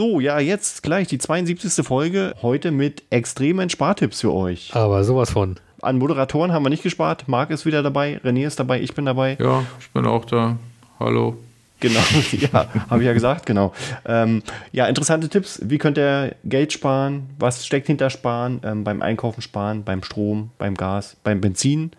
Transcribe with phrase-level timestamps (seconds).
[0.00, 1.86] So, ja, jetzt gleich die 72.
[1.86, 2.34] Folge.
[2.40, 4.74] Heute mit extremen Spartipps für euch.
[4.74, 5.56] Aber sowas von.
[5.82, 7.28] An Moderatoren haben wir nicht gespart.
[7.28, 9.36] Marc ist wieder dabei, René ist dabei, ich bin dabei.
[9.38, 10.56] Ja, ich bin auch da.
[10.98, 11.36] Hallo.
[11.80, 12.00] Genau,
[12.32, 13.74] ja, habe ich ja gesagt, genau.
[14.06, 14.42] Ähm,
[14.72, 15.60] ja, interessante Tipps.
[15.64, 17.28] Wie könnt ihr Geld sparen?
[17.38, 18.62] Was steckt hinter Sparen?
[18.64, 21.90] Ähm, beim Einkaufen sparen, beim Strom, beim Gas, beim Benzin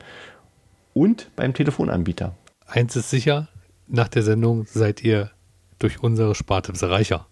[0.95, 2.33] und beim Telefonanbieter.
[2.65, 3.47] Eins ist sicher,
[3.87, 5.29] nach der Sendung seid ihr
[5.77, 7.27] durch unsere Spartipps reicher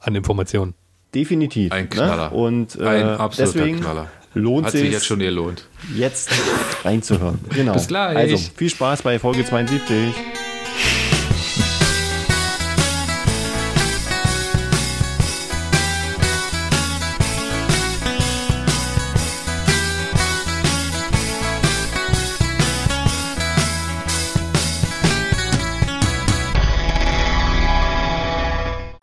[0.00, 0.74] an Informationen.
[1.14, 1.72] Definitiv.
[1.72, 2.30] Ein Knaller.
[2.30, 2.36] Ne?
[2.36, 4.08] Und äh, Ein absoluter deswegen Knaller.
[4.34, 5.66] lohnt Hat sich sich jetzt schon gelohnt.
[5.96, 6.30] jetzt
[6.84, 7.38] reinzuhören.
[7.50, 7.72] Genau.
[7.72, 8.16] Bis gleich.
[8.16, 10.14] Also viel Spaß bei Folge 72.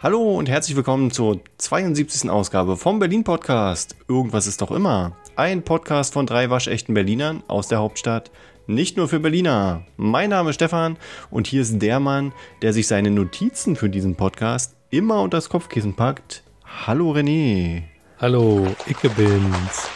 [0.08, 2.30] Hallo und herzlich willkommen zur 72.
[2.30, 3.98] Ausgabe vom Berlin Podcast.
[4.08, 5.18] Irgendwas ist doch immer.
[5.36, 8.32] Ein Podcast von drei waschechten Berlinern aus der Hauptstadt.
[8.68, 9.84] Nicht nur für Berliner.
[9.98, 10.96] Mein Name ist Stefan
[11.30, 12.32] und hier ist der Mann,
[12.62, 16.42] der sich seine Notizen für diesen Podcast immer unter das Kopfkissen packt.
[16.86, 17.84] Hallo René.
[18.18, 19.90] Hallo, Icke bin's.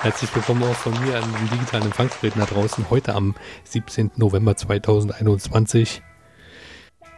[0.00, 2.88] Herzlich willkommen auch von mir an den digitalen Empfangsgeräten da draußen.
[2.88, 4.12] Heute am 17.
[4.14, 6.02] November 2021.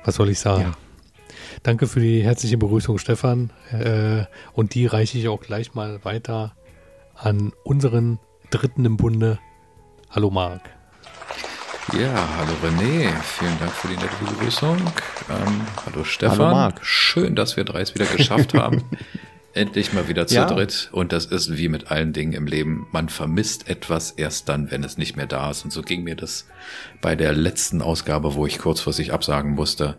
[0.03, 0.62] Was soll ich sagen?
[0.62, 0.88] Ja.
[1.62, 3.51] Danke für die herzliche Begrüßung, Stefan.
[3.73, 6.55] Äh, und die reiche ich auch gleich mal weiter
[7.15, 8.19] an unseren
[8.50, 9.39] Dritten im Bunde.
[10.11, 10.62] Hallo Marc.
[11.92, 13.11] Ja, hallo René.
[13.23, 14.77] Vielen Dank für die nette Begrüßung.
[14.77, 16.39] Ähm, hallo Stefan.
[16.39, 16.84] Hallo Marc.
[16.84, 18.84] Schön, dass wir drei es wieder geschafft haben.
[19.55, 20.45] Endlich mal wieder zu Ja.
[20.47, 20.91] dritt.
[20.93, 22.87] Und das ist wie mit allen Dingen im Leben.
[22.93, 25.65] Man vermisst etwas erst dann, wenn es nicht mehr da ist.
[25.65, 26.47] Und so ging mir das
[27.00, 29.97] bei der letzten Ausgabe, wo ich kurzfristig absagen musste.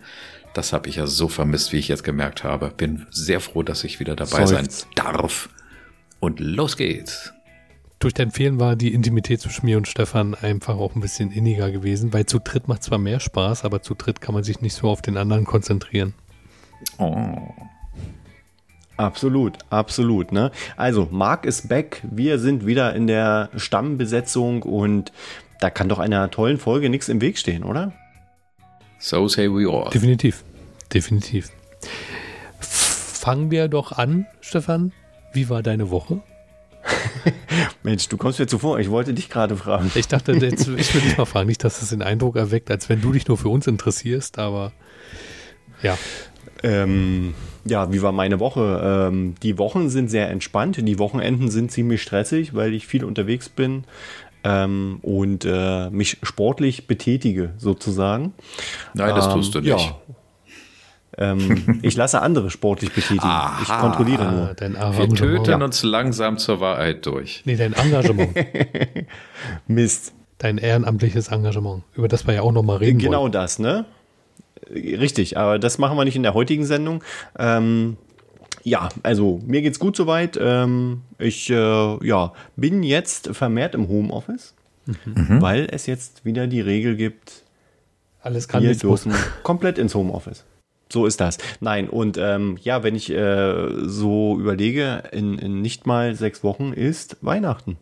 [0.53, 2.71] Das habe ich ja so vermisst, wie ich jetzt gemerkt habe.
[2.75, 4.81] Bin sehr froh, dass ich wieder dabei Seufz.
[4.81, 5.49] sein darf.
[6.19, 7.33] Und los geht's.
[7.99, 11.69] Durch dein Fehlen war die Intimität zwischen mir und Stefan einfach auch ein bisschen inniger
[11.69, 14.73] gewesen, weil zu dritt macht zwar mehr Spaß, aber zu dritt kann man sich nicht
[14.73, 16.13] so auf den anderen konzentrieren.
[16.97, 17.35] Oh.
[18.95, 20.31] Absolut, absolut.
[20.31, 20.51] Ne?
[20.75, 22.01] Also, Marc ist back.
[22.09, 25.11] Wir sind wieder in der Stammbesetzung und
[25.59, 27.93] da kann doch einer tollen Folge nichts im Weg stehen, oder?
[28.99, 29.89] So say we all.
[29.89, 30.43] Definitiv.
[30.93, 31.49] Definitiv.
[32.59, 34.91] Fangen wir doch an, Stefan.
[35.33, 36.21] Wie war deine Woche?
[37.83, 38.79] Mensch, du kommst mir zuvor.
[38.79, 39.91] Ich wollte dich gerade fragen.
[39.95, 42.89] Ich dachte, jetzt, ich will dich mal fragen, nicht, dass das den Eindruck erweckt, als
[42.89, 44.71] wenn du dich nur für uns interessierst, aber
[45.81, 45.97] ja,
[46.63, 49.09] Ähm, ja, wie war meine Woche?
[49.09, 50.77] Ähm, die Wochen sind sehr entspannt.
[50.77, 53.83] Die Wochenenden sind ziemlich stressig, weil ich viel unterwegs bin
[54.43, 58.33] ähm, und äh, mich sportlich betätige, sozusagen.
[58.93, 59.69] Nein, das Ähm, tust du nicht.
[59.69, 59.95] Ja.
[61.17, 63.29] Ähm, ich lasse andere sportlich betätigen.
[63.61, 64.53] Ich kontrolliere ah, nur.
[64.55, 65.63] dein Wir töten Ja.
[65.65, 67.41] uns langsam zur Wahrheit durch.
[67.45, 68.35] Nee, dein Engagement.
[69.67, 70.13] Mist.
[70.37, 73.31] dein ehrenamtliches Engagement, über das wir ja auch nochmal reden Genau wollen.
[73.33, 73.85] das, ne?
[74.71, 77.03] Richtig, aber das machen wir nicht in der heutigen Sendung.
[77.37, 77.97] Ähm,
[78.63, 80.37] ja, also mir geht's gut soweit.
[80.41, 84.53] Ähm, ich äh, ja, bin jetzt vermehrt im Homeoffice,
[85.05, 87.43] weil es jetzt wieder die Regel gibt,
[88.21, 90.45] Alles kann wir dürfen komplett ins Homeoffice.
[90.91, 91.37] So ist das.
[91.59, 96.73] Nein, und ähm, ja, wenn ich äh, so überlege, in, in nicht mal sechs Wochen
[96.73, 97.77] ist Weihnachten.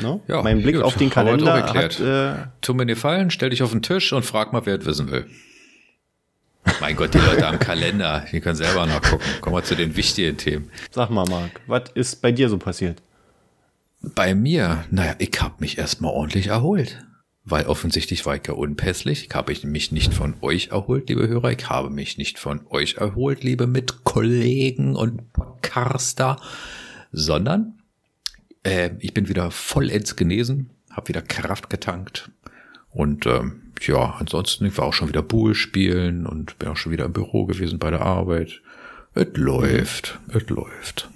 [0.00, 0.20] Ne?
[0.28, 3.64] Ja, mein Blick gut, auf den Kalender hat äh, Tu mir den Gefallen, stell dich
[3.64, 5.26] auf den Tisch und frag mal, wer es wissen will.
[6.80, 9.24] Mein Gott, die Leute am Kalender, die können selber nachgucken.
[9.40, 10.70] Kommen wir zu den wichtigen Themen.
[10.90, 13.02] Sag mal, Marc, was ist bei dir so passiert?
[14.00, 17.04] Bei mir, naja, ich habe mich erstmal ordentlich erholt.
[17.44, 19.26] Weil offensichtlich war ich ja unpässlich.
[19.28, 21.50] Ich habe mich nicht von euch erholt, liebe Hörer.
[21.50, 26.36] Ich habe mich nicht von euch erholt, liebe Mitkollegen und Podcaster,
[27.10, 27.82] sondern
[28.62, 32.30] äh, ich bin wieder vollends genesen, habe wieder Kraft getankt
[32.92, 36.92] und ähm, ja, ansonsten, ich war auch schon wieder Bull spielen und bin auch schon
[36.92, 38.60] wieder im Büro gewesen bei der Arbeit.
[39.14, 41.10] Es läuft, es läuft.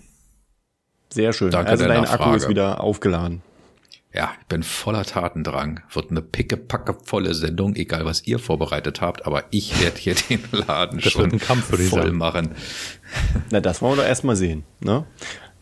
[1.11, 1.51] Sehr schön.
[1.51, 2.37] Danke also dein Akku Nachfrage.
[2.37, 3.43] ist wieder aufgeladen.
[4.13, 5.81] Ja, ich bin voller Tatendrang.
[5.93, 11.01] Wird eine pickepackevolle Sendung, egal was ihr vorbereitet habt, aber ich werde hier den Laden
[11.01, 12.53] Das schon Kampf, voll machen.
[13.51, 14.65] Na, das wollen wir doch erstmal sehen.
[14.81, 15.05] Ne?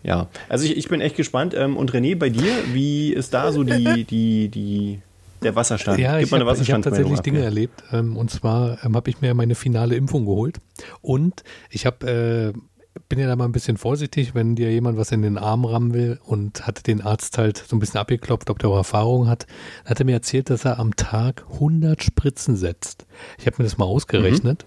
[0.05, 1.55] Ja, also ich, ich bin echt gespannt.
[1.55, 5.00] Ähm, und René, bei dir, wie ist da so die, die, die,
[5.44, 5.99] der Wasserstand?
[5.99, 7.44] Ja, Gib ich habe hab tatsächlich ab Dinge hier.
[7.46, 7.82] erlebt.
[7.93, 10.58] Ähm, und zwar ähm, habe ich mir meine finale Impfung geholt.
[11.00, 15.12] Und ich habe, äh, bin ja da mal ein bisschen vorsichtig, wenn dir jemand was
[15.12, 18.58] in den Arm rammen will und hatte den Arzt halt so ein bisschen abgeklopft, ob
[18.58, 19.46] der auch Erfahrung hat.
[19.82, 23.06] Dann hat er mir erzählt, dass er am Tag 100 Spritzen setzt.
[23.38, 24.64] Ich habe mir das mal ausgerechnet.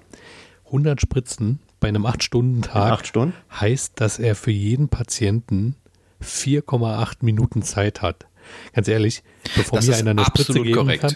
[0.65, 3.33] 100 Spritzen bei einem 8-Stunden-Tag Acht Stunden?
[3.51, 5.75] heißt, dass er für jeden Patienten
[6.21, 8.25] 4,8 Minuten Zeit hat.
[8.73, 9.23] Ganz ehrlich,
[9.55, 11.01] bevor Das mir einer eine Spritze geben korrekt.
[11.01, 11.15] kann,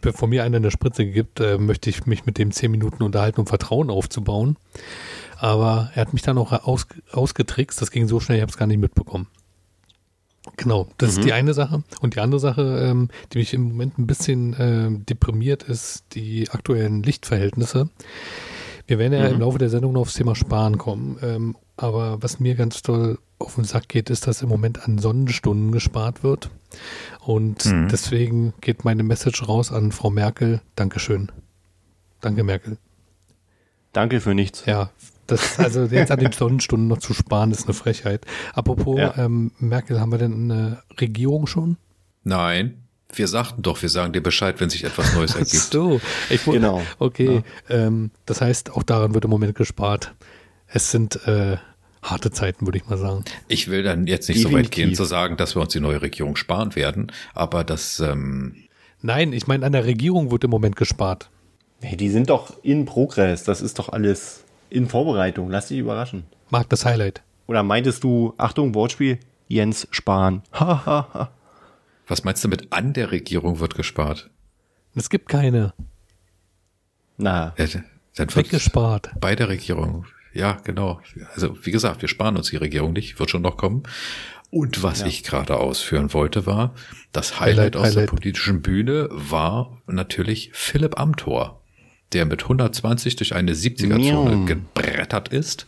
[0.00, 3.40] bevor mir einer eine Spritze gibt, äh, möchte ich mich mit dem 10 Minuten unterhalten,
[3.40, 4.56] um Vertrauen aufzubauen.
[5.38, 7.80] Aber er hat mich dann auch aus, ausgetrickst.
[7.82, 9.26] Das ging so schnell, ich habe es gar nicht mitbekommen.
[10.56, 11.18] Genau, das Mhm.
[11.18, 11.84] ist die eine Sache.
[12.00, 16.50] Und die andere Sache, ähm, die mich im Moment ein bisschen ähm, deprimiert, ist die
[16.50, 17.88] aktuellen Lichtverhältnisse.
[18.88, 19.34] Wir werden ja Mhm.
[19.34, 21.16] im Laufe der Sendung noch aufs Thema Sparen kommen.
[21.22, 24.98] Ähm, aber was mir ganz toll auf den Sack geht, ist, dass im Moment an
[24.98, 26.50] Sonnenstunden gespart wird.
[27.20, 27.88] Und Mhm.
[27.88, 30.60] deswegen geht meine Message raus an Frau Merkel.
[30.76, 31.30] Dankeschön.
[32.20, 32.78] Danke, Merkel.
[33.92, 34.64] Danke für nichts.
[34.66, 34.90] Ja,
[35.26, 38.24] das, also jetzt an den Sonnenstunden noch zu sparen, ist eine Frechheit.
[38.54, 39.14] Apropos Ja.
[39.18, 41.76] ähm, Merkel, haben wir denn eine Regierung schon?
[42.24, 42.78] Nein,
[43.14, 45.72] wir sagten doch, wir sagen dir Bescheid, wenn sich etwas Neues ergibt.
[45.72, 46.00] So,
[46.30, 46.80] ich Genau.
[46.98, 50.14] Okay, ähm, das heißt, auch daran wird im Moment gespart.
[50.68, 51.58] Es sind äh,
[52.02, 53.24] harte Zeiten, würde ich mal sagen.
[53.48, 54.70] Ich will dann jetzt nicht so weit Definitiv.
[54.74, 58.56] gehen zu sagen, dass wir uns die neue Regierung sparen werden, aber das, ähm,
[59.00, 61.28] Nein, ich meine, an der Regierung wird im Moment gespart.
[61.80, 63.42] Hey, die sind doch in Progress.
[63.42, 65.50] Das ist doch alles in Vorbereitung.
[65.50, 66.22] Lass dich überraschen.
[66.50, 67.22] Mag das Highlight.
[67.48, 69.18] Oder meintest du, Achtung, Wortspiel,
[69.48, 70.42] Jens Spahn.
[70.52, 71.32] Hahaha.
[72.06, 74.30] was meinst du mit an der Regierung wird gespart?
[74.94, 75.74] Es gibt keine.
[77.16, 77.66] Na, Ja,
[78.14, 79.10] dann wird Weggespart.
[79.20, 80.06] bei der Regierung.
[80.34, 81.00] Ja, genau.
[81.34, 83.82] Also wie gesagt, wir sparen uns die Regierung nicht, wird schon noch kommen.
[84.50, 85.06] Und was Ja.
[85.06, 86.74] ich gerade ausführen wollte, war,
[87.12, 91.62] das Highlight, Highlight, aus der politischen Bühne war natürlich Philipp Amthor,
[92.12, 94.44] der mit 120 durch eine 70er-Zone Miau.
[94.44, 95.66] gebrettert ist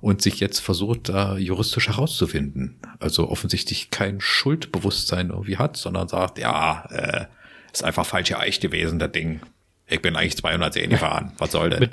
[0.00, 2.78] und sich jetzt versucht, da juristisch herauszufinden.
[3.00, 7.26] Also offensichtlich kein Schuldbewusstsein irgendwie hat, sondern sagt, ja, äh,
[7.72, 9.40] ist einfach falsch Eich gewesen, das Ding.
[9.90, 11.32] Ich bin eigentlich 210 gefahren.
[11.38, 11.80] Was soll denn?
[11.80, 11.90] Mit,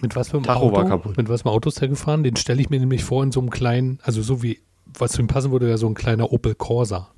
[0.00, 0.88] mit was für einem Tacho war Auto?
[0.88, 1.16] kaputt.
[1.16, 2.22] Mit was für einem Auto ist der gefahren?
[2.22, 5.20] Den stelle ich mir nämlich vor in so einem kleinen, also so wie, was zu
[5.20, 7.10] ihm passen würde, wäre so ein kleiner Opel Corsa.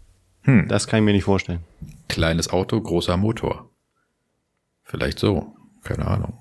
[0.69, 1.61] das kann ich mir nicht vorstellen.
[2.09, 3.69] Kleines Auto, großer Motor.
[4.83, 5.55] Vielleicht so.
[5.85, 6.39] Keine Ahnung.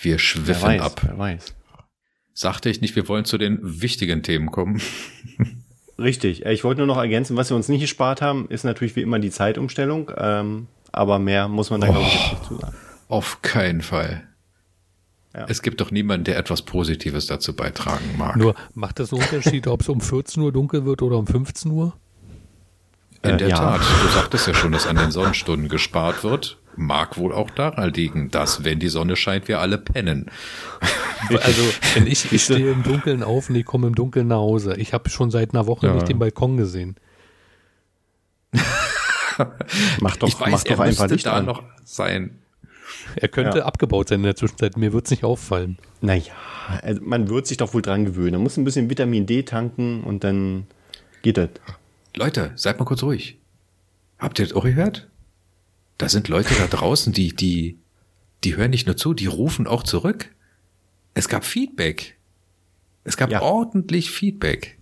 [0.00, 1.00] Wir Wer schwiffen weiß, ab.
[1.04, 1.54] wer weiß.
[2.34, 4.80] Sagte ich nicht, wir wollen zu den wichtigen Themen kommen.
[5.98, 6.44] Richtig.
[6.46, 9.02] Äh, Ich wollte nur noch ergänzen, was wir uns nicht gespart haben, ist natürlich wie
[9.02, 10.10] immer die Zeitumstellung.
[10.16, 12.74] Ähm, aber mehr muss man da, glaube ich, jetzt nicht zu sagen.
[13.08, 14.22] Auf keinen Fall.
[15.34, 15.46] Ja.
[15.48, 18.36] Es gibt doch niemanden, der etwas Positives dazu beitragen mag.
[18.36, 21.70] Nur macht das einen Unterschied, ob es um 14 Uhr dunkel wird oder um 15
[21.72, 21.94] Uhr?
[23.22, 23.56] In Äh, der ja.
[23.56, 26.58] Tat, du sagtest ja schon, dass an den Sonnenstunden gespart wird.
[26.76, 30.30] Mag wohl auch daran liegen, dass, wenn die Sonne scheint, wir alle pennen.
[31.28, 31.62] Also,
[31.94, 34.74] wenn ich, ich stehe im Dunkeln auf und ich komme im Dunkeln nach Hause.
[34.76, 35.94] Ich habe schon seit einer Woche Ja.
[35.94, 36.96] nicht den Balkon gesehen.
[40.00, 41.44] Mach doch, ich weiß, mach er doch einfach müsste Licht da an.
[41.46, 42.38] noch sein.
[43.16, 43.64] Er könnte Ja.
[43.64, 44.76] abgebaut sein in der Zwischenzeit.
[44.76, 45.78] Mir wird es nicht auffallen.
[46.00, 46.32] Naja,
[46.82, 48.32] also man wird sich doch wohl dran gewöhnen.
[48.34, 50.66] Man muss ein bisschen Vitamin D tanken und dann
[51.22, 51.50] geht das.
[52.16, 53.38] Leute, seid mal kurz ruhig.
[54.18, 55.08] Habt ihr das auch gehört?
[55.98, 57.78] Da sind Leute da draußen, die, die,
[58.44, 60.30] die hören nicht nur zu, die rufen auch zurück.
[61.14, 62.16] Es gab Feedback.
[63.04, 63.42] Es gab Ja.
[63.42, 64.78] ordentlich Feedback.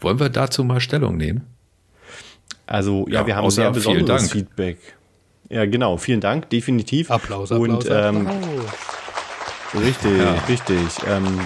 [0.00, 1.46] Wollen wir dazu mal Stellung nehmen?
[2.66, 4.32] Also, ja, Ja, wir haben sehr besonderes Dank.
[4.32, 4.78] Feedback.
[5.48, 5.96] Ja, genau.
[5.98, 7.10] Vielen Dank, definitiv.
[7.10, 9.82] Applaus, Und Applaus, ähm, Applaus.
[9.82, 10.34] richtig, Ja.
[10.48, 10.78] richtig.
[11.06, 11.40] Ähm,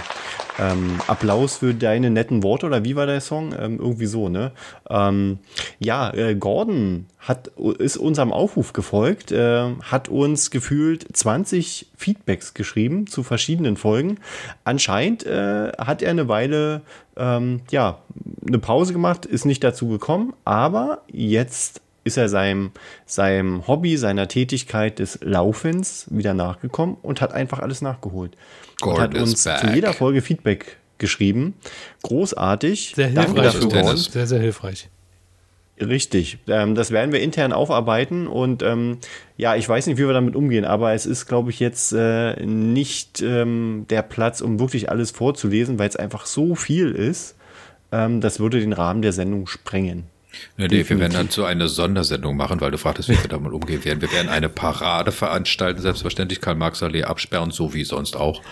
[0.59, 3.55] ähm, Applaus für deine netten Worte oder wie war der Song?
[3.59, 4.53] Ähm, irgendwie so, ne?
[4.89, 5.39] Ähm,
[5.79, 7.49] ja, äh, Gordon hat,
[7.79, 14.19] ist unserem Aufruf gefolgt, äh, hat uns gefühlt 20 Feedbacks geschrieben zu verschiedenen Folgen.
[14.65, 16.83] Anscheinend äh, hat er eine Weile
[17.17, 17.99] ähm, ja,
[18.47, 22.71] eine Pause gemacht, ist nicht dazu gekommen, aber jetzt ist er seinem,
[23.05, 28.33] seinem Hobby, seiner Tätigkeit des Laufens wieder nachgekommen und hat einfach alles nachgeholt.
[28.33, 29.61] und Gordon hat uns back.
[29.61, 31.55] zu jeder Folge Feedback geschrieben.
[32.03, 32.95] Großartig.
[32.97, 33.97] Sehr Danke hilfreich, dafür.
[33.97, 34.89] Sehr, sehr hilfreich.
[35.79, 36.39] Richtig.
[36.49, 38.99] Ähm, das werden wir intern aufarbeiten und ähm,
[39.37, 42.47] ja, ich weiß nicht, wie wir damit umgehen, aber es ist, glaube ich, jetzt äh,
[42.47, 47.37] nicht ähm, der Platz, um wirklich alles vorzulesen, weil es einfach so viel ist.
[47.93, 50.05] Ähm, das würde den Rahmen der Sendung sprengen.
[50.57, 53.85] Nee, nee, wir werden dazu eine Sondersendung machen, weil du fragtest, wie wir damit umgehen
[53.85, 54.01] werden.
[54.01, 58.43] Wir werden eine Parade veranstalten, selbstverständlich Karl-Marx-Allee absperren, so wie sonst auch.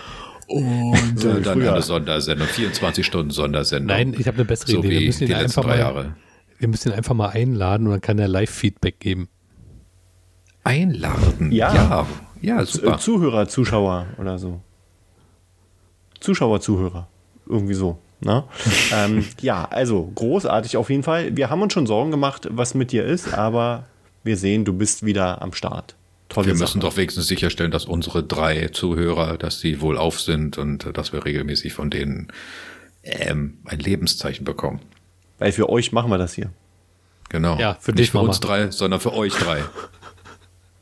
[0.46, 1.72] Und So äh, dann früher.
[1.72, 3.96] eine Sondersendung, 24 Stunden Sondersendung.
[3.96, 4.90] Nein, ich habe eine bessere so Idee.
[4.90, 6.16] Wir müssen, die ihn letzten einfach drei mal, Jahre.
[6.58, 9.28] wir müssen ihn einfach mal einladen und dann kann er Live-Feedback geben.
[10.62, 11.52] Einladen.
[11.52, 11.74] Ja.
[11.74, 12.06] ja,
[12.40, 12.98] ja super.
[12.98, 14.60] Zuhörer, Zuschauer oder so.
[16.20, 17.08] Zuschauer, Zuhörer.
[17.46, 17.98] Irgendwie so.
[18.20, 18.44] Ne?
[18.92, 21.36] ähm, ja, also großartig auf jeden Fall.
[21.36, 23.84] Wir haben uns schon Sorgen gemacht, was mit dir ist, aber
[24.22, 25.94] wir sehen, du bist wieder am Start.
[26.30, 26.62] tolle Wir Sache.
[26.64, 30.92] müssen doch wenigstens sicherstellen, dass unsere drei Zuhörer, dass sie wohl auf sind und äh,
[30.92, 32.28] dass wir regelmäßig von denen
[33.02, 34.80] ähm, ein Lebenszeichen bekommen.
[35.38, 36.50] Weil für euch machen wir das hier.
[37.28, 37.58] Genau.
[37.58, 38.28] Ja, für Nicht dich, für Mama.
[38.28, 39.60] uns drei, sondern für euch drei.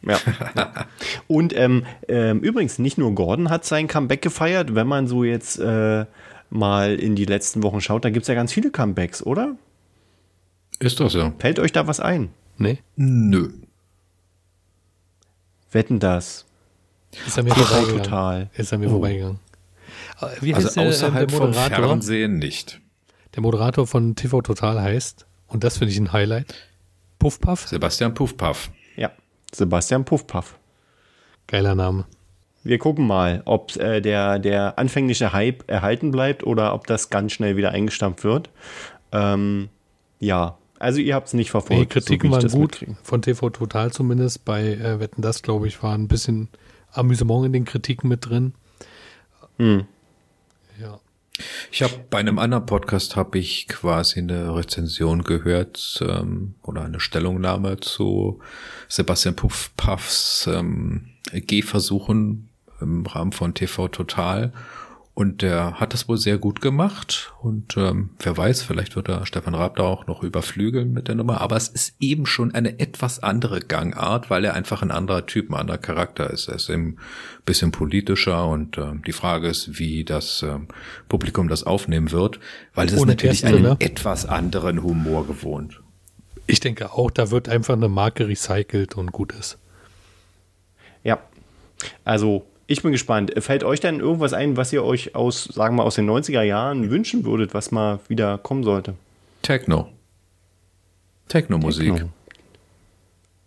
[0.04, 0.18] Ja.
[1.28, 5.60] Und ähm, ähm, übrigens, nicht nur Gordon hat sein Comeback gefeiert, wenn man so jetzt
[5.60, 6.06] äh,
[6.52, 9.56] mal in die letzten Wochen schaut, da gibt es ja ganz viele Comebacks, oder?
[10.78, 11.32] Ist doch so.
[11.38, 12.30] Fällt euch da was ein?
[12.58, 13.50] Nee, Nö.
[15.70, 16.44] Wetten das?
[17.26, 18.02] ist an mir TV vorbeigegangen.
[18.02, 18.50] total.
[18.54, 19.38] Ist an mir vorbeigegangen.
[20.20, 21.86] Äh, Wie Also heißt der, äh, außerhalb der vom Moderator?
[21.88, 22.80] Fernsehen nicht.
[23.34, 26.54] Der Moderator von TV Total heißt, und das finde ich ein Highlight,
[27.18, 27.68] Puffpuff.
[27.68, 28.70] Sebastian Puffpaff.
[28.96, 29.10] Ja,
[29.54, 30.58] Sebastian Puffpaff.
[31.46, 32.04] Geiler Name.
[32.64, 37.32] Wir gucken mal, ob äh, der, der anfängliche Hype erhalten bleibt oder ob das ganz
[37.32, 38.50] schnell wieder eingestampft wird.
[39.10, 39.68] Ähm,
[40.20, 41.82] ja, also ihr habt es nicht verfolgt.
[41.82, 42.96] Die Kritiken so waren gut, mitkriege.
[43.02, 44.44] von TV Total zumindest.
[44.44, 46.48] Bei äh, Wetten das, glaube ich, war ein bisschen
[46.92, 48.54] Amüsement in den Kritiken mit drin.
[49.58, 49.84] Hm.
[50.80, 51.00] Ja.
[51.70, 57.00] Ich habe bei einem anderen Podcast habe ich quasi eine Rezension gehört ähm, oder eine
[57.00, 58.40] Stellungnahme zu
[58.88, 62.48] Sebastian Puffpaffs ähm, Gehversuchen
[62.82, 64.52] im Rahmen von TV Total.
[65.14, 67.34] Und der hat das wohl sehr gut gemacht.
[67.42, 71.16] Und ähm, wer weiß, vielleicht wird er Stefan Raab da auch noch überflügeln mit der
[71.16, 71.42] Nummer.
[71.42, 75.50] Aber es ist eben schon eine etwas andere Gangart, weil er einfach ein anderer Typ,
[75.50, 76.48] ein anderer Charakter ist.
[76.48, 76.98] Er ist eben ein
[77.44, 80.68] bisschen politischer und ähm, die Frage ist, wie das ähm,
[81.10, 82.40] Publikum das aufnehmen wird,
[82.74, 83.76] weil es ist natürlich Gäste, einen ne?
[83.80, 85.82] etwas anderen Humor gewohnt.
[86.46, 89.58] Ich denke auch, da wird einfach eine Marke recycelt und gut ist.
[91.04, 91.18] Ja,
[92.04, 93.32] also ich bin gespannt.
[93.38, 96.90] Fällt euch denn irgendwas ein, was ihr euch aus, sagen wir aus den 90er Jahren
[96.90, 98.94] wünschen würdet, was mal wieder kommen sollte?
[99.42, 99.88] Techno.
[101.28, 101.92] Techno-Musik.
[101.94, 102.10] Techno.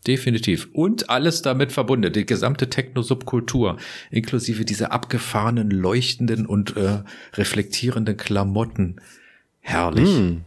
[0.07, 0.69] Definitiv.
[0.73, 2.13] Und alles damit verbunden.
[2.13, 3.77] Die gesamte Techno-Subkultur,
[4.11, 6.99] inklusive dieser abgefahrenen, leuchtenden und äh,
[7.33, 9.01] reflektierenden Klamotten.
[9.61, 10.15] Herrlich.
[10.15, 10.41] Hm.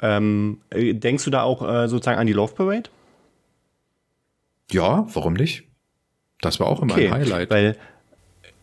[0.00, 2.90] Ähm, äh, denkst du da auch äh, sozusagen an die Love Parade?
[4.70, 5.64] Ja, warum nicht?
[6.40, 7.50] Das war auch immer ein Highlight.
[7.50, 7.76] Weil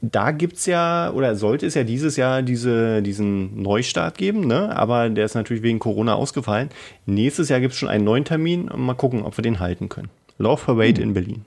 [0.01, 4.75] da gibt's ja, oder sollte es ja dieses Jahr diese, diesen Neustart geben, ne?
[4.75, 6.69] aber der ist natürlich wegen Corona ausgefallen.
[7.05, 10.09] Nächstes Jahr gibt's schon einen neuen Termin und mal gucken, ob wir den halten können.
[10.39, 11.45] Love Parade in Berlin.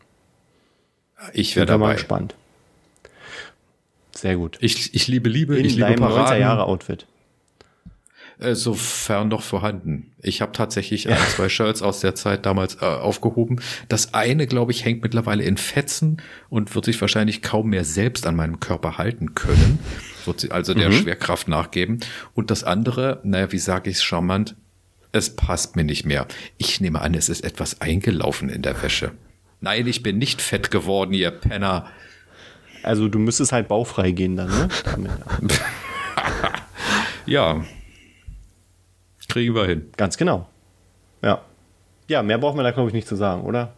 [1.33, 1.95] ich wäre Sind wir mal dabei.
[1.95, 2.35] gespannt.
[4.12, 4.57] Sehr gut.
[4.61, 6.40] Ich, ich liebe Liebe, In ich liebe deinem 90er Paraden.
[6.40, 7.07] Jahre Outfit.
[8.44, 10.12] Äh, sofern noch vorhanden.
[10.22, 13.60] Ich habe tatsächlich ein, zwei Shirts aus der Zeit damals äh, aufgehoben.
[13.88, 16.18] Das eine, glaube ich, hängt mittlerweile in Fetzen
[16.50, 19.78] und wird sich wahrscheinlich kaum mehr selbst an meinem Körper halten können.
[20.24, 22.00] Wird sie also der Schwerkraft nachgeben.
[22.34, 24.56] Und das andere, naja, wie sage ich es charmant,
[25.12, 26.26] es passt mir nicht mehr.
[26.58, 29.12] Ich nehme an, es ist etwas eingelaufen in der Wäsche.
[29.60, 31.86] Nein, ich bin nicht fett geworden, ihr Penner.
[32.82, 34.68] Also du müsstest halt baufrei gehen dann, ne?
[37.26, 37.64] Ja.
[39.34, 39.90] Kriegen wir hin.
[39.96, 40.46] Ganz genau.
[41.20, 41.40] Ja.
[42.06, 43.72] Ja, mehr braucht man da, glaube ich, nicht zu sagen, oder?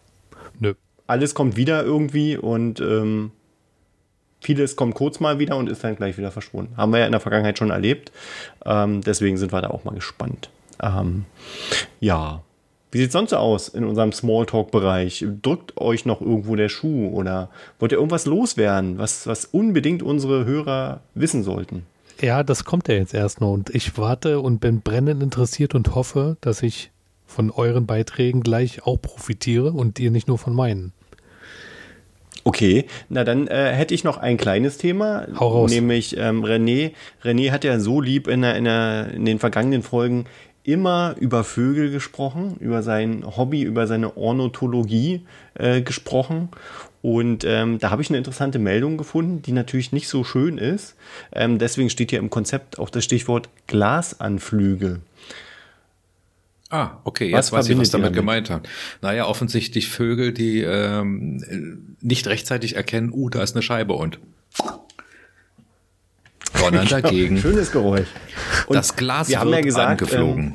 [0.60, 0.74] Nö.
[1.06, 3.30] Alles kommt wieder irgendwie und ähm,
[4.42, 6.76] vieles kommt kurz mal wieder und ist dann gleich wieder verschwunden.
[6.76, 8.12] Haben wir ja in der Vergangenheit schon erlebt.
[8.66, 10.50] Ähm, deswegen sind wir da auch mal gespannt.
[10.82, 11.24] Ähm,
[12.00, 12.42] ja.
[12.90, 15.24] Wie sieht es sonst so aus in unserem Smalltalk-Bereich?
[15.40, 17.48] Drückt euch noch irgendwo der Schuh oder
[17.78, 21.86] wollt ihr irgendwas loswerden, was, was unbedingt unsere Hörer wissen sollten?
[22.20, 25.94] Ja, das kommt ja jetzt erst noch und ich warte und bin brennend interessiert und
[25.94, 26.90] hoffe, dass ich
[27.26, 30.92] von euren Beiträgen gleich auch profitiere und ihr nicht nur von meinen.
[32.44, 35.70] Okay, na dann äh, hätte ich noch ein kleines Thema, Hau raus.
[35.70, 36.92] nämlich ähm, René.
[37.24, 40.26] René hat ja so lieb in, der, in, der, in den vergangenen Folgen
[40.62, 45.22] immer über Vögel gesprochen, über sein Hobby, über seine Ornithologie
[45.54, 46.48] äh, gesprochen.
[47.06, 50.96] Und ähm, da habe ich eine interessante Meldung gefunden, die natürlich nicht so schön ist.
[51.32, 54.98] Ähm, deswegen steht hier im Konzept auch das Stichwort Glasanflüge.
[56.68, 58.16] Ah, okay, Was jetzt weiß ich, was damit damit?
[58.16, 58.68] gemeint hat.
[59.02, 64.18] Naja, offensichtlich Vögel, die ähm, nicht rechtzeitig erkennen, uh, da ist eine Scheibe und
[66.58, 67.38] donnern dagegen.
[67.38, 68.08] Schönes Geräusch.
[68.66, 70.54] Und das Glas wir haben ja gesagt, angeflogen.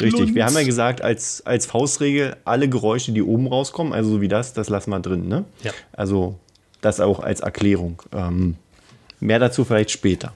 [0.00, 4.20] Richtig, wir haben ja gesagt, als, als Faustregel, alle Geräusche, die oben rauskommen, also so
[4.20, 5.28] wie das, das lassen wir drin.
[5.28, 5.44] Ne?
[5.62, 5.72] Ja.
[5.92, 6.38] Also
[6.80, 8.02] das auch als Erklärung.
[8.12, 8.56] Ähm,
[9.20, 10.32] mehr dazu vielleicht später.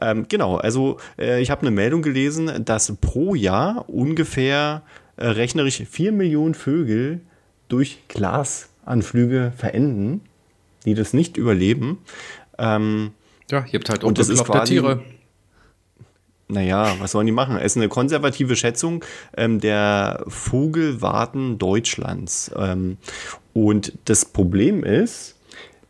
[0.00, 4.82] Ähm, genau, also äh, ich habe eine Meldung gelesen, dass pro Jahr ungefähr
[5.16, 7.20] äh, rechnerisch 4 Millionen Vögel
[7.68, 10.22] durch Glasanflüge verenden,
[10.84, 11.98] die das nicht überleben.
[12.58, 13.12] Ähm,
[13.50, 15.02] Ja, ihr habt halt Und das ist quasi- Tiere.
[16.50, 17.56] Naja, was sollen die machen?
[17.56, 19.04] Es ist eine konservative Schätzung
[19.36, 22.50] ähm, der Vogelwarten Deutschlands.
[22.56, 22.96] Ähm,
[23.52, 25.36] und das Problem ist,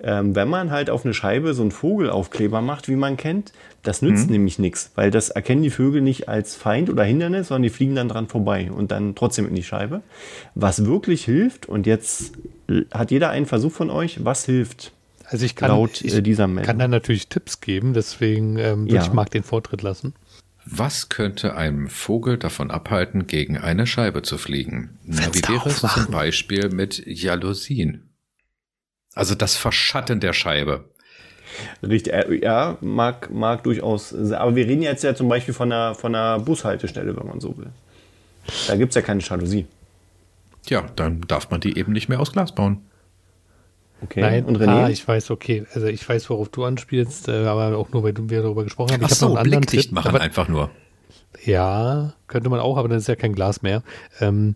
[0.03, 3.53] ähm, wenn man halt auf eine Scheibe so einen Vogelaufkleber macht, wie man kennt,
[3.83, 4.33] das nützt mhm.
[4.33, 7.95] nämlich nichts, weil das erkennen die Vögel nicht als Feind oder Hindernis, sondern die fliegen
[7.95, 10.03] dann dran vorbei und dann trotzdem in die Scheibe.
[10.55, 12.33] Was wirklich hilft, und jetzt
[12.93, 14.93] hat jeder einen Versuch von euch, was hilft?
[15.27, 16.67] Also ich kann, laut ich äh, dieser Meldung.
[16.67, 19.03] kann da natürlich Tipps geben, deswegen ähm, ja.
[19.03, 20.15] ich mag den Vortritt lassen.
[20.65, 24.99] Was könnte einem Vogel davon abhalten, gegen eine Scheibe zu fliegen?
[25.05, 28.11] Na, wie wäre es zum Beispiel mit Jalousien?
[29.15, 30.85] Also das Verschatten der Scheibe.
[31.83, 34.15] Richtig, äh, ja, mag, mag durchaus.
[34.33, 37.57] Aber wir reden jetzt ja zum Beispiel von einer, von einer Bushaltestelle, wenn man so
[37.57, 37.71] will.
[38.69, 39.67] Da gibt es ja keine Jalousie.
[40.69, 42.83] Ja, dann darf man die eben nicht mehr aus Glas bauen.
[44.03, 44.21] Okay.
[44.21, 44.85] Nein, und René?
[44.85, 45.67] Ah, ich weiß, okay.
[45.75, 49.03] Also ich weiß, worauf du anspielst, äh, aber auch nur, weil wir darüber gesprochen haben.
[49.03, 50.71] Ich Ach so, einen anderen Tipp, machen aber, einfach nur.
[51.45, 53.83] Ja, könnte man auch, aber dann ist ja kein Glas mehr.
[54.21, 54.55] Ähm,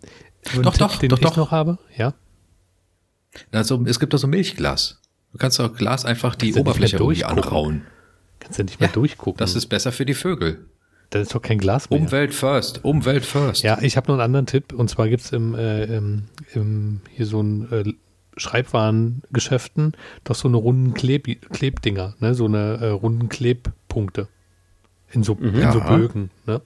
[0.55, 1.37] doch, Tipp, doch, den doch, ich doch.
[1.37, 2.13] noch habe, ja.
[3.51, 5.01] Also es gibt doch so Milchglas.
[5.31, 7.83] Du kannst doch Glas einfach die Oberfläche irgendwie anrauen.
[8.39, 9.37] Kannst du nicht mehr ja, durchgucken.
[9.37, 10.65] Das ist besser für die Vögel.
[11.09, 11.99] Das ist doch kein Glas mehr.
[11.99, 13.63] Umwelt first, Umwelt first.
[13.63, 14.73] Ja, ich habe noch einen anderen Tipp.
[14.73, 16.23] Und zwar gibt es im, äh, im,
[16.53, 17.93] im, hier so ein äh,
[18.37, 22.33] Schreibwarengeschäften doch so eine runden Kleb Klebdinger, ne?
[22.35, 24.27] so eine äh, runden Klebpunkte
[25.11, 25.61] in so, mhm.
[25.61, 26.29] in so Bögen.
[26.45, 26.61] Ne?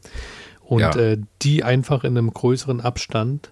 [0.61, 0.95] Und ja.
[0.95, 3.51] äh, die einfach in einem größeren Abstand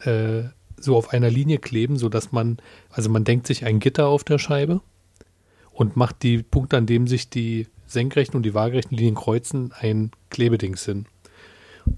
[0.00, 0.44] äh,
[0.78, 2.58] so auf einer Linie kleben, sodass man,
[2.90, 4.80] also man denkt sich ein Gitter auf der Scheibe
[5.72, 10.10] und macht die Punkte, an dem sich die senkrechten und die waagerechten Linien kreuzen, ein
[10.30, 11.06] Klebedings hin.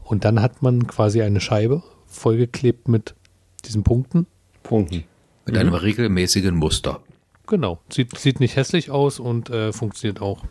[0.04, 3.14] Und dann hat man quasi eine Scheibe vollgeklebt mit
[3.64, 4.26] diesen Punkten.
[4.62, 5.04] Punkten.
[5.49, 5.61] Mit mhm.
[5.61, 7.00] einem regelmäßigen Muster.
[7.47, 7.81] Genau.
[7.88, 10.43] Sieht, sieht nicht hässlich aus und äh, funktioniert auch.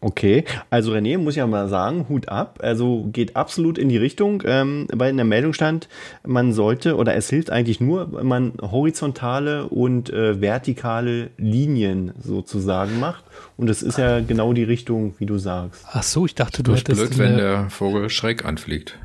[0.00, 2.60] Okay, also René muss ja mal sagen, Hut ab.
[2.62, 5.88] Also geht absolut in die Richtung, ähm, weil in der Meldung stand,
[6.24, 13.00] man sollte oder es hilft eigentlich nur, wenn man horizontale und äh, vertikale Linien sozusagen
[13.00, 13.24] macht.
[13.56, 15.84] Und das ist ja genau die Richtung, wie du sagst.
[15.90, 17.00] Ach so, ich dachte, du hättest.
[17.00, 18.96] blöd, wenn der Vogel schräg anfliegt.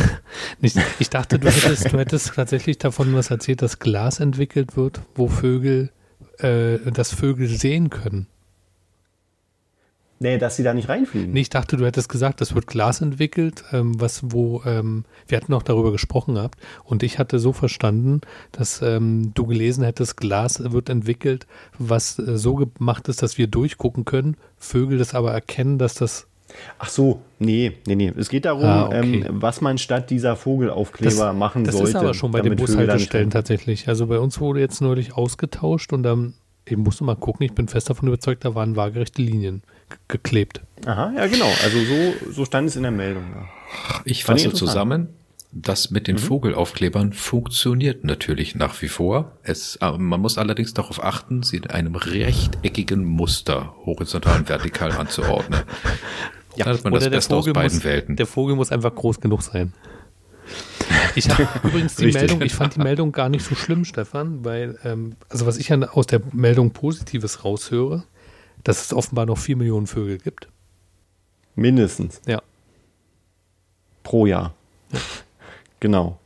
[0.98, 5.28] ich dachte, du hättest, du hättest tatsächlich davon was erzählt, dass Glas entwickelt wird, wo
[5.28, 5.90] Vögel,
[6.38, 8.26] äh, das Vögel sehen können.
[10.20, 11.32] Nee, dass sie da nicht reinfliegen.
[11.32, 15.38] Nee, ich dachte, du hättest gesagt, es wird Glas entwickelt, ähm, was, wo, ähm, wir
[15.38, 20.16] hatten auch darüber gesprochen gehabt und ich hatte so verstanden, dass ähm, du gelesen hättest,
[20.16, 21.46] Glas wird entwickelt,
[21.78, 26.26] was äh, so gemacht ist, dass wir durchgucken können, Vögel das aber erkennen, dass das
[26.78, 28.12] Ach so, nee, nee, nee.
[28.16, 29.24] Es geht darum, ah, okay.
[29.26, 31.92] ähm, was man statt dieser Vogelaufkleber das, machen das sollte.
[31.92, 33.88] Das ist aber schon bei den Bushaltestellen tatsächlich.
[33.88, 36.34] Also bei uns wurde jetzt neulich ausgetauscht und dann
[36.66, 39.62] eben musst du mal gucken, ich bin fest davon überzeugt, da waren waagerechte Linien
[40.08, 40.60] geklebt.
[40.86, 41.50] Aha, ja genau.
[41.64, 43.24] Also so, so stand es in der Meldung.
[43.34, 43.48] Ja.
[44.04, 45.08] Ich fasse zusammen,
[45.50, 46.20] das mit den mhm.
[46.20, 49.32] Vogelaufklebern funktioniert natürlich nach wie vor.
[49.42, 54.92] Es, äh, man muss allerdings darauf achten, sie in einem rechteckigen Muster horizontal und vertikal
[54.92, 55.60] anzuordnen.
[56.58, 58.16] Ja, hat man das Beste aus beiden muss, Welten.
[58.16, 59.72] Der Vogel muss einfach groß genug sein.
[61.14, 62.22] Ich habe übrigens die Richtig.
[62.22, 65.72] Meldung, ich fand die Meldung gar nicht so schlimm, Stefan, weil, ähm, also was ich
[65.72, 68.04] aus der Meldung Positives raushöre,
[68.64, 70.48] dass es offenbar noch vier Millionen Vögel gibt.
[71.54, 72.20] Mindestens.
[72.26, 72.42] Ja.
[74.02, 74.54] Pro Jahr.
[74.92, 74.98] Ja.
[75.80, 76.18] Genau.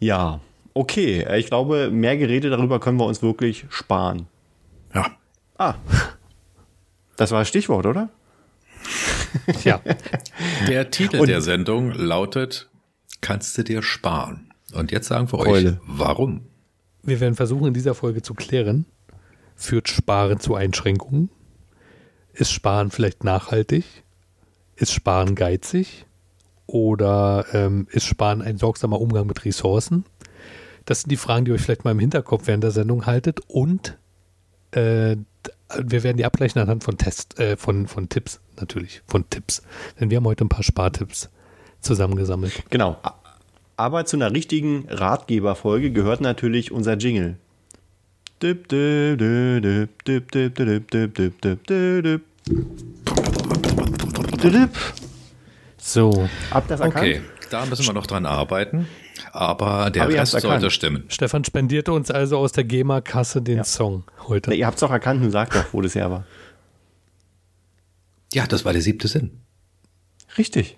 [0.00, 0.40] Ja,
[0.74, 1.26] okay.
[1.38, 4.26] Ich glaube, mehr Geräte darüber können wir uns wirklich sparen.
[4.94, 5.06] Ja.
[5.58, 5.74] Ah.
[7.16, 8.08] Das war das Stichwort, oder?
[9.64, 9.80] Ja.
[10.68, 12.68] Der Titel Und der Sendung lautet
[13.20, 14.52] Kannst du dir sparen?
[14.72, 15.70] Und jetzt sagen wir Keule.
[15.70, 16.42] euch, warum?
[17.02, 18.86] Wir werden versuchen, in dieser Folge zu klären,
[19.54, 21.30] Führt Sparen zu Einschränkungen?
[22.32, 23.84] Ist Sparen vielleicht nachhaltig?
[24.74, 26.06] Ist Sparen geizig?
[26.66, 30.04] Oder ähm, ist Sparen ein sorgsamer Umgang mit Ressourcen?
[30.84, 33.40] Das sind die Fragen, die ihr euch vielleicht mal im Hinterkopf während der Sendung haltet.
[33.46, 33.98] Und
[34.72, 35.16] äh,
[35.78, 39.62] wir werden die abgleichen anhand von Tests, äh, von, von Tipps, natürlich, von Tipps.
[40.00, 41.28] Denn wir haben heute ein paar Spartipps
[41.80, 42.62] zusammengesammelt.
[42.70, 42.96] Genau.
[43.76, 47.36] Aber zu einer richtigen Ratgeberfolge gehört natürlich unser Jingle.
[55.78, 56.28] So.
[56.50, 56.96] Habt das erkannt?
[56.96, 57.20] Okay,
[57.50, 58.88] da müssen wir noch dran arbeiten.
[59.32, 61.04] Aber der Aber Rest sollte stimmen.
[61.08, 63.64] Stefan spendierte uns also aus der GEMA-Kasse den ja.
[63.64, 64.50] Song heute.
[64.50, 66.24] Na, ihr habt es auch erkannt und sagt doch, wo das her war.
[68.32, 69.42] Ja, das war der siebte Sinn.
[70.38, 70.76] Richtig.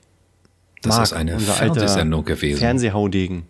[0.82, 2.58] Das Marc, ist eine Fernsehsendung gewesen.
[2.58, 3.44] Fernsehhaudegen.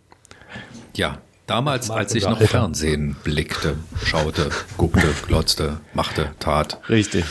[0.95, 2.49] Ja, Damals, als ich noch Alter.
[2.49, 6.81] Fernsehen blickte, schaute, guckte, glotzte, machte, tat.
[6.89, 7.25] Richtig.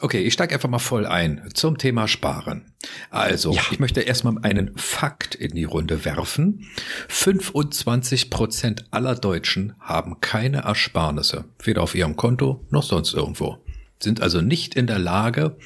[0.00, 2.74] Okay, ich steige einfach mal voll ein zum Thema Sparen.
[3.10, 3.62] Also, ja.
[3.70, 6.66] ich möchte erstmal einen Fakt in die Runde werfen.
[7.08, 13.63] 25 Prozent aller Deutschen haben keine Ersparnisse, weder auf ihrem Konto noch sonst irgendwo.
[13.98, 15.56] Sind also nicht in der Lage,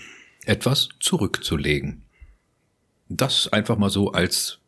[0.44, 2.02] etwas zurückzulegen.
[3.08, 4.58] Das einfach mal so als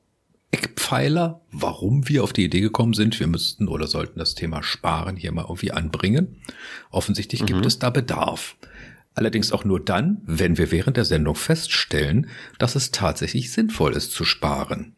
[0.51, 5.17] Eckpfeiler, warum wir auf die Idee gekommen sind, wir müssten oder sollten das Thema Sparen
[5.17, 6.41] hier mal irgendwie anbringen.
[6.91, 7.47] Offensichtlich mhm.
[7.47, 8.57] gibt es da Bedarf.
[9.15, 14.13] Allerdings auch nur dann, wenn wir während der Sendung feststellen, dass es tatsächlich sinnvoll ist
[14.13, 14.97] zu sparen.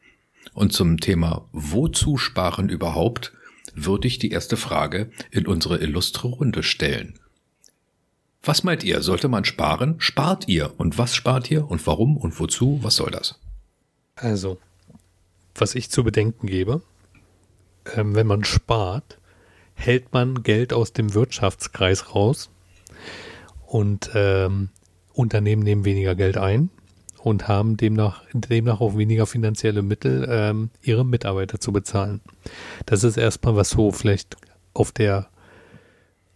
[0.54, 3.32] Und zum Thema Wozu sparen überhaupt,
[3.74, 7.18] würde ich die erste Frage in unsere illustre Runde stellen.
[8.44, 9.02] Was meint ihr?
[9.02, 9.94] Sollte man sparen?
[9.98, 10.72] Spart ihr?
[10.76, 11.70] Und was spart ihr?
[11.70, 12.16] Und warum?
[12.16, 12.80] Und wozu?
[12.82, 13.38] Was soll das?
[14.16, 14.58] Also,
[15.54, 16.82] was ich zu bedenken gebe,
[17.94, 19.18] ähm, wenn man spart,
[19.74, 22.50] hält man Geld aus dem Wirtschaftskreis raus
[23.66, 24.70] und ähm,
[25.12, 26.70] Unternehmen nehmen weniger Geld ein
[27.18, 32.20] und haben demnach, demnach auch weniger finanzielle Mittel, ähm, ihre Mitarbeiter zu bezahlen.
[32.86, 34.36] Das ist erstmal was so vielleicht
[34.74, 35.28] auf der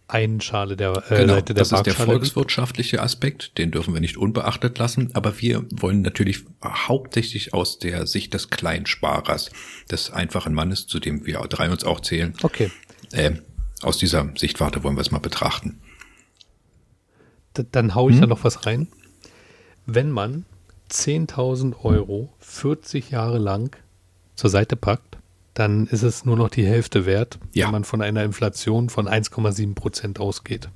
[0.07, 4.01] einen Schale der äh, genau, Seite der Das ist der volkswirtschaftliche Aspekt, den dürfen wir
[4.01, 9.51] nicht unbeachtet lassen, aber wir wollen natürlich hauptsächlich aus der Sicht des Kleinsparers,
[9.91, 12.33] des einfachen Mannes, zu dem wir drei uns auch zählen.
[12.41, 12.71] Okay.
[13.11, 13.33] Äh,
[13.81, 15.81] aus dieser Sichtwarte wollen wir es mal betrachten.
[17.57, 18.21] D dann haue ich hm?
[18.21, 18.87] da noch was rein.
[19.85, 20.45] Wenn man
[20.89, 23.75] 10.000 Euro 40 Jahre lang
[24.35, 25.16] zur Seite packt,
[25.57, 27.65] dann ist es nur noch die Hälfte wert, ja.
[27.65, 30.69] wenn man von einer Inflation von 1,7 Prozent ausgeht.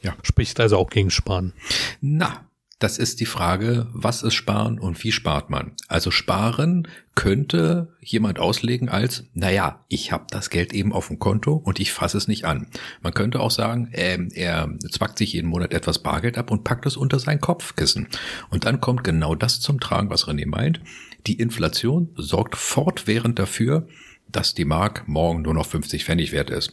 [0.00, 0.14] Ja.
[0.22, 1.52] Spricht also auch gegen Sparen.
[2.00, 2.46] Na,
[2.78, 5.72] das ist die Frage, was ist Sparen und wie spart man?
[5.88, 11.54] Also Sparen könnte jemand auslegen als, naja, ich habe das Geld eben auf dem Konto
[11.54, 12.66] und ich fasse es nicht an.
[13.00, 16.84] Man könnte auch sagen, äh, er zwackt sich jeden Monat etwas Bargeld ab und packt
[16.84, 18.08] es unter sein Kopfkissen.
[18.50, 20.80] Und dann kommt genau das zum Tragen, was René meint.
[21.26, 23.88] Die Inflation sorgt fortwährend dafür,
[24.28, 26.72] dass die Mark morgen nur noch 50 Pfennig wert ist.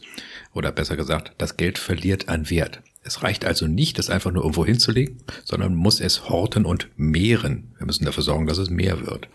[0.52, 2.82] Oder besser gesagt, das Geld verliert an Wert.
[3.02, 7.74] Es reicht also nicht, das einfach nur irgendwo hinzulegen, sondern muss es horten und mehren.
[7.78, 9.28] Wir müssen dafür sorgen, dass es mehr wird.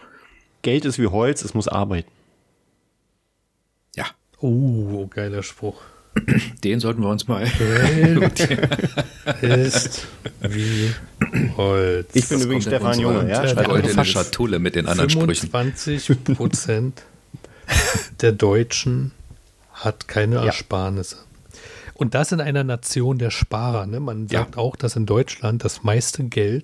[0.62, 2.10] Geld ist wie Holz, es muss arbeiten.
[3.96, 4.06] Ja.
[4.40, 5.82] Oh, geiler Spruch.
[6.64, 7.46] Den sollten wir uns mal.
[8.02, 8.40] Geld
[9.42, 10.08] ist
[10.42, 10.94] wie
[11.56, 12.10] Holz.
[12.14, 13.48] Ich bin das übrigens Stefan Junge, ja.
[13.48, 16.26] Schreibt goldene Schatulle mit den anderen 25 Sprüchen.
[16.26, 17.04] 20 Prozent
[18.22, 19.12] der Deutschen
[19.72, 21.18] hat keine Ersparnisse.
[21.94, 23.86] Und das in einer Nation der Sparer.
[23.86, 24.00] Ne?
[24.00, 24.62] Man sagt ja.
[24.62, 26.64] auch, dass in Deutschland das meiste Geld,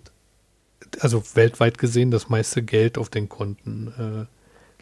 [0.99, 4.27] also weltweit gesehen, das meiste Geld auf den Konten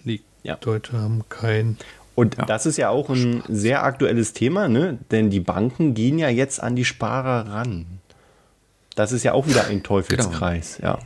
[0.05, 0.25] äh, liegt.
[0.43, 0.55] Ja.
[0.57, 1.77] Deutsche haben kein.
[2.15, 2.45] Und ja.
[2.45, 3.47] das ist ja auch ein Spaß.
[3.49, 4.99] sehr aktuelles Thema, ne?
[5.11, 7.85] denn die Banken gehen ja jetzt an die Sparer ran.
[8.95, 10.93] Das ist ja auch wieder ein Teufelskreis, genau.
[10.93, 10.99] ja.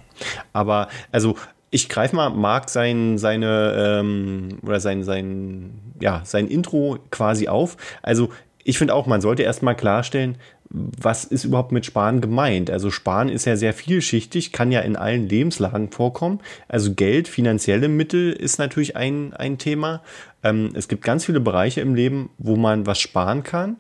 [0.52, 1.36] Aber also
[1.70, 7.78] ich greife mal Marc sein, seine ähm, oder sein, sein, ja, sein Intro quasi auf.
[8.02, 8.30] Also
[8.64, 10.38] ich finde auch, man sollte erstmal klarstellen,
[10.70, 12.70] was ist überhaupt mit Sparen gemeint?
[12.70, 16.42] Also Sparen ist ja sehr vielschichtig, kann ja in allen Lebenslagen vorkommen.
[16.68, 20.02] Also Geld, finanzielle Mittel ist natürlich ein, ein Thema.
[20.48, 23.78] Ähm, es gibt ganz viele Bereiche im Leben, wo man was sparen kann.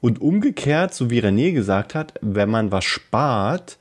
[0.00, 3.78] Und umgekehrt, so wie René gesagt hat, wenn man was spart,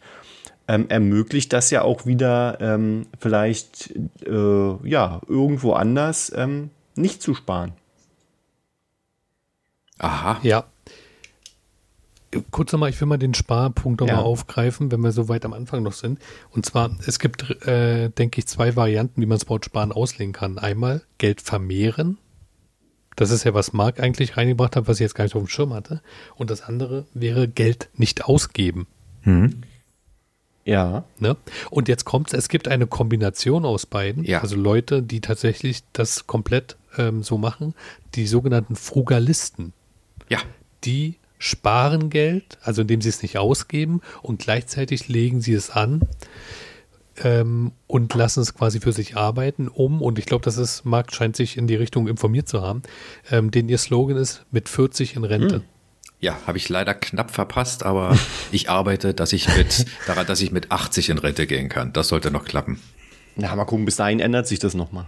[0.67, 3.93] ähm, ermöglicht das ja auch wieder ähm, vielleicht
[4.25, 7.73] äh, ja irgendwo anders ähm, nicht zu sparen.
[9.97, 10.39] Aha.
[10.43, 10.65] Ja.
[12.49, 14.21] Kurz nochmal, ich will mal den Sparpunkt nochmal ja.
[14.21, 16.19] aufgreifen, wenn wir so weit am Anfang noch sind.
[16.51, 20.31] Und zwar, es gibt, äh, denke ich, zwei Varianten, wie man das Wort Sparen auslegen
[20.31, 20.57] kann.
[20.57, 22.17] Einmal Geld vermehren.
[23.17, 25.49] Das ist ja, was Marc eigentlich reingebracht hat, was ich jetzt gar nicht auf dem
[25.49, 26.01] Schirm hatte.
[26.35, 28.87] Und das andere wäre Geld nicht ausgeben.
[29.23, 29.63] Mhm.
[30.63, 31.03] Ja.
[31.19, 31.35] Ne?
[31.69, 34.23] Und jetzt kommt es, es gibt eine Kombination aus beiden.
[34.23, 34.41] Ja.
[34.41, 37.73] Also Leute, die tatsächlich das komplett ähm, so machen,
[38.15, 39.73] die sogenannten Frugalisten.
[40.29, 40.39] Ja.
[40.83, 46.01] Die sparen Geld, also indem sie es nicht ausgeben und gleichzeitig legen sie es an
[47.23, 51.13] ähm, und lassen es quasi für sich arbeiten, um, und ich glaube, das ist, Marc
[51.13, 52.83] scheint sich in die Richtung informiert zu haben,
[53.31, 55.55] ähm, denn ihr Slogan ist mit 40 in Rente.
[55.55, 55.63] Hm.
[56.19, 58.15] Ja, habe ich leider knapp verpasst, aber
[58.51, 61.91] ich arbeite, dass ich mit daran, dass ich mit 80 in Rente gehen kann.
[61.91, 62.79] Das sollte noch klappen.
[63.35, 65.07] Na, mal gucken, bis dahin ändert sich das nochmal.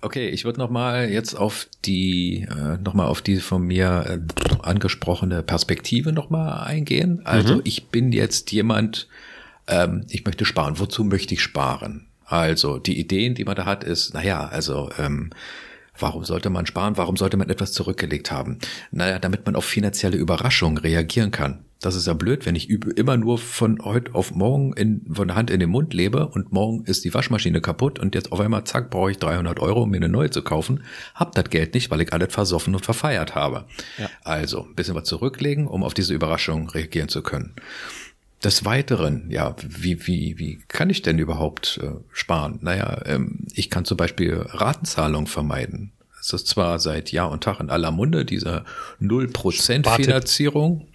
[0.00, 4.04] Okay, ich würde noch mal jetzt auf die äh, noch mal auf die von mir
[4.08, 7.20] äh, angesprochene Perspektive noch mal eingehen.
[7.24, 7.60] Also mhm.
[7.64, 9.08] ich bin jetzt jemand,
[9.66, 10.78] ähm, ich möchte sparen.
[10.78, 12.06] Wozu möchte ich sparen?
[12.24, 15.30] Also die Ideen, die man da hat, ist, naja, also ähm,
[15.98, 16.96] Warum sollte man sparen?
[16.96, 18.58] Warum sollte man etwas zurückgelegt haben?
[18.90, 21.64] Naja, damit man auf finanzielle Überraschungen reagieren kann.
[21.80, 25.36] Das ist ja blöd, wenn ich immer nur von heute auf morgen in, von der
[25.36, 28.64] Hand in den Mund lebe und morgen ist die Waschmaschine kaputt und jetzt auf einmal,
[28.64, 30.84] zack, brauche ich 300 Euro, um mir eine neue zu kaufen.
[31.14, 33.66] Hab das Geld nicht, weil ich alles versoffen und verfeiert habe.
[33.98, 34.08] Ja.
[34.24, 37.52] Also, ein bisschen was zurücklegen, um auf diese Überraschung reagieren zu können.
[38.42, 42.58] Des Weiteren, ja, wie, wie, wie kann ich denn überhaupt äh, sparen?
[42.62, 45.92] Naja, ähm, ich kann zum Beispiel Ratenzahlungen vermeiden.
[46.20, 48.64] Es ist zwar seit Jahr und Tag in aller Munde, diese
[49.00, 50.88] 0% Finanzierung,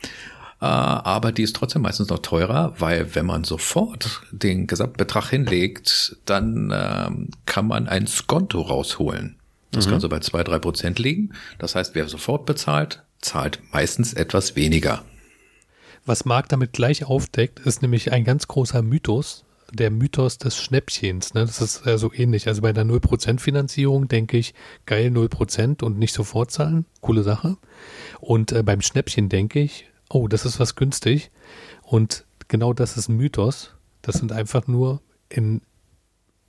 [0.68, 6.72] aber die ist trotzdem meistens noch teurer, weil wenn man sofort den Gesamtbetrag hinlegt, dann
[6.74, 9.38] ähm, kann man ein Skonto rausholen.
[9.72, 9.92] Das mhm.
[9.92, 11.32] kann so bei zwei drei Prozent liegen.
[11.58, 15.04] Das heißt, wer sofort bezahlt, zahlt meistens etwas weniger.
[16.06, 21.34] Was Marc damit gleich aufdeckt, ist nämlich ein ganz großer Mythos, der Mythos des Schnäppchens.
[21.34, 21.42] Ne?
[21.42, 22.48] Das ist äh, so ähnlich.
[22.48, 24.54] Also bei der 0% Finanzierung denke ich,
[24.86, 26.86] geil 0% und nicht sofort zahlen.
[27.00, 27.58] Coole Sache.
[28.20, 31.32] Und äh, beim Schnäppchen denke ich, oh, das ist was günstig.
[31.82, 33.74] Und genau das ist ein Mythos.
[34.02, 35.62] Das sind einfach nur in,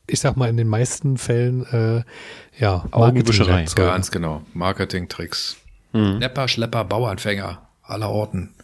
[0.07, 2.03] ich sag mal, in den meisten Fällen, äh,
[2.59, 3.65] ja, Augenwischerei.
[3.75, 4.43] Ganz genau.
[4.55, 5.57] Marketing-Tricks.
[5.93, 6.19] Mhm.
[6.19, 8.55] Nepper, Schlepper, Bauanfänger aller Orten.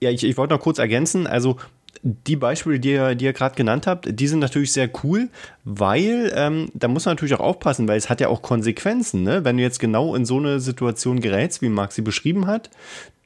[0.00, 1.26] Ja, ich, ich wollte noch kurz ergänzen.
[1.26, 1.58] Also
[2.02, 5.28] die Beispiele, die ihr, die ihr gerade genannt habt, die sind natürlich sehr cool,
[5.64, 9.22] weil ähm, da muss man natürlich auch aufpassen, weil es hat ja auch Konsequenzen.
[9.22, 9.44] Ne?
[9.44, 12.70] Wenn du jetzt genau in so eine Situation gerätst, wie Marc sie beschrieben hat,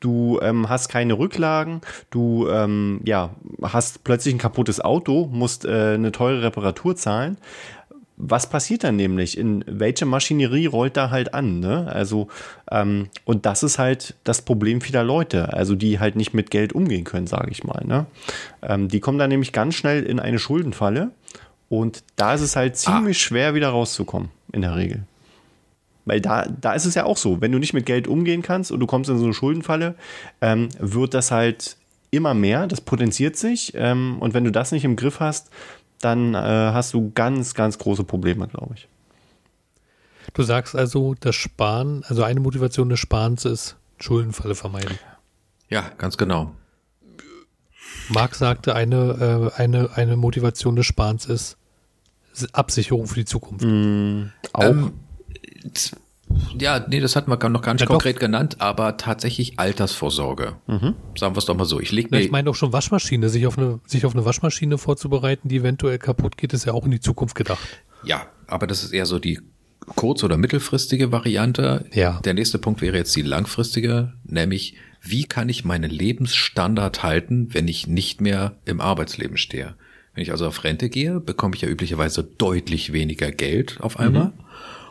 [0.01, 1.81] du ähm, hast keine Rücklagen,
[2.11, 3.31] du ähm, ja,
[3.63, 7.39] hast plötzlich ein kaputtes Auto, musst äh, eine teure Reparatur zahlen
[8.17, 9.37] was passiert dann nämlich?
[9.37, 11.61] In welche Maschinerie rollt da halt an?
[11.61, 11.87] Ne?
[11.91, 12.29] Also,
[12.71, 16.73] ähm, und das ist halt das Problem vieler Leute, also die halt nicht mit Geld
[16.73, 17.85] umgehen können, sage ich mal.
[17.85, 18.07] Ne?
[18.63, 21.11] Ähm, die kommen dann nämlich ganz schnell in eine Schuldenfalle
[21.69, 22.77] und da ist es halt ah.
[22.77, 23.21] ziemlich ah.
[23.21, 25.03] schwer, wieder rauszukommen, in der Regel.
[26.07, 28.73] Weil da, da ist es ja auch so, wenn du nicht mit Geld umgehen kannst
[28.73, 29.97] und du kommst in so eine Schuldenfalle,
[30.41, 31.77] ähm, wird das halt
[32.13, 33.73] immer mehr, das potenziert sich.
[33.75, 35.51] Ähm, und wenn du das nicht im Griff hast,
[36.01, 38.89] dann äh, hast du ganz, ganz große Probleme, glaube ich.
[40.33, 44.99] Du sagst also, das Sparen, also eine Motivation des Sparens ist Schuldenfalle vermeiden.
[45.69, 46.53] Ja, ganz genau.
[48.11, 51.57] Marc sagte, eine, äh, eine, eine Motivation des Sparens ist
[52.53, 53.65] Absicherung für die Zukunft.
[53.65, 54.63] Mm, auch.
[54.63, 54.93] Ähm,
[56.59, 58.21] ja, nee, das hatten wir noch gar nicht ja, konkret doch.
[58.21, 60.57] genannt, aber tatsächlich Altersvorsorge.
[60.67, 60.95] Mhm.
[61.17, 61.81] Sagen wir es doch mal so.
[61.81, 62.21] Ich leg mir.
[62.21, 65.99] Ich meine auch schon Waschmaschine, sich auf eine, sich auf eine Waschmaschine vorzubereiten, die eventuell
[65.99, 67.67] kaputt geht, ist ja auch in die Zukunft gedacht.
[68.05, 69.41] Ja, aber das ist eher so die
[69.95, 71.87] kurz- oder mittelfristige Variante.
[71.93, 72.21] Ja.
[72.25, 77.69] Der nächste Punkt wäre jetzt die langfristige, nämlich wie kann ich meinen Lebensstandard halten, wenn
[77.69, 79.77] ich nicht mehr im Arbeitsleben stehe?
[80.15, 84.27] Wenn ich also auf Rente gehe, bekomme ich ja üblicherweise deutlich weniger Geld auf einmal.
[84.27, 84.33] Mhm.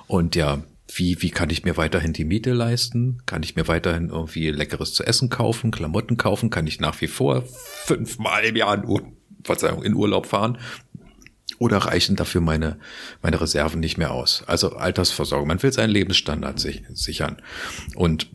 [0.08, 0.63] Und ja,
[0.94, 3.22] wie, wie kann ich mir weiterhin die Miete leisten?
[3.26, 6.50] Kann ich mir weiterhin irgendwie leckeres zu essen kaufen, Klamotten kaufen?
[6.50, 7.44] Kann ich nach wie vor
[7.86, 9.02] fünfmal im Jahr in, Ur
[9.44, 10.58] Verzeihung, in Urlaub fahren?
[11.58, 12.78] Oder reichen dafür meine,
[13.22, 14.44] meine Reserven nicht mehr aus?
[14.46, 15.48] Also Altersversorgung.
[15.48, 17.41] Man will seinen Lebensstandard sich, sichern.
[17.96, 18.30] Und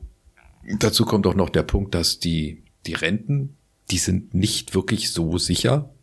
[0.79, 3.57] dazu kommt auch noch der Punkt, dass die, die Renten,
[3.91, 5.95] die sind nicht wirklich so sicher.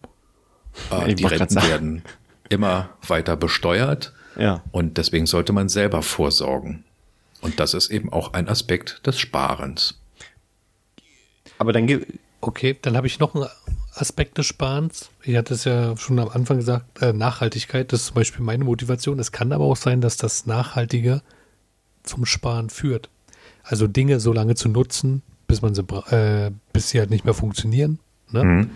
[0.92, 2.04] Äh, die Renten werden
[2.50, 4.14] immer weiter besteuert.
[4.38, 4.64] Ja.
[4.72, 6.84] Und deswegen sollte man selber vorsorgen.
[7.42, 10.00] Und das ist eben auch ein Aspekt des Sparens.
[11.58, 11.88] Aber dann
[12.40, 13.48] Okay, dann habe ich noch einen
[13.96, 15.10] Aspekt des Sparens.
[15.24, 18.64] Ich hatte es ja schon am Anfang gesagt, äh, Nachhaltigkeit, das ist zum Beispiel meine
[18.64, 19.18] Motivation.
[19.18, 21.22] Es kann aber auch sein, dass das Nachhaltige
[22.04, 23.10] zum Sparen führt.
[23.64, 27.34] Also Dinge so lange zu nutzen, bis man sie, äh, bis sie halt nicht mehr
[27.34, 28.00] funktionieren.
[28.32, 28.44] Ne?
[28.44, 28.70] Mhm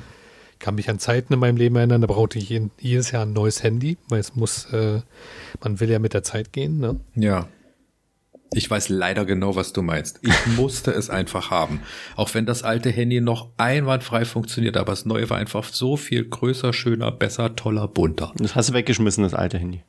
[0.62, 3.64] kann mich an Zeiten in meinem Leben erinnern, da brauchte ich jedes Jahr ein neues
[3.64, 5.02] Handy, weil es muss, äh,
[5.62, 6.80] man will ja mit der Zeit gehen.
[6.80, 7.00] Ne?
[7.16, 7.48] Ja.
[8.54, 10.20] Ich weiß leider genau, was du meinst.
[10.24, 11.82] Ich musste es einfach haben.
[12.16, 16.26] Auch wenn das alte Handy noch einwandfrei funktioniert, aber das neue war einfach so viel
[16.26, 18.34] größer, schöner, besser, toller, bunter.
[18.38, 19.82] Das hast du weggeschmissen, das alte Handy.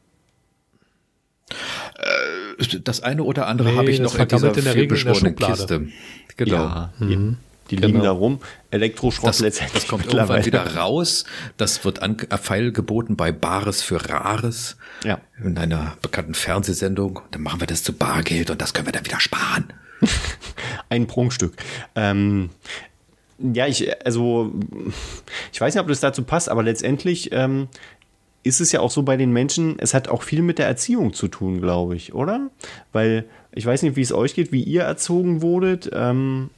[1.99, 5.23] Äh, das eine oder andere nee, habe ich noch in dieser in der Regel in
[5.23, 5.89] der Kiste.
[6.37, 6.55] Genau.
[6.55, 7.39] Ja, mhm.
[7.71, 7.87] Die genau.
[7.87, 8.41] liegen da rum.
[8.71, 9.83] Elektroschrott das, letztendlich.
[9.83, 11.25] Das kommt irgendwann wieder raus.
[11.57, 14.77] Das wird an, Pfeil geboten bei Bares für Rares.
[15.05, 15.21] Ja.
[15.43, 17.21] In einer bekannten Fernsehsendung.
[17.31, 19.73] Dann machen wir das zu Bargeld und das können wir dann wieder sparen.
[20.89, 21.55] Ein Prunkstück.
[21.95, 22.51] Ähm,
[23.39, 24.53] ja, ich, also,
[25.53, 27.69] ich weiß nicht, ob das dazu passt, aber letztendlich ähm,
[28.43, 31.13] ist es ja auch so bei den Menschen, es hat auch viel mit der Erziehung
[31.13, 32.51] zu tun, glaube ich, oder?
[32.93, 35.91] Weil ich weiß nicht, wie es euch geht, wie ihr erzogen wurdet.
[35.93, 36.51] Ähm,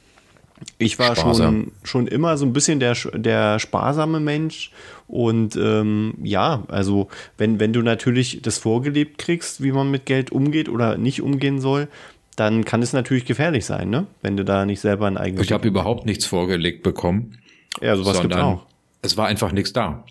[0.77, 4.71] ich war schon, schon immer so ein bisschen der, der sparsame Mensch.
[5.07, 10.31] Und ähm, ja, also wenn, wenn du natürlich das vorgelebt kriegst, wie man mit Geld
[10.31, 11.87] umgeht oder nicht umgehen soll,
[12.35, 14.07] dann kann es natürlich gefährlich sein, ne?
[14.21, 15.45] Wenn du da nicht selber ein eigenes.
[15.45, 17.37] Ich habe überhaupt nichts vorgelegt bekommen.
[17.81, 18.65] Ja, sowas gibt auch.
[19.01, 20.03] Es war einfach nichts da.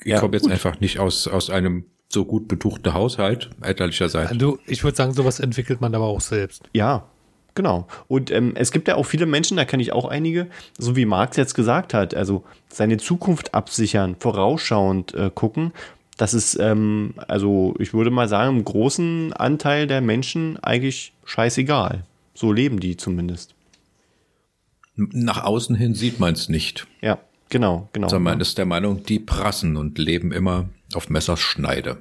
[0.00, 0.52] Ich Ja, komme jetzt gut.
[0.52, 4.30] einfach nicht aus, aus einem so gut betuchten Haushalt elterlicherseits.
[4.30, 6.62] Also ich würde sagen, sowas entwickelt man aber auch selbst.
[6.72, 7.08] Ja,
[7.56, 7.88] genau.
[8.06, 10.46] Und ähm, es gibt ja auch viele Menschen, da kenne ich auch einige,
[10.78, 15.72] so wie Marx jetzt gesagt hat, also seine Zukunft absichern, vorausschauend äh, gucken.
[16.16, 22.04] Das ist, ähm, also ich würde mal sagen, im großen Anteil der Menschen eigentlich scheißegal.
[22.34, 23.54] So leben die zumindest.
[24.94, 26.86] Nach außen hin sieht man es nicht.
[27.02, 27.18] Ja,
[27.50, 28.08] genau, genau.
[28.08, 31.98] Sondern man ist der Meinung, die prassen und leben immer auf Messers Schneide.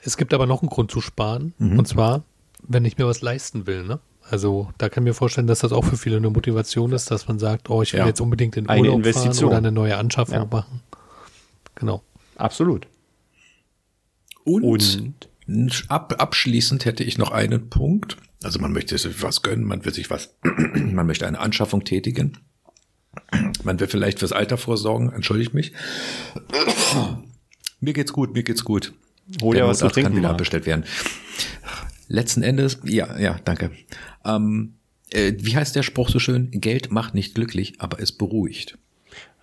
[0.00, 1.54] Es gibt aber noch einen Grund zu sparen.
[1.58, 1.78] Mhm.
[1.78, 2.24] Und zwar,
[2.66, 3.84] wenn ich mir was leisten will.
[3.84, 4.00] Ne?
[4.28, 7.28] Also da kann ich mir vorstellen, dass das auch für viele eine Motivation ist, dass
[7.28, 8.06] man sagt, oh, ich will Ja.
[8.06, 9.34] jetzt unbedingt in Eine Urlaub Investition.
[9.34, 10.44] fahren oder eine neue Anschaffung Ja.
[10.46, 10.80] machen.
[11.74, 12.02] Genau.
[12.36, 12.86] Absolut.
[14.44, 14.64] Und,
[15.46, 18.16] Und ab, abschließend hätte ich noch einen Punkt.
[18.42, 20.34] Also man möchte sich was gönnen, man will sich was,
[20.74, 22.38] man möchte eine Anschaffung tätigen.
[23.62, 25.72] Man will vielleicht fürs Alter vorsorgen, entschuldige mich.
[27.80, 28.92] Mir geht's gut, mir geht's gut.
[29.40, 30.18] hol Der dir was zu Notarzt kann trinken.
[30.18, 30.38] wieder Marc.
[30.38, 30.84] bestellt werden.
[32.08, 33.70] Letzten Endes, ja, ja, danke.
[34.24, 34.74] Ähm,
[35.10, 36.50] äh, wie heißt der Spruch so schön?
[36.52, 38.78] Geld macht nicht glücklich, aber es beruhigt.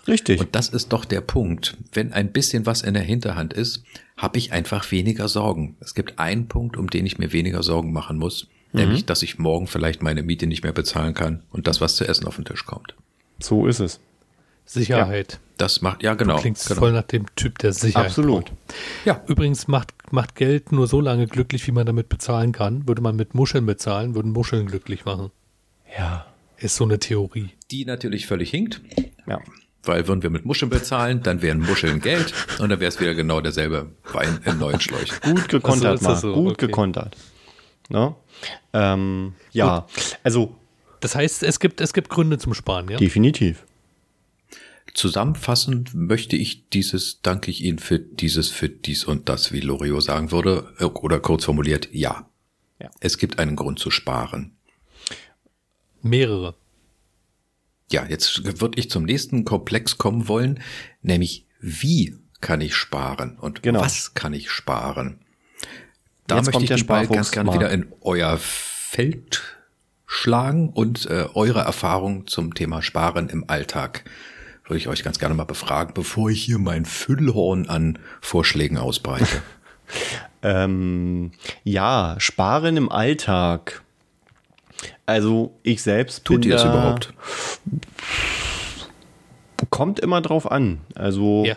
[0.08, 0.40] Richtig.
[0.40, 1.78] Und das ist doch der Punkt.
[1.94, 3.84] Wenn ein bisschen was in der Hinterhand ist,
[4.18, 5.76] habe ich einfach weniger Sorgen.
[5.80, 8.80] Es gibt einen Punkt, um den ich mir weniger Sorgen machen muss, Mhm.
[8.80, 12.08] nämlich, dass ich morgen vielleicht meine Miete nicht mehr bezahlen kann und das, was zu
[12.08, 12.96] essen auf den Tisch kommt.
[13.40, 14.00] so ist es.
[14.66, 15.40] Sicherheit.
[15.58, 16.38] Das macht, ja genau.
[16.40, 16.80] Klingt genau.
[16.80, 18.08] voll nach dem Typ der Sicherheit.
[18.08, 18.46] Absolut.
[18.46, 18.54] braucht.
[19.06, 22.88] Ja, Übrigens macht, macht Geld nur so lange glücklich, wie man damit bezahlen kann.
[22.88, 25.32] Würde man mit Muscheln bezahlen, würden Muscheln glücklich machen.
[25.98, 26.26] Ja.
[26.58, 27.50] Ist so eine Theorie.
[27.72, 28.82] die natürlich völlig hinkt,
[29.28, 29.40] Ja.
[29.84, 33.14] weil würden wir mit Muscheln bezahlen, dann wären Muscheln Geld und dann wäre es wieder
[33.16, 35.18] genau derselbe Wein in neuen Schläuchen.
[35.24, 36.20] Gut gekontert, so, Marc.
[36.20, 36.34] so?
[36.34, 36.68] Gut Okay.
[36.68, 37.16] gekontert.
[37.90, 38.14] Ne?
[38.74, 39.86] Ähm, ja,
[40.24, 40.56] also
[41.00, 42.98] Das heißt, es gibt, es gibt Gründe zum Sparen, ja?
[42.98, 43.64] definitiv.
[44.94, 50.04] Zusammenfassend möchte ich dieses, danke ich Ihnen für dieses, für dies und das, wie Loriot
[50.04, 52.28] sagen würde, äh, oder kurz formuliert, ja.
[52.80, 52.90] Ja.
[53.00, 54.54] Es gibt einen Grund zu sparen.
[56.02, 56.56] Mehrere.
[57.92, 60.62] Ja, jetzt würde ich zum nächsten Komplex kommen wollen,
[61.02, 63.82] nämlich wie kann ich sparen und Genau.
[63.82, 65.20] was kann ich sparen?
[66.28, 69.42] Da Jetzt möchte ich den Ball ganz gerne wieder in euer Feld
[70.08, 74.04] schlagen und äh, eure Erfahrung zum Thema Sparen im Alltag
[74.72, 79.28] würde ich euch ganz gerne mal befragen, bevor ich hier mein Füllhorn an Vorschlägen ausbreite.
[80.44, 81.34] Ähm,
[81.66, 83.84] ja, sparen im Alltag.
[85.06, 87.14] Also ich selbst Tut bin ihr es überhaupt?
[89.70, 90.80] Kommt immer drauf an.
[90.96, 91.56] Also Ja.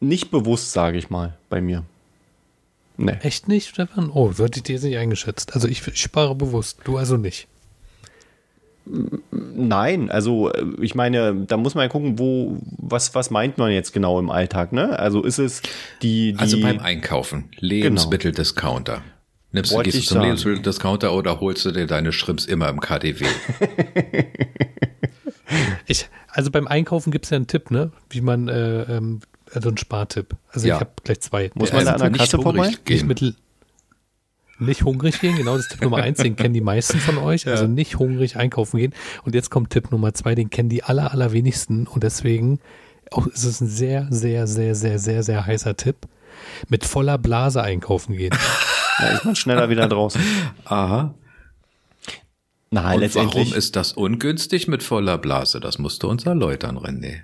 [0.00, 1.84] nicht bewusst, sage ich mal, bei mir.
[2.98, 3.12] Nee.
[3.22, 4.10] Echt nicht, Stefan?
[4.10, 5.54] Oh, so hätte ich dir jetzt nicht eingeschätzt.
[5.54, 7.46] Also ich, ich spare bewusst, du also nicht.
[9.30, 13.70] Nein, also äh, ich meine, da muss man ja gucken, wo, was, was meint man
[13.72, 14.98] jetzt genau im Alltag, ne?
[14.98, 15.62] Also ist es
[16.02, 19.02] die, die Also beim Einkaufen, Lebensmitteldiscounter.
[19.50, 20.26] Nimmst du, gehst du zum sagen.
[20.26, 23.24] Lebensmitteldiscounter oder holst du dir deine Shrimps immer im KDW?
[25.86, 27.90] Ich, also beim Einkaufen gibt es ja einen Tipp, ne?
[28.10, 29.20] Wie man, äh, ähm,
[29.52, 30.36] also einen Spartipp.
[30.50, 30.74] Also Ja.
[30.74, 31.50] ich habe gleich zwei.
[31.54, 32.66] Muss man da an der nicht Kasse vorbei?
[32.66, 33.06] nicht gehen.
[33.06, 33.34] mit
[34.58, 37.46] nicht hungrig gehen, genau, das ist Tipp Nummer eins, den kennen die meisten von euch.
[37.46, 38.94] Also nicht hungrig einkaufen gehen.
[39.24, 41.86] Und jetzt kommt Tipp Nummer zwei, den kennen die aller, allerwenigsten.
[41.86, 42.60] Und deswegen
[43.10, 45.96] auch ist es ein sehr, sehr, sehr, sehr, sehr, sehr heißer Tipp.
[46.68, 48.34] Mit voller Blase einkaufen gehen.
[49.00, 50.20] Da ist man schneller wieder draußen.
[50.64, 51.14] Aha.
[52.70, 53.44] Na, Und letztendlich.
[53.46, 55.60] warum ist das ungünstig mit voller Blase?
[55.60, 57.20] Das musst du uns erläutern, René.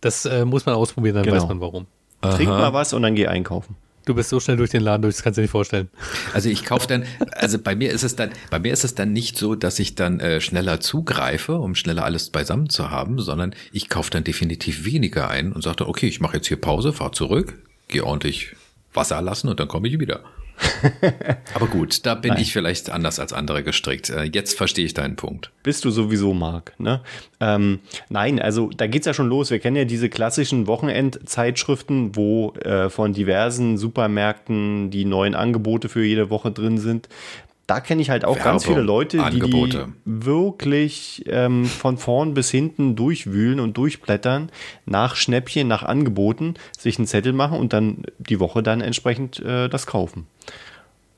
[0.00, 1.36] Das äh, muss man ausprobieren, dann Genau.
[1.36, 1.86] weiß man warum.
[2.22, 2.58] Trink Aha.
[2.58, 3.76] mal was und dann geh einkaufen.
[4.04, 5.88] Du bist so schnell durch den Laden durch, das kannst du dir nicht vorstellen.
[6.34, 9.12] Also ich kaufe dann, also bei mir ist es dann, bei mir ist es dann
[9.12, 13.54] nicht so, dass ich dann äh, schneller zugreife, um schneller alles beisammen zu haben, sondern
[13.72, 16.92] ich kaufe dann definitiv weniger ein und sage dann, okay, ich mache jetzt hier Pause,
[16.92, 17.54] fahr zurück,
[17.88, 18.56] gehe ordentlich
[18.92, 20.20] Wasser lassen und dann komme ich wieder.
[21.54, 22.42] Aber gut, da bin Nein.
[22.42, 24.10] ich vielleicht anders als andere gestrickt.
[24.10, 25.50] Äh, Jetzt verstehe ich deinen Punkt.
[25.62, 26.72] Bist du sowieso, Marc.
[26.78, 27.00] Ne?
[27.40, 29.50] Ähm, nein, also da geht's ja schon los.
[29.50, 36.04] Wir kennen ja diese klassischen Wochenendzeitschriften, wo äh, von diversen Supermärkten die neuen Angebote für
[36.04, 37.08] jede Woche drin sind.
[37.72, 39.88] Da kenne ich halt auch ganz Werbung, viele Leute, die, die Angebote.
[40.04, 44.52] wirklich ähm, von vorn bis hinten durchwühlen und durchblättern
[44.84, 49.70] nach Schnäppchen, nach Angeboten, sich einen Zettel machen und dann die Woche dann entsprechend äh,
[49.70, 50.26] das kaufen.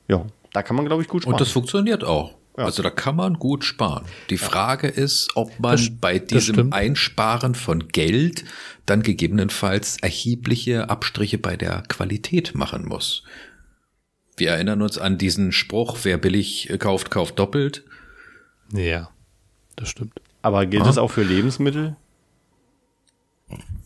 [0.07, 1.33] Ja, da kann man, glaube ich, gut sparen.
[1.33, 2.35] Und das funktioniert auch.
[2.57, 2.63] Ja.
[2.63, 4.05] Also da kann man gut sparen.
[4.29, 6.71] Die Frage ist, ob man Das- bei diesem.
[6.71, 8.45] Einsparen von Geld
[8.85, 13.23] dann gegebenenfalls erhebliche Abstriche bei der Qualität machen muss.
[14.37, 17.83] Wir erinnern uns an diesen Spruch, wer billig kauft, kauft doppelt.
[18.73, 19.09] Ja,
[19.75, 20.13] das stimmt.
[20.41, 20.85] Aber gilt Ah.
[20.87, 21.95] das auch für Lebensmittel?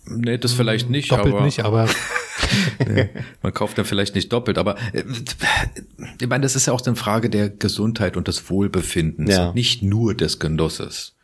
[0.06, 1.88] Nee, das vielleicht nicht, Doppelt aber nicht, aber
[3.44, 4.58] man kauft dann vielleicht nicht doppelt.
[4.58, 5.04] Aber äh,
[6.20, 9.54] ich meine, das ist ja auch eine Frage der Gesundheit und des Wohlbefindens, Ja.
[9.54, 11.16] nicht nur des Genusses.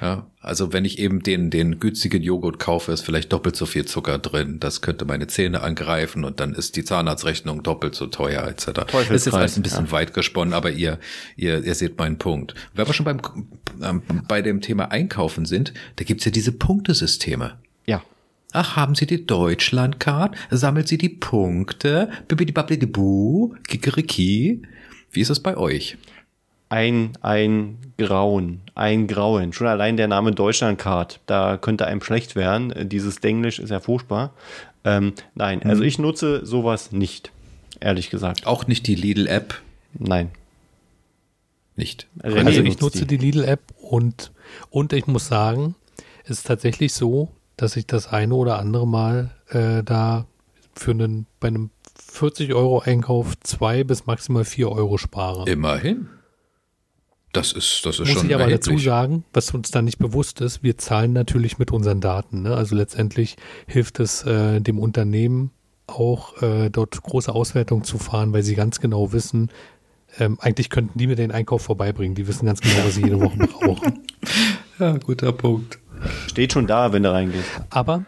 [0.00, 3.84] Ja, also wenn ich eben den, den günstigen Joghurt kaufe, ist vielleicht doppelt so viel
[3.84, 4.58] Zucker drin.
[4.60, 8.72] Das könnte meine Zähne angreifen und dann ist die Zahnarztrechnung doppelt so teuer etc.
[8.90, 9.92] Das ist jetzt alles ein bisschen ja.
[9.92, 10.98] weit gesponnen, aber ihr,
[11.36, 12.54] ihr, ihr seht meinen Punkt.
[12.72, 13.20] Wenn wir schon beim,
[13.82, 17.58] ähm, bei dem Thema Einkaufen sind, da gibt's ja diese Punktesysteme.
[17.86, 18.02] Ja.
[18.52, 20.36] Ach, haben Sie die Deutschlandcard?
[20.50, 22.10] Sammelt sie die Punkte?
[22.28, 23.56] Bibidi-babidi-bu?
[23.66, 24.62] Kikeriki?
[25.10, 25.96] Wie ist es bei euch?
[26.68, 29.52] Ein, ein Grauen, ein Grauen.
[29.52, 32.88] Schon allein der Name Deutschlandcard, da könnte einem schlecht werden.
[32.88, 34.32] Dieses Denglisch ist ja furchtbar.
[34.84, 35.88] Ähm, nein, also Mhm.
[35.88, 37.30] ich nutze sowas nicht,
[37.80, 38.46] ehrlich gesagt.
[38.46, 39.60] Auch nicht die Lidl-App?
[39.98, 40.30] Nein.
[41.76, 42.06] Nicht.
[42.22, 44.32] René also ich nutze die Lidl-App und,
[44.70, 45.74] und ich muss sagen,
[46.24, 50.26] es ist tatsächlich so, dass ich das eine oder andere Mal äh, da
[50.74, 51.70] für einen, bei einem
[52.12, 55.48] 40-Euro-Einkauf zwei bis maximal vier Euro spare.
[55.50, 56.08] Immerhin.
[57.34, 58.84] Das ist, das ist Muss schon ich aber dazu erheblich.
[58.84, 62.42] sagen, was uns da nicht bewusst ist, wir zahlen natürlich mit unseren Daten.
[62.42, 62.54] Ne?
[62.56, 65.50] Also letztendlich hilft es äh, dem Unternehmen
[65.86, 69.50] auch äh, dort große Auswertungen zu fahren, weil sie ganz genau wissen,
[70.18, 72.14] ähm, eigentlich könnten die mir den Einkauf vorbeibringen.
[72.14, 74.00] Die wissen ganz genau, was sie jede Woche brauchen.
[74.80, 75.78] Ja, guter Punkt.
[76.26, 77.48] Steht schon da, wenn du reingehst.
[77.70, 78.06] Aber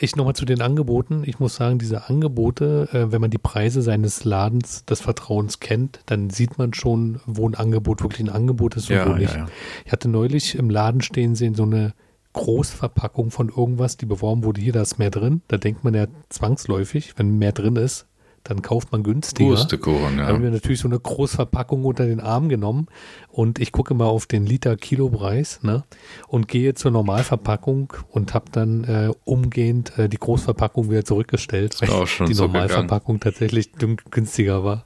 [0.00, 1.22] ich nochmal zu den Angeboten.
[1.26, 6.00] Ich muss sagen, diese Angebote, äh, wenn man die Preise seines Ladens des Vertrauens kennt,
[6.06, 9.18] dann sieht man schon, wo ein Angebot wirklich ein Angebot ist und Ja, wo ja,
[9.18, 9.34] nicht.
[9.34, 9.46] ja.
[9.84, 11.94] Ich hatte neulich im Laden stehen sehen, so eine
[12.32, 15.42] Großverpackung von irgendwas, die beworben wurde, hier, da ist mehr drin.
[15.48, 18.06] Da denkt man ja zwangsläufig, wenn mehr drin ist,
[18.48, 19.50] dann kauft man günstiger.
[19.50, 20.54] Pustekuchen, Da haben wir ja.
[20.54, 22.86] natürlich so eine Großverpackung unter den Arm genommen
[23.28, 25.84] und ich gucke mal auf den Liter-Kilo-Preis ne,
[26.28, 32.26] und gehe zur Normalverpackung und habe dann äh, umgehend äh, die Großverpackung wieder zurückgestellt, weil
[32.26, 34.84] die so Normalverpackung tatsächlich dün- günstiger war.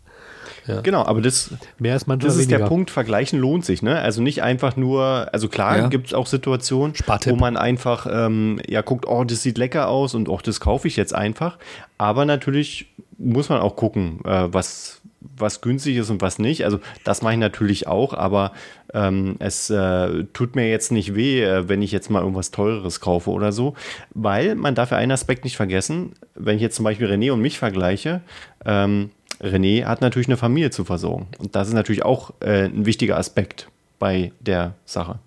[0.82, 2.58] Genau, aber das, Mehr ist manchmal das ist weniger.
[2.58, 3.98] der Punkt, vergleichen lohnt sich, ne?
[4.00, 5.88] Also nicht einfach nur, also klar Ja.
[5.88, 7.32] gibt es auch Situationen, Spartipp.
[7.32, 10.86] wo man einfach ähm, ja guckt, oh, das sieht lecker aus und oh, das kaufe
[10.88, 11.58] ich jetzt einfach.
[11.98, 12.86] Aber natürlich
[13.18, 15.00] muss man auch gucken, äh, was,
[15.36, 16.64] was günstig ist und was nicht.
[16.64, 18.52] Also das mache ich natürlich auch, aber
[18.94, 23.00] ähm, es äh, tut mir jetzt nicht weh, äh, wenn ich jetzt mal irgendwas Teureres
[23.00, 23.74] kaufe oder so,
[24.14, 27.40] weil man darf ja einen Aspekt nicht vergessen, wenn ich jetzt zum Beispiel René und
[27.40, 28.20] mich vergleiche,
[28.64, 29.10] ähm,
[29.42, 31.26] René hat natürlich eine Familie zu versorgen.
[31.38, 33.68] Und das ist natürlich auch äh, ein wichtiger Aspekt
[33.98, 35.18] bei der Sache.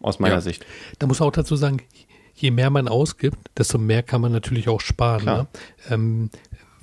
[0.00, 0.40] Aus meiner Ja.
[0.40, 0.64] Sicht.
[0.98, 1.78] Da muss man auch dazu sagen,
[2.34, 5.24] je mehr man ausgibt, desto mehr kann man natürlich auch sparen.
[5.24, 5.46] Ne?
[5.90, 6.30] Ähm,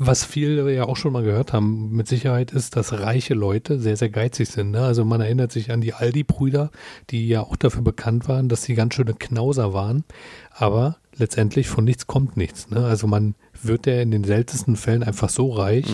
[0.04, 3.96] was viele ja auch schon mal gehört haben, mit Sicherheit ist, dass reiche Leute sehr,
[3.96, 4.72] sehr geizig sind.
[4.72, 4.82] Ne?
[4.82, 6.72] Also man erinnert sich an die Aldi-Brüder,
[7.12, 10.04] die ja auch dafür bekannt waren, dass sie ganz schöne Knauser waren.
[10.50, 12.72] Aber letztendlich von nichts kommt nichts.
[12.72, 12.84] Ne?
[12.84, 13.36] Also man
[13.66, 15.86] wird ja in den seltensten Fällen einfach so reich,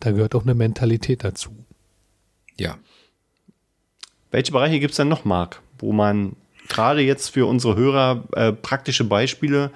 [0.00, 1.50] da gehört auch eine Mentalität dazu.
[2.58, 2.78] Ja.
[4.30, 6.36] Welche Bereiche gibt es denn noch, Marc, wo man
[6.68, 9.70] gerade jetzt für unsere Hörer äh, praktische Beispiele,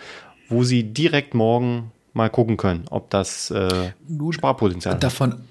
[0.48, 3.92] wo sie direkt morgen mal gucken können, ob das äh,
[4.30, 5.02] Sparpotenzial hat?
[5.02, 5.42] Davon,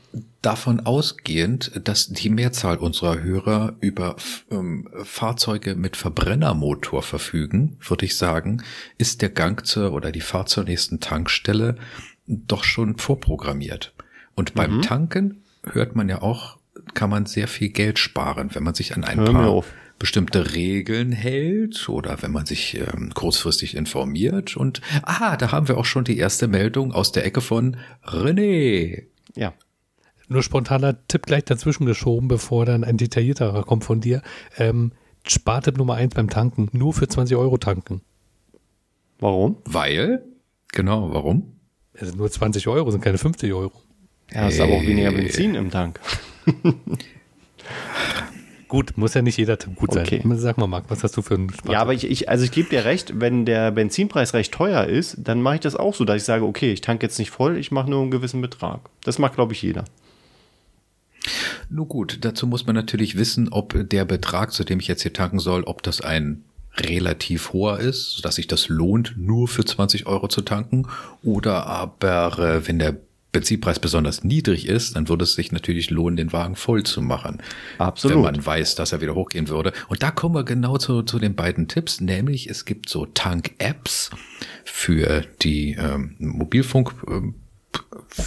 [0.41, 4.15] davon ausgehend, dass die Mehrzahl unserer Hörer über
[4.49, 8.63] ähm, Fahrzeuge mit Verbrennermotor verfügen, würde ich sagen,
[8.97, 11.75] ist der Gang zur oder die Fahrt zur nächsten Tankstelle
[12.27, 13.93] doch schon vorprogrammiert.
[14.35, 16.57] Und beim Tanken hört man ja auch,
[16.93, 19.63] kann man sehr viel Geld sparen, wenn man sich an ein Hör paar
[19.99, 24.55] bestimmte Regeln hält oder wenn man sich ähm, kurzfristig informiert.
[24.55, 29.03] Und ah, da haben wir auch schon die erste Meldung aus der Ecke von René.
[29.35, 29.53] Ja.
[30.29, 34.21] Nur spontaner Tipp gleich dazwischen geschoben, bevor dann ein detaillierterer kommt von dir.
[34.57, 34.91] Ähm,
[35.27, 36.69] Spartipp Nummer eins beim Tanken.
[36.71, 38.01] Nur für 20 Euro tanken.
[39.19, 39.57] Warum?
[39.65, 40.23] Weil?
[40.71, 41.53] Genau, warum?
[41.93, 43.73] Es sind nur 20 Euro, sind keine 50 Euro.
[44.31, 45.15] Ja, ist aber auch weniger Äh.
[45.15, 45.99] Benzin im Tank.
[48.67, 50.05] Gut, muss ja nicht jeder Tipp gut sein.
[50.05, 50.21] Okay.
[50.35, 51.71] Sag mal, Marc, was hast du für einen Spartipp?
[51.71, 55.17] Ja, aber ich, ich also ich gebe dir recht, wenn der Benzinpreis recht teuer ist,
[55.23, 57.57] dann mache ich das auch so, dass ich sage, okay, ich tanke jetzt nicht voll,
[57.57, 58.81] ich mache nur einen gewissen Betrag.
[59.03, 59.85] Das macht, glaube ich, jeder.
[61.69, 65.13] Nur gut, dazu muss man natürlich wissen, ob der Betrag, zu dem ich jetzt hier
[65.13, 66.43] tanken soll, ob das ein
[66.77, 70.87] relativ hoher ist, sodass sich das lohnt, nur für 20 Euro zu tanken.
[71.23, 72.97] Oder aber, äh, wenn der
[73.31, 77.41] Benzinpreis besonders niedrig ist, dann würde es sich natürlich lohnen, den Wagen voll zu machen.
[77.77, 78.17] Absolut.
[78.17, 79.71] Wenn man weiß, dass er wieder hochgehen würde.
[79.87, 84.09] Und da kommen wir genau zu, zu den beiden Tipps, nämlich es gibt so Tank-Apps
[84.63, 87.35] für die ähm, Mobilfunk, ähm,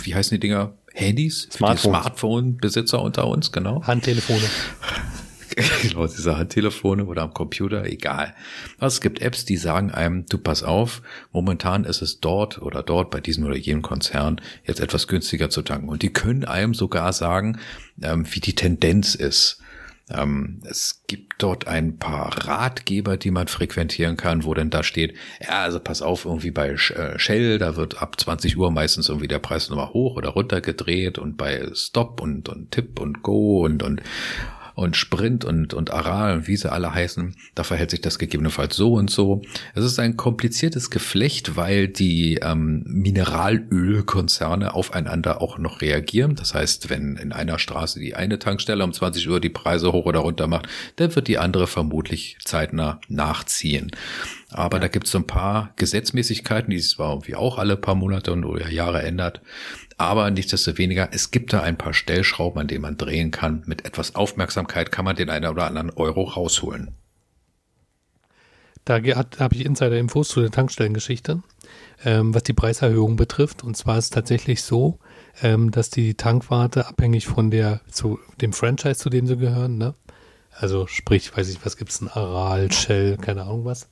[0.04, 0.74] wie heißen die Dinger?
[0.94, 3.82] Handys, Smartphone-Besitzer unter uns, genau.
[3.84, 4.42] Handtelefone.
[5.82, 8.34] genau, diese Handtelefone oder am Computer, egal.
[8.78, 12.82] Also es gibt Apps, die sagen einem, du pass auf, momentan ist es dort oder
[12.82, 15.88] dort bei diesem oder jenem Konzern jetzt etwas günstiger zu tanken.
[15.88, 17.58] Und die können einem sogar sagen,
[18.02, 19.58] ähm, wie die Tendenz ist.
[20.14, 25.14] Ähm, es gibt dort ein paar Ratgeber, die man frequentieren kann, wo denn da steht,
[25.40, 29.28] ja, also pass auf, irgendwie bei äh, Shell, da wird ab 20 Uhr meistens irgendwie
[29.28, 33.64] der Preis nochmal hoch oder runter gedreht und bei Stop und, und Tipp und Go
[33.64, 34.02] und, und
[34.74, 38.76] und Sprint und, und Aral und wie sie alle heißen, da verhält sich das gegebenenfalls
[38.76, 39.42] so und so.
[39.74, 46.34] Es ist ein kompliziertes Geflecht, weil die ähm, Mineralölkonzerne aufeinander auch noch reagieren.
[46.34, 50.06] Das heißt, wenn in einer Straße die eine Tankstelle um 20 Uhr die Preise hoch
[50.06, 53.90] oder runter macht, dann wird die andere vermutlich zeitnah nachziehen.
[54.50, 57.94] Aber da gibt es so ein paar Gesetzmäßigkeiten, die sich zwar irgendwie auch alle paar
[57.94, 59.40] Monate und oder Jahre ändert.
[60.02, 63.62] Aber nichtsdestoweniger, es gibt da ein paar Stellschrauben, an denen man drehen kann.
[63.66, 66.90] Mit etwas Aufmerksamkeit kann man den einen oder anderen Euro rausholen.
[68.84, 71.44] Da habe ich Insider-Infos zu der Tankstellengeschichte,
[72.04, 73.62] ähm, was die Preiserhöhung betrifft.
[73.62, 74.98] Und zwar ist es tatsächlich so,
[75.40, 79.94] ähm, dass die Tankwarte abhängig von der, zu dem Franchise, zu dem sie gehören, ne?
[80.50, 83.88] also sprich, weiß ich, was gibt es, ein Aral, Shell, keine Ahnung was,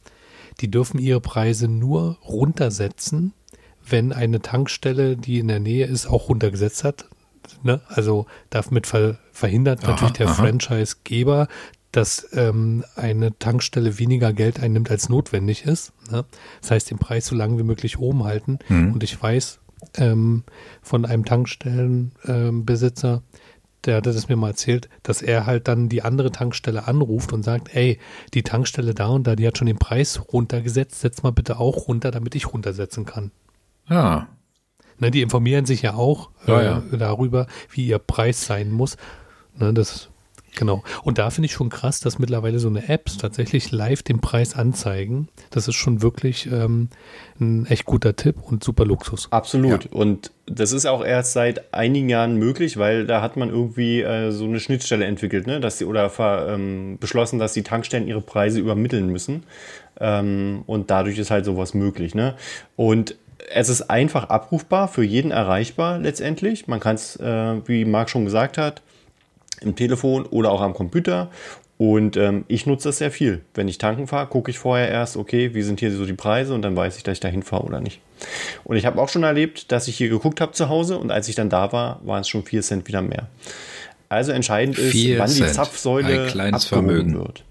[0.61, 3.33] die dürfen ihre Preise nur runtersetzen,
[3.91, 7.07] wenn eine Tankstelle, die in der Nähe ist, auch runtergesetzt hat.
[7.62, 7.80] Ne?
[7.88, 11.49] Also damit ver verhindert aha, natürlich der Franchisegeber,
[11.93, 15.93] dass ähm, eine Tankstelle weniger Geld einnimmt, als notwendig ist.
[16.11, 16.24] Ne?
[16.61, 18.59] Das heißt, den Preis so lange wie möglich oben halten.
[18.68, 18.93] Mhm.
[18.93, 19.59] Und ich weiß
[19.97, 20.45] ähm,
[20.82, 23.22] von einem Tankstellenbesitzer, ähm,
[23.86, 27.43] der hatte das mir mal erzählt, dass er halt dann die andere Tankstelle anruft und
[27.43, 27.99] sagt, ey,
[28.34, 31.88] die Tankstelle da und da, die hat schon den Preis runtergesetzt, setz mal bitte auch
[31.88, 33.30] runter, damit ich runtersetzen kann.
[33.91, 34.28] Ja.
[34.99, 36.82] Ne, die informieren sich ja auch ja, äh, ja.
[36.93, 38.97] darüber, wie ihr Preis sein muss.
[39.57, 40.11] Ne, das
[40.57, 40.82] Genau.
[41.05, 44.55] Und da finde ich schon krass, dass mittlerweile so eine Apps tatsächlich live den Preis
[44.55, 45.28] anzeigen.
[45.51, 46.88] Das ist schon wirklich ähm,
[47.41, 49.28] ein echt guter Tipp und super Luxus.
[49.30, 49.84] Absolut.
[49.84, 49.91] Ja.
[49.93, 54.32] Und das ist auch erst seit einigen Jahren möglich, weil da hat man irgendwie äh,
[54.32, 55.61] so eine Schnittstelle entwickelt, ne?
[55.61, 59.45] dass sie oder ähm, beschlossen, dass die Tankstellen ihre Preise übermitteln müssen.
[60.01, 62.14] Ähm, und dadurch ist halt sowas möglich.
[62.14, 62.34] Ne?
[62.76, 63.16] Und
[63.49, 66.66] es ist einfach abrufbar, für jeden erreichbar letztendlich.
[66.66, 68.82] Man kann es, äh, wie Marc schon gesagt hat,
[69.61, 71.30] im Telefon oder auch am Computer.
[71.78, 73.41] Und ähm, ich nutze das sehr viel.
[73.55, 76.53] Wenn ich tanken fahre, gucke ich vorher erst, okay, wie sind hier so die Preise
[76.55, 78.01] und dann weiß ich, dass ich da hinfahre oder nicht.
[78.64, 81.28] Und ich habe auch schon erlebt, dass ich hier geguckt habe zu Hause und als
[81.28, 83.28] ich dann da war, waren es schon 4 Cent wieder mehr.
[84.11, 85.49] Also entscheidend ist, wann Cent.
[85.49, 87.14] die Zapfsäule abgehoben Vermögen.
[87.14, 87.45] wird.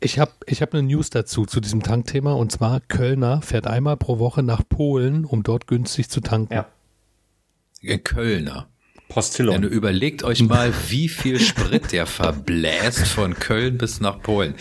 [0.00, 2.32] Ich habe ich hab eine News dazu, zu diesem Tankthema.
[2.32, 6.54] Und zwar, Kölner fährt einmal pro Woche nach Polen, um dort günstig zu tanken.
[6.54, 7.98] Ja.
[7.98, 8.68] Kölner.
[9.10, 9.60] Postillon.
[9.60, 14.54] Du überlegt euch mal, wie viel Sprit der verbläst von Köln bis nach Polen.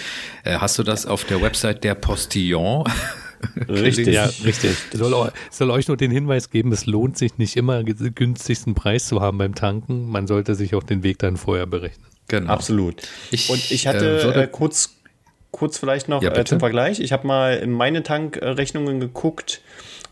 [0.44, 2.84] Äh, hast du das auf der Website der Postillon?
[3.70, 4.76] Richtig, ja, richtig.
[4.92, 9.08] Soll, soll euch nur den Hinweis geben, es lohnt sich nicht immer den günstigsten Preis
[9.08, 10.10] zu haben beim Tanken.
[10.10, 12.08] Man sollte sich auch den Weg dann vorher berechnen.
[12.28, 12.52] Genau.
[12.52, 12.96] Absolut.
[13.32, 14.96] Ich, Und ich hatte äh, äh, kurz,
[15.52, 17.00] kurz vielleicht noch ja, äh, zum Vergleich.
[17.00, 19.62] Ich habe mal in meine Tankrechnungen geguckt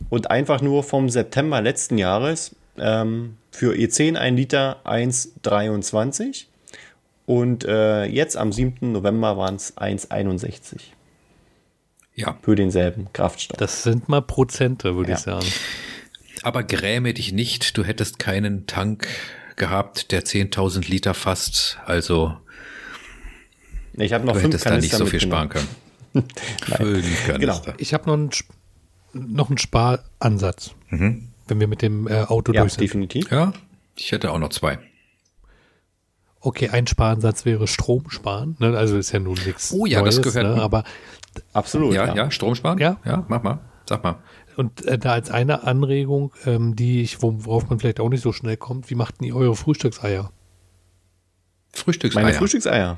[0.09, 6.45] und einfach nur vom September letzten Jahres ähm, für E10 ein Liter 1,23
[7.25, 8.91] und äh, jetzt am 7.
[8.91, 10.79] November waren es 1,61.
[12.15, 12.37] Ja.
[12.41, 13.57] Für denselben Kraftstoff.
[13.57, 15.17] Das sind mal Prozente, würde ja.
[15.17, 15.45] ich sagen.
[16.43, 19.07] Aber gräme dich nicht, du hättest keinen Tank
[19.55, 22.37] gehabt, der 10.000 Liter fasst, also
[23.97, 25.67] ich habe noch du fünf hättest da nicht so viel sparen können.
[27.37, 27.61] genau.
[27.77, 28.29] Ich habe noch, einen,
[29.13, 30.71] noch einen Sparansatz.
[30.89, 32.81] Mhm wenn wir mit dem äh, Auto ja, durch sind.
[32.81, 33.31] definitiv.
[33.31, 33.53] Ja,
[33.95, 34.79] ich hätte auch noch zwei.
[36.39, 38.55] Okay, ein Sparansatz wäre Strom sparen.
[38.59, 38.77] Ne?
[38.77, 39.73] Also ist ja nun nichts.
[39.73, 40.55] Oh ja, Neues, das gehört.
[40.55, 40.61] Ne?
[40.61, 40.83] Aber
[41.53, 41.93] absolut.
[41.93, 42.77] Ja, ja, ja, Strom sparen.
[42.77, 43.59] Ja, ja, mach mal.
[43.87, 44.19] Sag mal.
[44.55, 48.33] Und äh, da als eine Anregung, ähm, die ich, worauf man vielleicht auch nicht so
[48.33, 50.31] schnell kommt, wie macht ihr eure Frühstückseier?
[51.73, 52.23] Frühstückseier.
[52.23, 52.97] Meine Frühstückseier.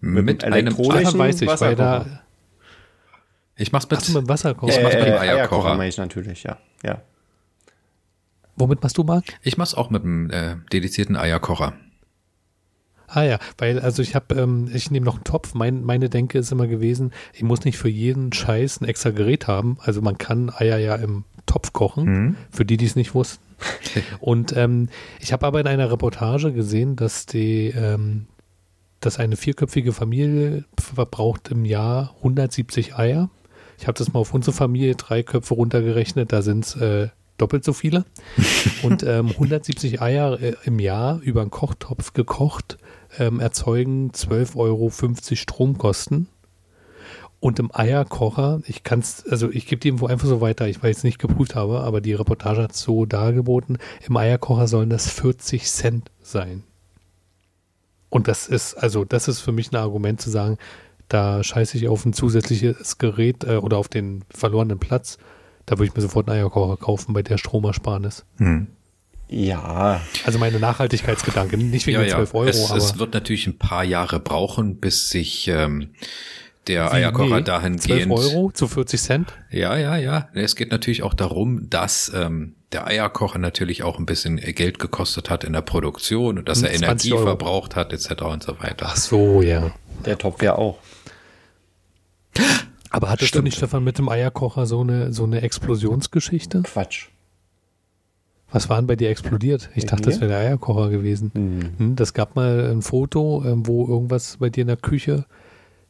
[0.00, 2.06] Mit, mit einem elektronischen weiß ich, weil da
[3.58, 4.72] ich mach's mit, Ach, mit Wasserkocher.
[4.72, 5.36] Ich mach's mit dem Eierkocher.
[5.36, 6.58] Eierkocher mache ich natürlich, ja.
[6.84, 7.02] ja.
[8.54, 9.24] Womit machst du, Marc?
[9.42, 11.74] Ich mach's auch mit einem äh, dedizierten Eierkocher.
[13.08, 15.54] Ah ja, weil also ich habe, ähm, ich nehme noch einen Topf.
[15.54, 19.48] Mein, meine Denke ist immer gewesen, ich muss nicht für jeden Scheiß ein extra Gerät
[19.48, 19.78] haben.
[19.80, 22.36] Also man kann Eier ja im Topf kochen, mhm.
[22.50, 23.42] für die, die es nicht wussten.
[24.20, 24.88] Und ähm,
[25.18, 28.26] ich habe aber in einer Reportage gesehen, dass die, ähm,
[29.00, 33.30] dass eine vierköpfige Familie verbraucht im Jahr 170 Eier.
[33.78, 36.32] Ich habe das mal auf unsere Familie drei Köpfe runtergerechnet.
[36.32, 38.04] Da sind es äh, doppelt so viele.
[38.82, 42.78] Und ähm, 170 Eier äh, im Jahr über einen Kochtopf gekocht
[43.18, 44.90] ähm, erzeugen 12,50 Euro
[45.34, 46.28] Stromkosten.
[47.40, 50.82] Und im Eierkocher, ich kann es, also ich gebe die irgendwo einfach so weiter, ich
[50.82, 53.78] weiß es nicht geprüft habe, aber die Reportage hat so dargeboten,
[54.08, 56.64] im Eierkocher sollen das 40 Cent sein.
[58.10, 60.58] Und das ist, also das ist für mich ein Argument zu sagen,
[61.08, 65.18] da scheiße ich auf ein zusätzliches Gerät äh, oder auf den verlorenen Platz.
[65.66, 68.24] Da würde ich mir sofort einen Eierkocher kaufen bei der Stromersparnis.
[68.38, 68.68] Hm.
[69.28, 70.00] Ja.
[70.24, 72.14] Also meine Nachhaltigkeitsgedanken, nicht wegen ja, ja.
[72.16, 72.48] 12 Euro.
[72.48, 75.90] Es, aber es wird natürlich ein paar Jahre brauchen, bis sich ähm,
[76.66, 78.06] der Eierkocher nee, dahingehend.
[78.06, 79.34] 12 Euro zu 40 Cent?
[79.50, 80.28] Ja, ja, ja.
[80.32, 85.30] Es geht natürlich auch darum, dass ähm, der Eierkocher natürlich auch ein bisschen Geld gekostet
[85.30, 87.24] hat in der Produktion und dass er Energie Euro.
[87.24, 88.22] verbraucht hat, etc.
[88.22, 88.86] und so weiter.
[88.90, 89.70] Ach so, ja.
[90.04, 90.78] Der Topf ja auch.
[92.90, 93.42] Aber hattest Stimmt.
[93.42, 96.62] du nicht, Stefan, mit dem Eierkocher so eine, so eine Explosionsgeschichte?
[96.62, 97.08] Quatsch.
[98.50, 99.68] Was war denn bei dir explodiert?
[99.74, 101.72] Ich dachte, das wäre der Eierkocher gewesen.
[101.78, 101.96] Mhm.
[101.96, 105.26] Das gab mal ein Foto, ähm, wo irgendwas bei dir in der Küche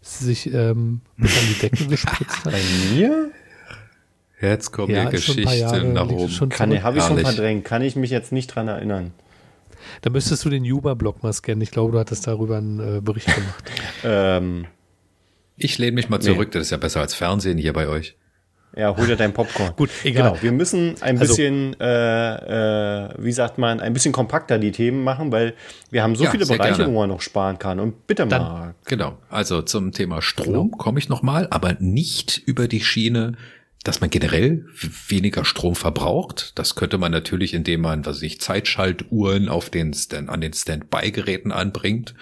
[0.00, 2.52] sich ähm, bis an die Decke gespritzt hat.
[2.52, 2.60] Bei
[2.92, 3.30] mir?
[4.40, 6.48] Jetzt kommen ja, die Geschichten nach oben.
[6.48, 7.64] Kann, habe ich schon verdrängt.
[7.64, 9.12] Kann ich mich jetzt nicht dran erinnern.
[10.02, 11.62] Da müsstest du den Juba-Blog mal scannen.
[11.62, 13.70] Ich glaube, du hattest darüber einen äh, Bericht gemacht.
[14.04, 14.66] ähm,
[15.56, 16.48] ich lehne mich mal zurück.
[16.48, 16.58] Nee.
[16.58, 18.16] Das ist ja besser als Fernsehen hier bei euch.
[18.76, 19.72] Ja, hol dir dein Popcorn.
[19.76, 20.30] Gut, egal.
[20.30, 24.58] Genau, wir müssen ein also bisschen, also, äh, äh, wie sagt man, ein bisschen kompakter
[24.58, 25.54] die Themen machen, weil
[25.90, 26.92] wir haben so ja, viele Bereiche, gerne.
[26.92, 27.80] wo man noch sparen kann.
[27.80, 28.74] Und bitte Dann, mal.
[28.84, 30.76] Genau, also zum Thema Strom genau.
[30.76, 33.32] komme ich noch mal, aber nicht über die Schiene
[33.88, 34.66] dass man generell
[35.08, 36.52] weniger Strom verbraucht.
[36.56, 40.52] Das könnte man natürlich, indem man, was weiß ich, Zeitschaltuhren auf den Stand, an den
[40.52, 42.14] Standby-Geräten anbringt.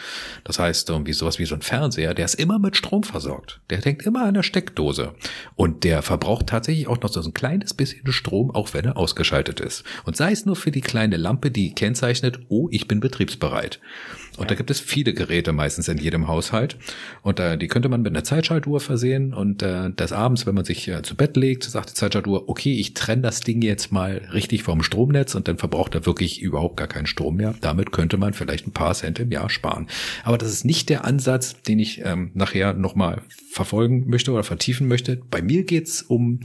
[0.44, 3.58] Das heißt, irgendwie sowas wie so ein Fernseher, der ist immer mit Strom versorgt.
[3.68, 5.14] Der denkt immer an der Steckdose.
[5.56, 9.58] Und der verbraucht tatsächlich auch noch so ein kleines bisschen Strom, auch wenn er ausgeschaltet
[9.58, 9.82] ist.
[10.04, 13.80] Und sei es nur für die kleine Lampe, die kennzeichnet, oh, ich bin betriebsbereit.
[14.36, 14.48] Und ja.
[14.48, 16.76] da gibt es viele Geräte meistens in jedem Haushalt.
[17.22, 19.34] Und äh, die könnte man mit einer Zeitschaltuhr versehen.
[19.34, 22.78] Und äh, des Abends, wenn man sich äh, zu Bett legt, sagt die Zeitschaltuhr, okay,
[22.78, 26.76] ich trenne das Ding jetzt mal richtig vom Stromnetz und dann verbraucht er wirklich überhaupt
[26.76, 27.54] gar keinen Strom mehr.
[27.60, 29.86] Damit könnte man vielleicht ein paar Cent im Jahr sparen.
[30.24, 34.88] Aber das ist nicht der Ansatz, den ich ähm, nachher nochmal verfolgen möchte oder vertiefen
[34.88, 35.20] möchte.
[35.30, 36.40] Bei mir geht's um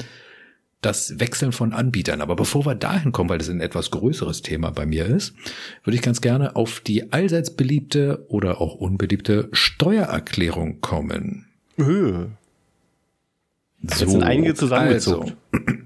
[0.82, 2.22] das Wechseln von Anbietern.
[2.22, 5.34] Aber bevor wir dahin kommen, weil das ein etwas größeres Thema bei mir ist,
[5.84, 11.46] würde ich ganz gerne auf die allseits beliebte oder auch unbeliebte Steuererklärung kommen.
[11.78, 12.26] Öh.
[13.84, 15.34] So, Jetzt sind einige zusammengezogen.
[15.52, 15.78] Also,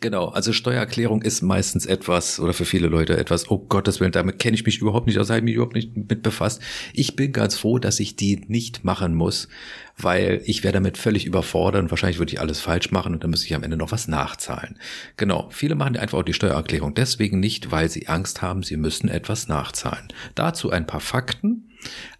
[0.00, 4.38] Genau, also Steuererklärung ist meistens etwas oder für viele Leute etwas, oh Gottes Willen, damit
[4.38, 6.60] kenne ich mich überhaupt nicht aus, habe mich überhaupt nicht mit befasst.
[6.92, 9.48] Ich bin ganz froh, dass ich die nicht machen muss,
[9.96, 13.30] weil ich wäre damit völlig überfordert und wahrscheinlich würde ich alles falsch machen und dann
[13.30, 14.78] müsste ich am Ende noch was nachzahlen.
[15.16, 19.08] Genau, viele machen einfach auch die Steuererklärung deswegen nicht, weil sie Angst haben, sie müssen
[19.08, 20.08] etwas nachzahlen.
[20.34, 21.70] Dazu ein paar Fakten.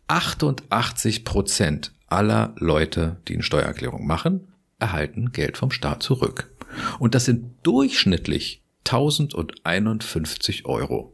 [0.08, 4.48] 88 Prozent aller Leute, die eine Steuererklärung machen,
[4.78, 6.50] erhalten Geld vom Staat zurück.
[6.98, 11.12] Und das sind durchschnittlich 1051 Euro.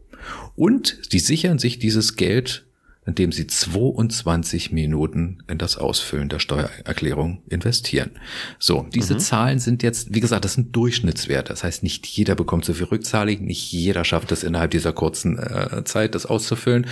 [0.57, 2.67] Und die sichern sich dieses Geld,
[3.07, 8.13] indem sie 22 Minuten in das Ausfüllen der Steuererklärung investieren.
[8.59, 9.19] So, diese mhm.
[9.19, 11.53] Zahlen sind jetzt, wie gesagt, das sind Durchschnittswerte.
[11.53, 15.39] Das heißt, nicht jeder bekommt so viel Rückzahlung, nicht jeder schafft es innerhalb dieser kurzen
[15.39, 16.87] äh, Zeit, das auszufüllen.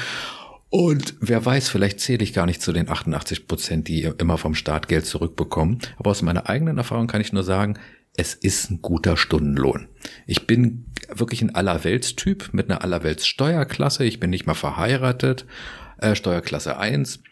[0.68, 4.54] Und wer weiß, vielleicht zähle ich gar nicht zu den 88 Prozent, die immer vom
[4.54, 5.78] Staat Geld zurückbekommen.
[5.98, 7.78] Aber aus meiner eigenen Erfahrung kann ich nur sagen,
[8.14, 9.88] es ist ein guter Stundenlohn.
[10.26, 14.04] Ich bin wirklich ein Allerweltstyp mit einer Allerweltssteuerklasse.
[14.04, 15.46] Ich bin nicht mal verheiratet,
[15.98, 17.22] äh, Steuerklasse 1.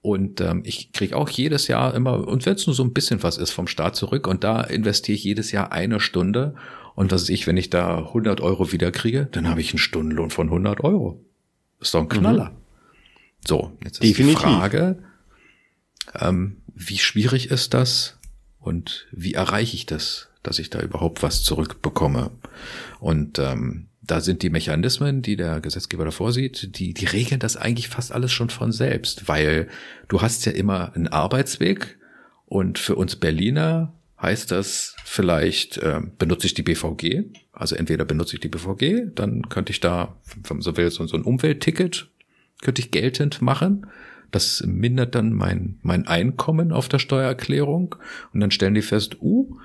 [0.00, 3.22] Und ähm, ich kriege auch jedes Jahr immer, und wenn es nur so ein bisschen
[3.22, 6.54] was ist vom Staat zurück, und da investiere ich jedes Jahr eine Stunde.
[6.94, 9.78] Und was weiß ich, wenn ich da 100 Euro wieder kriege, dann habe ich einen
[9.78, 11.24] Stundenlohn von 100 Euro.
[11.80, 12.50] Ist doch ein Knaller.
[12.50, 12.56] Mhm.
[13.46, 14.38] So, jetzt ist Definitiv.
[14.38, 15.02] die Frage,
[16.14, 18.18] ähm, wie schwierig ist das
[18.58, 20.27] und wie erreiche ich das?
[20.48, 22.30] Dass ich da überhaupt was zurückbekomme.
[23.00, 27.56] Und ähm, da sind die Mechanismen, die der Gesetzgeber da vorsieht, die, die regeln das
[27.56, 29.68] eigentlich fast alles schon von selbst, weil
[30.08, 31.98] du hast ja immer einen Arbeitsweg
[32.46, 38.34] und für uns Berliner heißt das vielleicht, äh, benutze ich die BVG, also entweder benutze
[38.34, 40.16] ich die BVG, dann könnte ich da,
[40.48, 42.08] wenn so will, so ein Umweltticket
[42.62, 43.86] könnte ich geltend machen.
[44.30, 47.94] Das mindert dann mein, mein Einkommen auf der Steuererklärung
[48.34, 49.58] und dann stellen die fest, uh,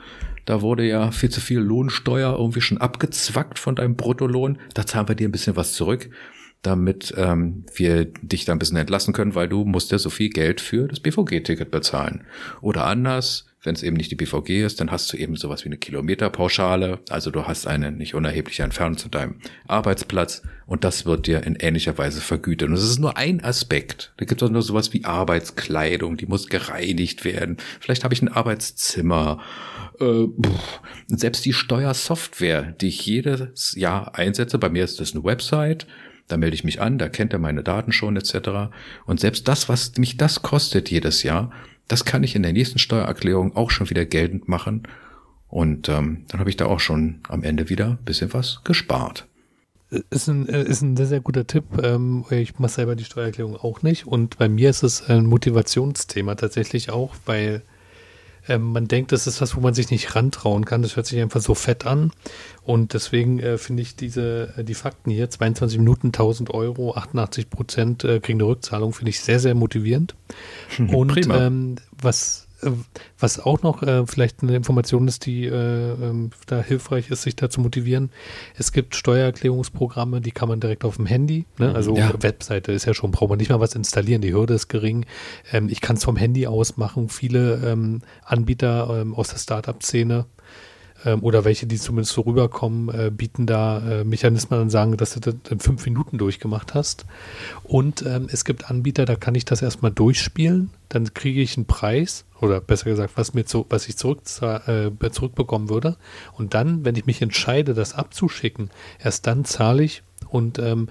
[0.46, 4.58] da wurde ja viel zu viel Lohnsteuer irgendwie schon abgezwackt von deinem Bruttolohn.
[4.74, 6.10] Da zahlen wir dir ein bisschen was zurück.
[6.64, 10.30] damit ähm, wir dich da ein bisschen entlassen können, weil du musst ja so viel
[10.30, 12.24] Geld für das BVG-Ticket bezahlen.
[12.62, 15.70] Oder anders, wenn es eben nicht die BVG ist, dann hast du eben sowas wie
[15.70, 17.00] eine Kilometerpauschale.
[17.10, 19.36] Also du hast eine nicht unerhebliche Entfernung zu deinem
[19.68, 22.70] Arbeitsplatz und das wird dir in ähnlicher Weise vergütet.
[22.70, 24.14] Und das ist nur ein Aspekt.
[24.18, 27.58] Da gibt es auch nur sowas wie Arbeitskleidung, die muss gereinigt werden.
[27.80, 29.42] Vielleicht habe ich ein Arbeitszimmer.
[30.00, 30.28] Äh,
[31.08, 35.88] selbst die Steuersoftware, die ich jedes Jahr einsetze, bei mir ist das eine Website,
[36.28, 38.72] da melde ich mich an, da kennt er meine Daten schon etc.
[39.06, 41.52] Und selbst das, was mich das kostet jedes Jahr,
[41.88, 44.88] das kann ich in der nächsten Steuererklärung auch schon wieder geltend machen.
[45.48, 49.28] Und ähm, dann habe ich da auch schon am Ende wieder ein bisschen was gespart.
[50.10, 51.66] Ist ein, ist ein sehr, sehr guter Tipp.
[51.84, 54.08] Ähm, ich mache selber die Steuererklärung auch nicht.
[54.08, 57.62] Und bei mir ist es ein Motivationsthema tatsächlich auch, weil
[58.48, 60.82] ähm, man denkt, das ist was, wo man sich nicht rantrauen kann.
[60.82, 62.12] Das hört sich einfach so fett an.
[62.64, 67.50] Und deswegen äh, finde ich diese, äh, die Fakten hier, 22 Minuten, 1000 Euro, 88
[67.50, 70.16] Prozent äh, kriegen eine Rückzahlung, finde ich sehr, sehr motivierend.
[70.78, 72.48] Und ähm, was
[73.20, 77.36] was auch noch äh, vielleicht eine Information ist, die äh, ähm, da hilfreich ist, sich
[77.36, 78.12] da zu motivieren.
[78.56, 81.74] Es gibt Steuererklärungsprogramme, die kann man direkt auf dem Handy, ne?
[81.74, 82.12] Also ja.
[82.22, 85.06] Webseite ist ja schon, braucht man nicht mal was installieren, die Hürde ist gering.
[85.52, 87.10] Ähm, ich kann es vom Handy aus machen.
[87.10, 90.26] Viele ähm, Anbieter ähm, aus der Startup-Szene
[91.06, 95.14] ähm, oder welche, die zumindest so rüberkommen, äh, bieten da äh, Mechanismen und sagen, dass
[95.14, 97.06] du das in fünf Minuten durchgemacht hast.
[97.64, 101.66] Und ähm, es gibt Anbieter, da kann ich das erstmal durchspielen, dann kriege ich einen
[101.66, 105.98] Preis oder besser gesagt, was mir zu, was ich zurück, äh, zurückbekommen würde.
[106.34, 108.70] Und dann, wenn ich mich entscheide, das abzuschicken,
[109.04, 110.90] erst dann zahle ich und ähm,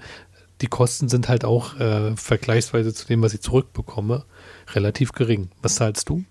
[0.61, 4.23] die Kosten sind halt auch äh, vergleichsweise zu dem, was ich zurückbekomme,
[4.73, 5.49] relativ gering.
[5.61, 6.23] Was zahlst du?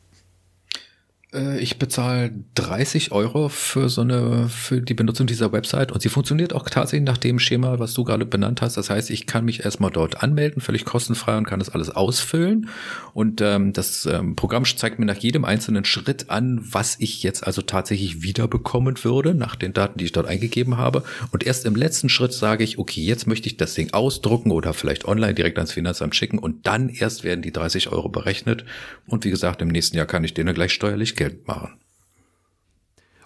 [1.32, 6.08] Äh, ich bezahle 30 Euro für so eine, für die Benutzung dieser Website und sie
[6.08, 8.76] funktioniert auch tatsächlich nach dem Schema, was du gerade benannt hast.
[8.76, 12.68] Das heißt, ich kann mich erstmal dort anmelden, völlig kostenfrei und kann das alles ausfüllen.
[13.14, 17.46] Und ähm, das ähm, Programm zeigt mir nach jedem einzelnen Schritt an, was ich jetzt
[17.46, 21.02] also tatsächlich wiederbekommen würde, nach den Daten, die ich dort eingegeben habe.
[21.30, 24.72] Und erst im letzten Schritt sage ich, okay, jetzt möchte ich das Ding ausdrucken oder
[24.74, 28.64] vielleicht online direkt ans Finanzamt schicken und dann erst werden die 30 Euro berechnet.
[29.06, 31.78] Und wie gesagt, im nächsten Jahr kann ich denen gleich steuerlich Geld machen.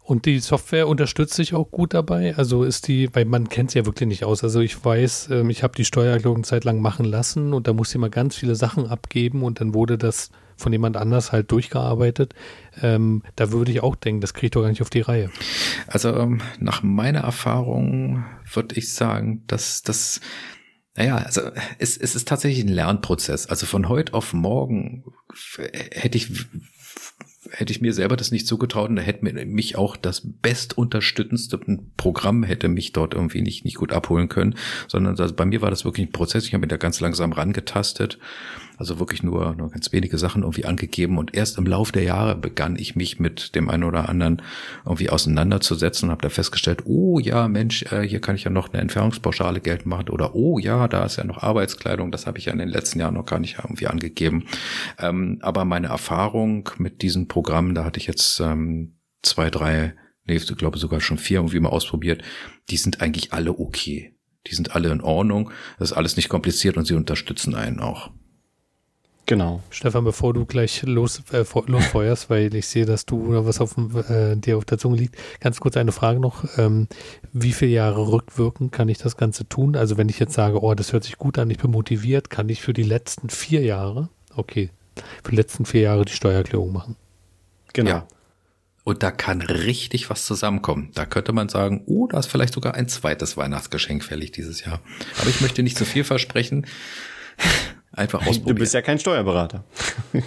[0.03, 2.37] Und die Software unterstützt sich auch gut dabei.
[2.37, 4.45] Also ist die, weil man kennt sie ja wirklich nicht aus.
[4.45, 7.97] Also ich weiß, ähm, ich habe die Steuererklärung Zeit lang machen lassen und da musste
[7.97, 12.35] ich mal ganz viele Sachen abgeben und dann wurde das von jemand anders halt durchgearbeitet.
[12.83, 15.31] Ähm, da würde ich auch denken, das kriege ich doch gar nicht auf die Reihe.
[15.87, 20.21] Also ähm, nach meiner Erfahrung würde ich sagen, dass das
[20.97, 21.43] naja, also
[21.79, 23.47] es, es ist tatsächlich ein Lernprozess.
[23.47, 25.05] Also von heute auf morgen
[25.93, 26.47] hätte ich
[27.51, 31.59] hätte ich mir selber das nicht zugetraut und da hätte mich auch das bestunterstützendste
[31.97, 34.55] Programm hätte mich dort irgendwie nicht, nicht gut abholen können,
[34.89, 36.47] sondern das, bei mir war das wirklich ein Prozess.
[36.47, 38.19] Ich habe mich da ganz langsam rangetastet
[38.77, 42.37] also wirklich nur, nur ganz wenige Sachen irgendwie angegeben und erst im Lauf der Jahre
[42.37, 44.43] begann ich mich mit dem einen oder anderen
[44.85, 48.73] irgendwie auseinanderzusetzen und habe da festgestellt, oh ja, Mensch, äh, hier kann ich ja noch
[48.73, 52.47] eine Entfernungspauschale geltend machen oder oh ja, da ist ja noch Arbeitskleidung, das habe ich
[52.47, 54.45] ja in den letzten Jahren noch gar nicht irgendwie angegeben.
[54.99, 60.37] Ähm, aber meine Erfahrung mit diesem Programm, da hatte ich jetzt ähm, zwei, drei, nee,
[60.37, 62.23] ich glaube sogar schon vier irgendwie mal ausprobiert,
[62.71, 64.13] die sind eigentlich alle okay.
[64.47, 65.51] Die sind alle in Ordnung.
[65.79, 68.11] Das ist alles nicht kompliziert und sie unterstützen einen auch.
[69.27, 69.61] Genau.
[69.71, 73.77] Stefan, bevor du gleich los, äh, losfeuerst, weil ich sehe, dass du oder was auf
[74.09, 76.45] äh, dir auf der Zunge liegt, ganz kurz eine Frage noch.
[76.59, 76.87] Ähm,
[77.33, 79.75] wie viele Jahre rückwirkend kann ich das Ganze tun?
[79.75, 82.49] Also wenn ich jetzt sage, oh, das hört sich gut an, ich bin motiviert, kann
[82.49, 84.71] ich für die letzten vier Jahre, okay,
[85.25, 86.97] für die letzten vier Jahre die Steuererklärung machen.
[87.73, 87.91] Genau.
[87.91, 88.09] Ja.
[88.85, 90.93] Und da kann richtig was zusammenkommen.
[90.95, 94.81] Da könnte man sagen, oh, da ist vielleicht sogar ein zweites Weihnachtsgeschenk fällig dieses Jahr.
[95.21, 96.67] Aber ich möchte nicht zu viel versprechen.
[97.97, 98.57] Einfach ausprobieren.
[98.57, 99.65] Du bist ja kein Steuerberater.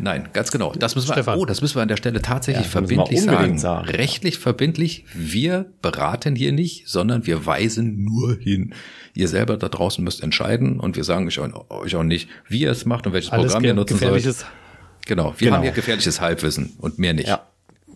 [0.00, 0.72] Nein, ganz genau.
[0.72, 3.56] Das müssen wir, oh, das müssen wir an der Stelle tatsächlich ja, verbindlich sagen.
[3.56, 3.88] sagen.
[3.88, 5.04] Rechtlich verbindlich.
[5.14, 8.74] Wir beraten hier nicht, sondern wir weisen nur hin.
[9.14, 12.72] Ihr selber da draußen müsst entscheiden und wir sagen euch, euch auch nicht, wie ihr
[12.72, 14.46] es macht und welches Alles Programm ihr nutzen sollt.
[15.06, 15.56] Genau, wir genau.
[15.56, 17.28] haben hier gefährliches Halbwissen und mehr nicht.
[17.28, 17.46] Ja.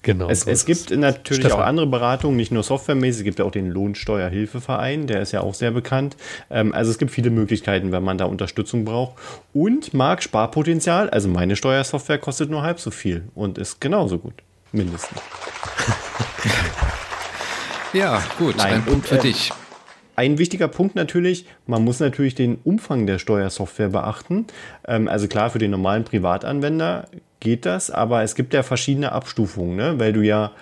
[0.02, 0.28] Genau.
[0.28, 1.60] Es, so es gibt natürlich Stefan.
[1.60, 3.20] auch andere Beratungen, nicht nur softwaremäßig.
[3.20, 6.16] Es gibt auch den Lohnsteuerhilfeverein, der ist ja auch sehr bekannt.
[6.50, 9.14] Ähm, also es gibt viele Möglichkeiten, wenn man da Unterstützung braucht.
[9.54, 11.08] Und mag Sparpotenzial.
[11.10, 14.34] Also meine Steuersoftware kostet nur halb so viel und ist genauso gut.
[14.72, 15.20] Mindestens.
[17.92, 18.56] ja, gut.
[18.56, 19.52] Nein, ein Punkt für äh, dich.
[20.16, 24.46] Ein wichtiger Punkt natürlich, man muss natürlich den Umfang der Steuersoftware beachten.
[24.86, 27.08] Ähm, also klar, für den normalen Privatanwender
[27.42, 29.98] geht das, aber es gibt ja verschiedene Abstufungen, ne?
[29.98, 30.52] weil du ja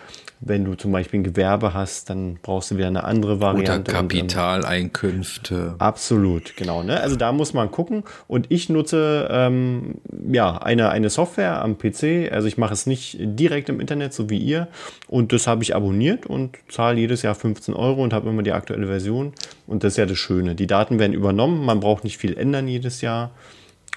[0.41, 3.91] wenn du zum Beispiel ein Gewerbe hast, dann brauchst du wieder eine andere Variante.
[3.91, 5.75] Oder Kapitaleinkünfte.
[5.79, 6.83] Absolut, genau.
[6.83, 6.99] Ne?
[6.99, 8.05] Also da muss man gucken.
[8.27, 9.97] Und ich nutze ähm,
[10.31, 12.33] ja eine, eine Software am PC.
[12.33, 14.69] Also ich mache es nicht direkt im Internet, so wie ihr.
[15.09, 18.53] Und das habe ich abonniert und zahle jedes Jahr 15 Euro und habe immer die
[18.53, 19.35] aktuelle Version.
[19.67, 20.55] Und das ist ja das Schöne.
[20.55, 23.33] Die Daten werden übernommen, man braucht nicht viel ändern jedes Jahr.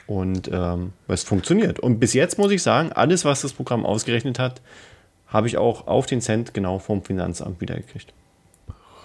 [0.06, 1.80] Und ähm, es funktioniert.
[1.80, 4.62] Und bis jetzt muss ich sagen, alles, was das Programm ausgerechnet hat,
[5.28, 8.14] habe ich auch auf den Cent genau vom Finanzamt wiedergekriegt.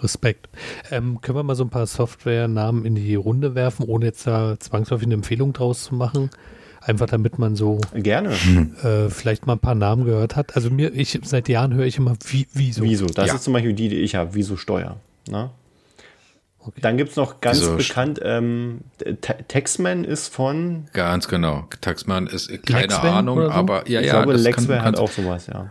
[0.03, 0.49] Respekt.
[0.91, 4.59] Ähm, können wir mal so ein paar Software-Namen in die Runde werfen, ohne jetzt da
[4.59, 6.31] zwangsläufig eine Empfehlung draus zu machen?
[6.81, 8.31] Einfach damit man so gerne
[8.83, 10.57] äh, vielleicht mal ein paar Namen gehört hat.
[10.57, 12.83] Also mir, ich seit Jahren höre ich immer wie, Wieso.
[12.83, 13.35] Wieso, das ja.
[13.35, 14.97] ist zum Beispiel die, die ich habe, Wieso Steuer.
[15.29, 15.51] Ne?
[16.61, 16.81] Okay.
[16.83, 18.81] Dann gibt es noch ganz Wieso bekannt, ähm,
[19.21, 20.87] Taxman ist von.
[20.93, 21.69] Ganz genau.
[21.81, 23.51] Taxman ist keine Lexman Ahnung, so?
[23.51, 24.19] aber ja, ich ja.
[24.19, 25.71] Ich glaube, Lexman hat auch sowas, ja.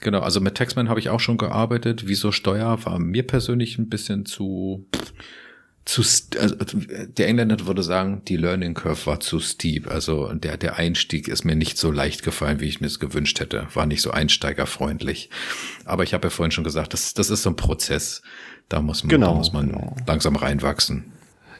[0.00, 2.08] Genau, also mit Taxman habe ich auch schon gearbeitet.
[2.08, 4.86] Wieso Steuer war mir persönlich ein bisschen zu,
[5.84, 6.02] zu,
[6.38, 9.90] also der Engländer würde sagen, die Learning Curve war zu steep.
[9.90, 13.40] Also der, der Einstieg ist mir nicht so leicht gefallen, wie ich mir es gewünscht
[13.40, 13.66] hätte.
[13.74, 15.28] War nicht so einsteigerfreundlich.
[15.84, 18.22] Aber ich habe ja vorhin schon gesagt, das, das ist so ein Prozess.
[18.70, 19.96] Da muss man, genau, da muss man genau.
[20.06, 21.12] langsam reinwachsen.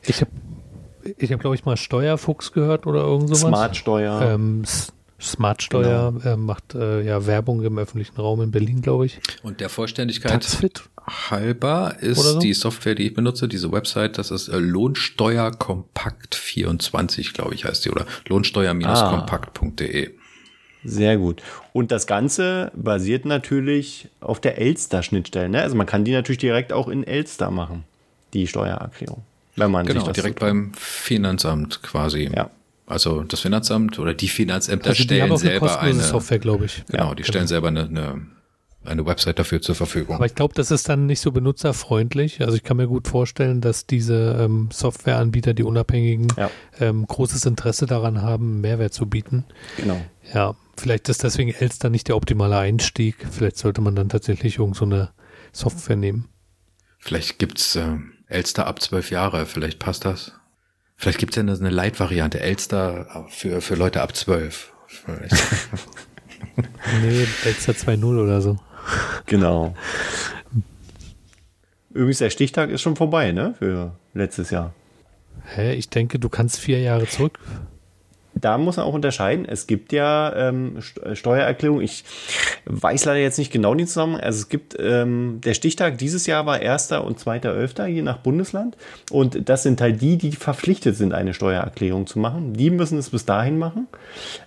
[0.02, 0.30] Ich habe,
[1.18, 3.40] ich hab, glaube ich, mal Steuerfuchs gehört oder irgend sowas.
[3.40, 4.22] Smart Steuer.
[4.22, 4.64] Ähm,
[5.20, 6.34] Smartsteuer genau.
[6.34, 9.20] äh, macht äh, ja Werbung im öffentlichen Raum in Berlin, glaube ich.
[9.42, 10.84] Und der Vollständigkeit Taxfit?
[11.06, 12.38] halber ist so?
[12.38, 17.84] die Software, die ich benutze, diese Website, das ist äh, Lohnsteuerkompakt 24, glaube ich, heißt
[17.84, 20.08] die, oder lohnsteuer-kompakt.de.
[20.08, 20.19] Ah.
[20.84, 21.42] Sehr gut.
[21.72, 25.48] Und das Ganze basiert natürlich auf der Elster-Schnittstelle.
[25.48, 25.62] Ne?
[25.62, 27.84] Also man kann die natürlich direkt auch in Elster machen,
[28.32, 29.22] die Steuererklärung.
[29.56, 32.30] Wenn man genau, sich das direkt so beim Finanzamt quasi.
[32.34, 32.50] Ja.
[32.86, 36.84] Also das Finanzamt oder die Finanzämter also die stellen selber eine, eine Software, glaube ich.
[36.88, 37.48] Genau, ja, die stellen genau.
[37.48, 38.26] selber eine, eine,
[38.84, 40.16] eine Website dafür zur Verfügung.
[40.16, 42.40] Aber ich glaube, das ist dann nicht so benutzerfreundlich.
[42.40, 46.50] Also ich kann mir gut vorstellen, dass diese ähm, Softwareanbieter, die unabhängigen, ja.
[46.80, 49.44] ähm, großes Interesse daran haben, Mehrwert zu bieten.
[49.76, 50.00] Genau.
[50.34, 53.16] Ja, vielleicht ist deswegen Elster nicht der optimale Einstieg.
[53.30, 55.10] Vielleicht sollte man dann tatsächlich irgendeine
[55.52, 56.28] so Software nehmen.
[56.98, 60.32] Vielleicht gibt's äh, Elster ab zwölf Jahre, vielleicht passt das.
[60.96, 64.72] Vielleicht gibt es ja eine Light-Variante, Elster für, für Leute ab 12.
[67.02, 68.58] nee, Elster 2.0 oder so.
[69.26, 69.74] Genau.
[71.90, 73.54] Übrigens, der Stichtag ist schon vorbei, ne?
[73.58, 74.74] Für letztes Jahr.
[75.44, 75.74] Hä?
[75.74, 77.38] Ich denke, du kannst vier Jahre zurück
[78.40, 79.44] da muss man auch unterscheiden.
[79.46, 81.80] Es gibt ja ähm, äh, Steuererklärung.
[81.80, 82.04] Ich
[82.66, 84.20] weiß leider jetzt nicht genau den Zusammenhang.
[84.20, 86.92] Also es gibt ähm, der Stichtag dieses Jahr war 1.
[86.92, 87.86] und 2.11.
[87.86, 88.76] je nach Bundesland.
[89.10, 92.54] Und das sind halt die, die verpflichtet sind, eine Steuererklärung zu machen.
[92.54, 93.88] Die müssen es bis dahin machen.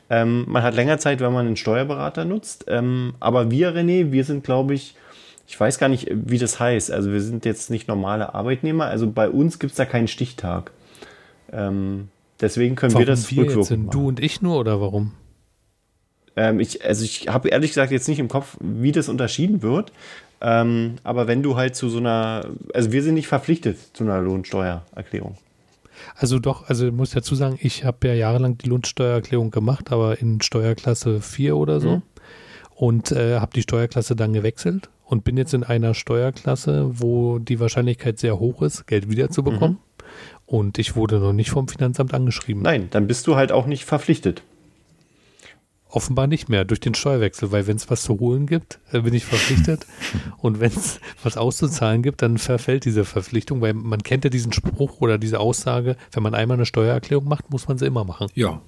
[0.09, 2.65] Ähm, man hat länger Zeit, wenn man einen Steuerberater nutzt.
[2.67, 4.95] Ähm, aber wir, René, wir sind, glaube ich,
[5.47, 6.91] ich weiß gar nicht, wie das heißt.
[6.91, 8.85] Also wir sind jetzt nicht normale Arbeitnehmer.
[8.85, 10.71] Also bei uns gibt es da keinen Stichtag.
[11.51, 12.09] Ähm,
[12.43, 15.13] Deswegen können warum wir das wir jetzt sind Du und ich nur oder warum?
[16.35, 19.93] Ähm, ich, also ich habe ehrlich gesagt jetzt nicht im Kopf, wie das unterschieden wird.
[20.41, 24.21] Ähm, aber wenn du halt zu so einer, also wir sind nicht verpflichtet zu einer
[24.21, 25.37] Lohnsteuererklärung.
[26.17, 30.19] Also doch, also ich muss dazu sagen, ich habe ja jahrelang die Lohnsteuererklärung gemacht, aber
[30.19, 31.97] in Steuerklasse 4 oder so.
[31.97, 32.01] Mhm.
[32.75, 37.61] Und äh, habe die Steuerklasse dann gewechselt und bin jetzt in einer Steuerklasse, wo die
[37.61, 39.77] Wahrscheinlichkeit sehr hoch ist, Geld wiederzubekommen.
[39.77, 39.92] Mhm.
[40.45, 42.61] Und ich wurde noch nicht vom Finanzamt angeschrieben.
[42.61, 44.43] Nein, dann bist du halt auch nicht verpflichtet.
[45.89, 49.13] Offenbar nicht mehr durch den Steuerwechsel, weil wenn es was zu holen gibt, äh, bin
[49.13, 49.85] ich verpflichtet.
[50.39, 54.51] und wenn es was auszuzahlen gibt, dann verfällt diese Verpflichtung, weil man kennt ja diesen
[54.53, 58.27] Spruch oder diese Aussage, wenn man einmal eine Steuererklärung macht, muss man sie immer machen.
[58.33, 58.61] Ja.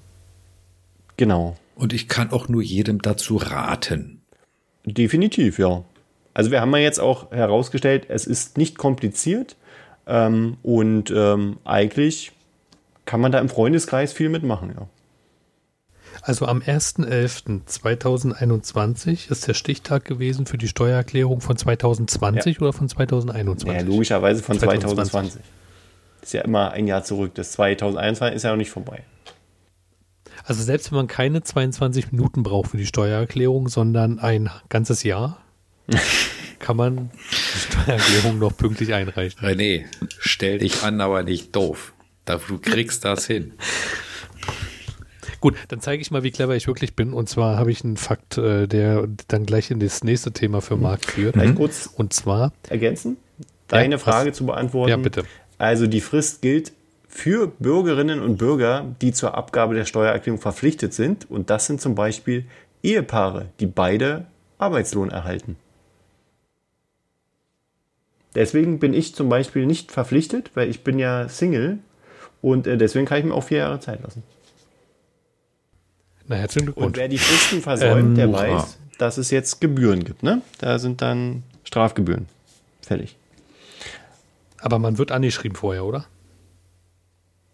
[1.17, 1.55] Genau.
[1.76, 4.21] Und ich kann auch nur jedem dazu raten.
[4.86, 5.84] Definitiv, ja.
[6.36, 9.55] Also wir haben ja jetzt auch herausgestellt, es ist nicht kompliziert.
[10.08, 12.32] Ähm, und ähm, eigentlich
[13.06, 14.88] kann man da im Freundeskreis viel mitmachen, ja.
[16.22, 22.62] Also am 1.11.2021 ist der Stichtag gewesen für die Steuererklärung von 2020 ja.
[22.62, 23.80] oder von 2021?
[23.80, 25.12] Ja, logischerweise von 2020.
[25.12, 25.51] 2020.
[26.22, 27.36] Ist ja immer ein Jahr zurück.
[27.36, 29.03] Das 2021 ist ja noch nicht vorbei.
[30.45, 35.39] Also selbst wenn man keine 22 Minuten braucht für die Steuererklärung, sondern ein ganzes Jahr,
[36.60, 39.39] kann man die Steuererklärung noch pünktlich einreichen.
[39.45, 39.86] René,
[40.20, 41.93] stell dich an, aber nicht doof.
[42.26, 43.53] Du kriegst das hin.
[45.41, 47.14] Gut, dann zeige ich mal, wie clever ich wirklich bin.
[47.14, 50.76] Und zwar habe ich einen Fakt, äh, der dann gleich in das nächste Thema für
[50.76, 51.36] Marc führt.
[51.36, 53.18] Vielleicht kurz und zwar ergänzen,
[53.68, 54.38] deine ja, Frage was?
[54.38, 54.89] zu beantworten.
[54.89, 55.24] Ja, bitte.
[55.60, 56.74] Also die Frist gilt
[57.08, 61.30] für Bürgerinnen und Bürger, die zur Abgabe der Steuererklärung verpflichtet sind.
[61.30, 62.45] Und das sind zum Beispiel
[62.82, 64.26] Ehepaare, die beide
[64.58, 65.58] Arbeitslohn erhalten.
[68.36, 71.80] Deswegen bin ich zum Beispiel nicht verpflichtet, weil ich bin ja Single
[72.42, 74.24] und äh, deswegen kann ich mir auch vier Jahre Zeit lassen.
[76.28, 76.86] Na, herzlichen Glückwunsch.
[76.88, 80.24] Und wer die Fristen versäumt, Ähm, der weiß, dass es jetzt Gebühren gibt.
[80.24, 80.42] Ne?
[80.58, 82.28] Da sind dann Strafgebühren
[82.82, 83.16] fällig.
[84.60, 86.06] Aber man wird angeschrieben vorher, oder?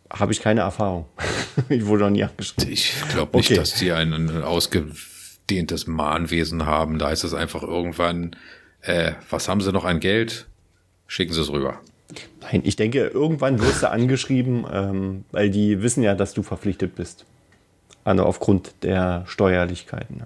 [0.10, 1.06] Habe ich keine Erfahrung.
[1.70, 2.72] ich wurde noch nie angeschrieben.
[2.72, 3.60] Ich glaube nicht, Okay.
[3.60, 6.98] dass die ein, ein ausgedehntes Mahnwesen haben.
[7.00, 8.36] Da ist es einfach irgendwann,
[8.82, 10.48] äh, was haben sie noch an Geld?
[11.12, 11.82] Schicken sie es rüber.
[12.40, 16.96] Nein, ich denke, irgendwann wirst du angeschrieben, ähm, weil die wissen ja, dass du verpflichtet
[16.96, 17.26] bist.
[18.06, 20.24] Also aufgrund der Steuerlichkeiten.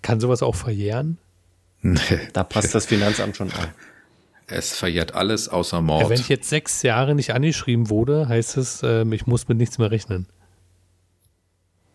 [0.00, 1.18] Kann sowas auch verjähren?
[2.32, 3.68] Da passt das Finanzamt schon an.
[4.46, 6.08] Es verjährt alles außer Ja, Mord.
[6.08, 9.76] wenn ich jetzt sechs Jahre nicht angeschrieben wurde, heißt es, ähm, ich muss mit nichts
[9.76, 10.26] mehr rechnen.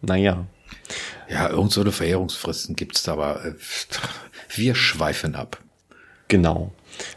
[0.02, 0.46] Naja,
[1.28, 3.54] ja, irgend so eine Verjährungsfristen gibt's da, aber äh,
[4.56, 5.58] wir schweifen ab.
[6.28, 6.72] genau.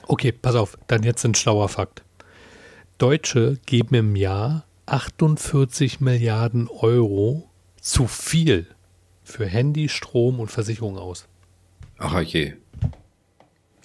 [0.07, 2.03] Okay, pass auf, dann jetzt ein schlauer Fakt.
[2.99, 7.49] Deutsche geben im Jahr 48 Milliarden Euro
[7.81, 8.67] zu viel
[9.23, 11.27] für Handy, Strom und Versicherung aus.
[11.99, 12.55] Ach je.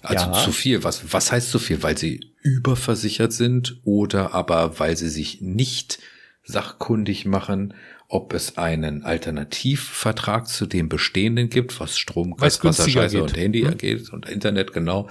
[0.02, 0.32] Also Ja.
[0.32, 0.84] zu viel.
[0.84, 1.82] Was, was heißt zu viel?
[1.82, 5.98] Weil sie überversichert sind oder aber weil sie sich nicht
[6.44, 7.74] sachkundig machen,
[8.08, 13.22] ob es einen Alternativvertrag zu dem bestehenden gibt, was Strom, Gas, Wasser, Scheiße geht.
[13.22, 13.68] und Handy Hm?
[13.70, 15.08] angeht und Internet, genau.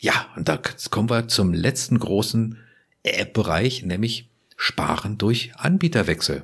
[0.00, 0.58] Ja, und da
[0.90, 2.56] kommen wir zum letzten großen
[3.02, 6.42] äh, Bereich, nämlich Sparen durch Anbieterwechsel.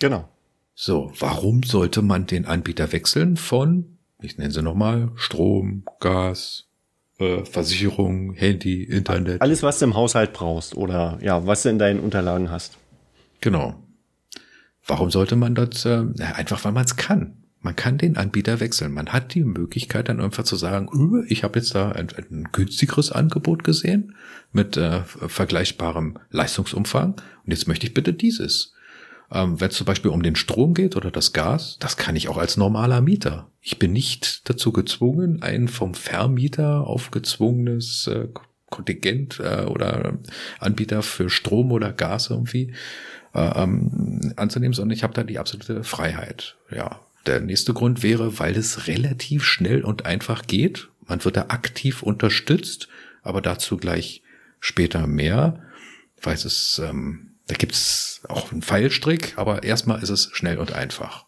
[0.00, 0.28] Genau.
[0.74, 6.64] So, warum sollte man den Anbieter wechseln von, ich nenne sie nochmal, Strom, Gas,
[7.18, 9.42] äh, Versicherung, Handy, Internet?
[9.42, 12.78] Alles, was du im Haushalt brauchst oder ja, was du in deinen Unterlagen hast.
[13.42, 13.82] Genau.
[14.86, 15.84] Warum sollte man das?
[15.84, 17.41] Äh, einfach, weil man es kann.
[17.62, 18.92] Man kann den Anbieter wechseln.
[18.92, 22.48] Man hat die Möglichkeit dann einfach zu sagen, "Äh, ich habe jetzt da ein, ein
[22.52, 24.14] günstigeres Angebot gesehen
[24.52, 28.74] mit äh, vergleichbarem Leistungsumfang und jetzt möchte ich bitte dieses.
[29.30, 32.28] Ähm, Wenn es zum Beispiel um den Strom geht oder das Gas, das kann ich
[32.28, 33.48] auch als normaler Mieter.
[33.60, 38.28] Ich bin nicht dazu gezwungen, ein vom Vermieter aufgezwungenes äh,
[38.68, 40.18] Kontingent äh, oder
[40.58, 42.74] Anbieter für Strom oder Gas irgendwie
[43.34, 46.56] äh, ähm, anzunehmen, sondern ich habe da die absolute Freiheit.
[46.70, 50.88] Ja, der nächste Grund wäre, weil es relativ schnell und einfach geht.
[51.06, 52.88] Man wird da aktiv unterstützt,
[53.22, 54.22] aber dazu gleich
[54.60, 55.60] später mehr,
[56.22, 61.24] weil es ähm, da gibt's auch einen Pfeilstrick, aber erstmal ist es schnell und einfach.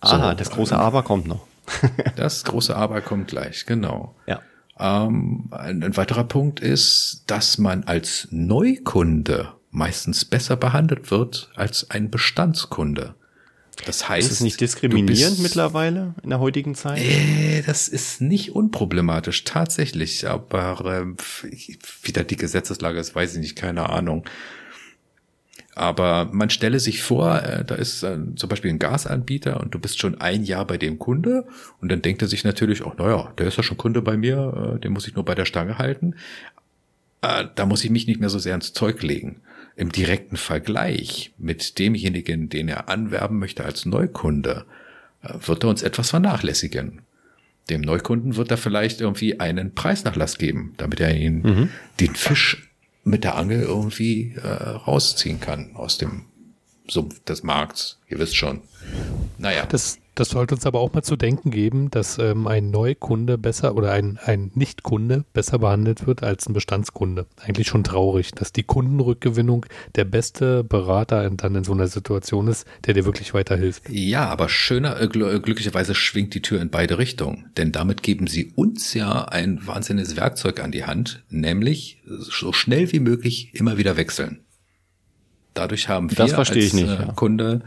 [0.00, 1.46] Aha, So, das große Aber kommt noch.
[2.16, 4.16] Das große Aber kommt gleich, genau.
[4.26, 4.40] Ja.
[4.78, 11.90] Ähm, ein, ein weiterer Punkt ist, dass man als Neukunde meistens besser behandelt wird als
[11.90, 13.14] ein Bestandskunde.
[13.86, 16.98] Das heißt, Ist es nicht diskriminierend mittlerweile in der heutigen Zeit?
[16.98, 20.28] Äh, das ist nicht unproblematisch, tatsächlich.
[20.28, 21.16] Aber ähm,
[22.02, 24.24] wie da die Gesetzeslage ist, weiß ich nicht, keine Ahnung.
[25.74, 29.80] Aber man stelle sich vor, äh, da ist äh, zum Beispiel ein Gasanbieter und du
[29.80, 31.46] bist schon ein Jahr bei dem Kunde
[31.80, 34.76] und dann denkt er sich natürlich, oh naja, der ist ja schon Kunde bei mir,
[34.76, 36.14] äh, den muss ich nur bei der Stange halten.
[37.22, 39.40] Äh, da muss ich mich nicht mehr so sehr ins Zeug legen.
[39.76, 44.64] Im direkten Vergleich mit demjenigen, den er anwerben möchte als Neukunde,
[45.22, 47.02] äh, wird er uns etwas vernachlässigen.
[47.70, 52.70] Dem Neukunden wird er vielleicht irgendwie einen Preisnachlass geben, damit er ihn den Fisch
[53.04, 56.26] mit der Angel irgendwie äh, rausziehen kann aus dem
[56.88, 57.98] Sumpf des Markts.
[58.08, 58.60] Ihr wisst schon.
[59.38, 63.38] Naja, Das, das sollte uns aber auch mal zu denken geben, dass ähm, ein Neukunde
[63.38, 67.26] besser oder ein, ein Nichtkunde besser behandelt wird als ein Bestandskunde.
[67.40, 69.66] Eigentlich schon traurig, dass die Kundenrückgewinnung
[69.96, 73.88] der beste Berater dann in so einer Situation ist, der dir wirklich weiterhilft.
[73.88, 77.50] Ja, aber schöner, äh, gl- äh, glücklicherweise schwingt die Tür in beide Richtungen.
[77.56, 82.92] Denn damit geben sie uns ja ein wahnsinniges Werkzeug an die Hand, nämlich so schnell
[82.92, 84.40] wie möglich immer wieder wechseln.
[85.54, 87.12] Dadurch haben wir Das verstehe als ich nicht, äh, ja.
[87.12, 87.62] Kunde,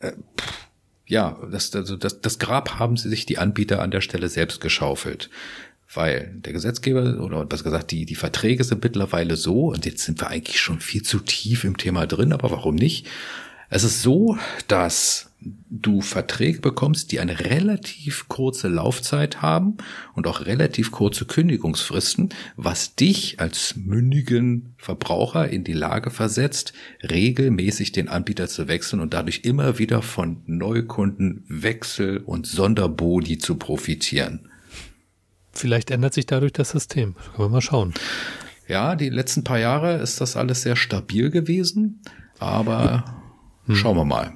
[0.00, 0.68] äh, pff,
[1.06, 4.60] ja, das, also das, das Grab haben sie sich die Anbieter an der Stelle selbst
[4.60, 5.28] geschaufelt.
[5.92, 10.20] Weil der Gesetzgeber oder besser gesagt, die, die Verträge sind mittlerweile so, und jetzt sind
[10.20, 13.08] wir eigentlich schon viel zu tief im Thema drin, aber warum nicht?
[13.72, 15.30] Es ist so, dass
[15.70, 19.76] du Verträge bekommst, die eine relativ kurze Laufzeit haben
[20.14, 26.72] und auch relativ kurze Kündigungsfristen, was dich als mündigen Verbraucher in die Lage versetzt,
[27.08, 33.54] regelmäßig den Anbieter zu wechseln und dadurch immer wieder von Neukunden Wechsel und Sonderboni zu
[33.54, 34.50] profitieren.
[35.52, 37.14] Vielleicht ändert sich dadurch das System.
[37.14, 37.94] Können wir mal schauen.
[38.66, 42.02] Ja, die letzten paar Jahre ist das alles sehr stabil gewesen,
[42.38, 43.19] aber
[43.74, 44.32] schauen wir mal.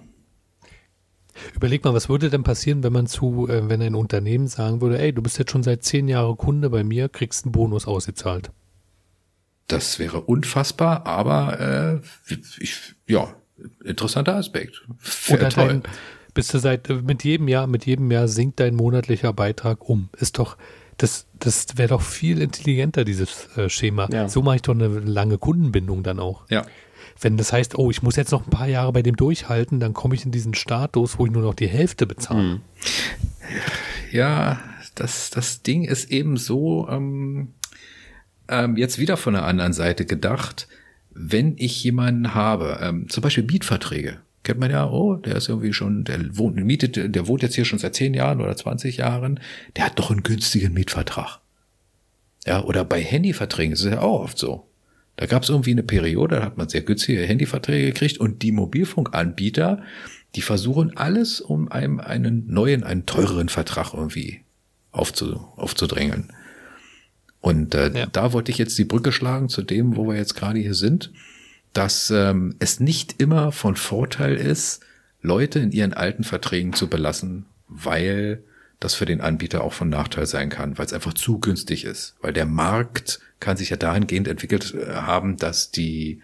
[1.54, 4.98] Überleg mal, was würde denn passieren, wenn man zu, äh, wenn ein Unternehmen sagen würde,
[4.98, 8.50] ey, du bist jetzt schon seit zehn Jahren Kunde bei mir, kriegst einen Bonus ausgezahlt.
[9.66, 13.34] Das wäre unfassbar, aber äh, ich, ja,
[13.84, 14.86] interessanter Aspekt.
[15.30, 15.82] Oder dein,
[16.34, 20.10] bist du seit mit jedem Jahr, mit jedem Jahr sinkt dein monatlicher Beitrag um.
[20.18, 20.56] Ist doch,
[20.98, 24.08] das, das wäre doch viel intelligenter, dieses äh, Schema.
[24.12, 24.28] Ja.
[24.28, 26.48] So mache ich doch eine lange Kundenbindung dann auch.
[26.50, 26.66] Ja.
[27.20, 29.94] Wenn das heißt, oh, ich muss jetzt noch ein paar Jahre bei dem durchhalten, dann
[29.94, 32.42] komme ich in diesen Status, wo ich nur noch die Hälfte bezahle.
[32.42, 32.60] Mhm.
[34.12, 34.60] Ja,
[34.94, 37.48] das, das Ding ist eben so, ähm,
[38.48, 40.68] ähm, jetzt wieder von der anderen Seite gedacht,
[41.10, 45.72] wenn ich jemanden habe, ähm, zum Beispiel Mietverträge, kennt man ja, oh, der ist irgendwie
[45.72, 49.40] schon, der wohnt, mietet, der wohnt jetzt hier schon seit zehn Jahren oder 20 Jahren,
[49.76, 51.40] der hat doch einen günstigen Mietvertrag.
[52.46, 54.68] Ja, oder bei Handyverträgen ist es ja auch oft so.
[55.16, 58.52] Da gab es irgendwie eine Periode, da hat man sehr günstige Handyverträge gekriegt und die
[58.52, 59.82] Mobilfunkanbieter,
[60.34, 64.40] die versuchen alles, um einem einen neuen, einen teureren Vertrag irgendwie
[64.90, 66.32] aufzu, aufzudrängeln.
[67.40, 68.06] Und äh, ja.
[68.06, 71.12] da wollte ich jetzt die Brücke schlagen zu dem, wo wir jetzt gerade hier sind,
[71.72, 74.80] dass ähm, es nicht immer von Vorteil ist,
[75.20, 78.42] Leute in ihren alten Verträgen zu belassen, weil
[78.84, 82.14] das für den Anbieter auch von Nachteil sein kann, weil es einfach zu günstig ist.
[82.20, 86.22] Weil der Markt kann sich ja dahingehend entwickelt äh, haben, dass die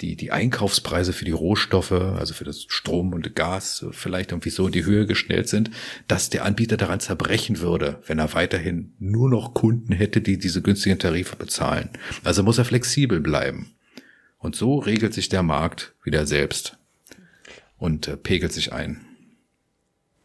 [0.00, 4.66] die, die Einkaufspreise für die Rohstoffe, also für das Strom und Gas vielleicht irgendwie so
[4.66, 5.72] in die Höhe geschnellt sind,
[6.06, 10.62] dass der Anbieter daran zerbrechen würde, wenn er weiterhin nur noch Kunden hätte, die diese
[10.62, 11.90] günstigen Tarife bezahlen.
[12.22, 13.72] Also muss er flexibel bleiben.
[14.38, 16.78] Und so regelt sich der Markt wieder selbst
[17.76, 19.07] und äh, pegelt sich ein.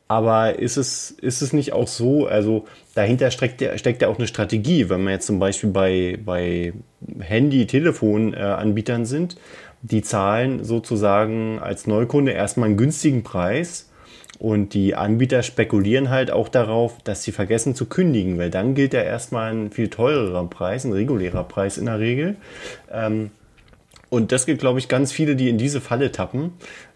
[0.08, 4.18] Aber ist es, ist es nicht auch so, also dahinter steckt ja, steckt ja auch
[4.18, 6.74] eine Strategie, wenn wir jetzt zum Beispiel bei, bei
[7.20, 9.38] Handy-, Telefon-Anbietern äh, sind,
[9.82, 13.90] die zahlen sozusagen als Neukunde erstmal einen günstigen Preis
[14.40, 18.94] und die Anbieter spekulieren halt auch darauf, dass sie vergessen zu kündigen, weil dann gilt
[18.94, 22.36] ja erstmal ein viel teurerer Preis, ein regulärer Preis in der Regel.
[22.92, 23.32] Ähm,
[24.10, 26.52] und das gilt, glaube ich, ganz viele, die in diese Falle tappen.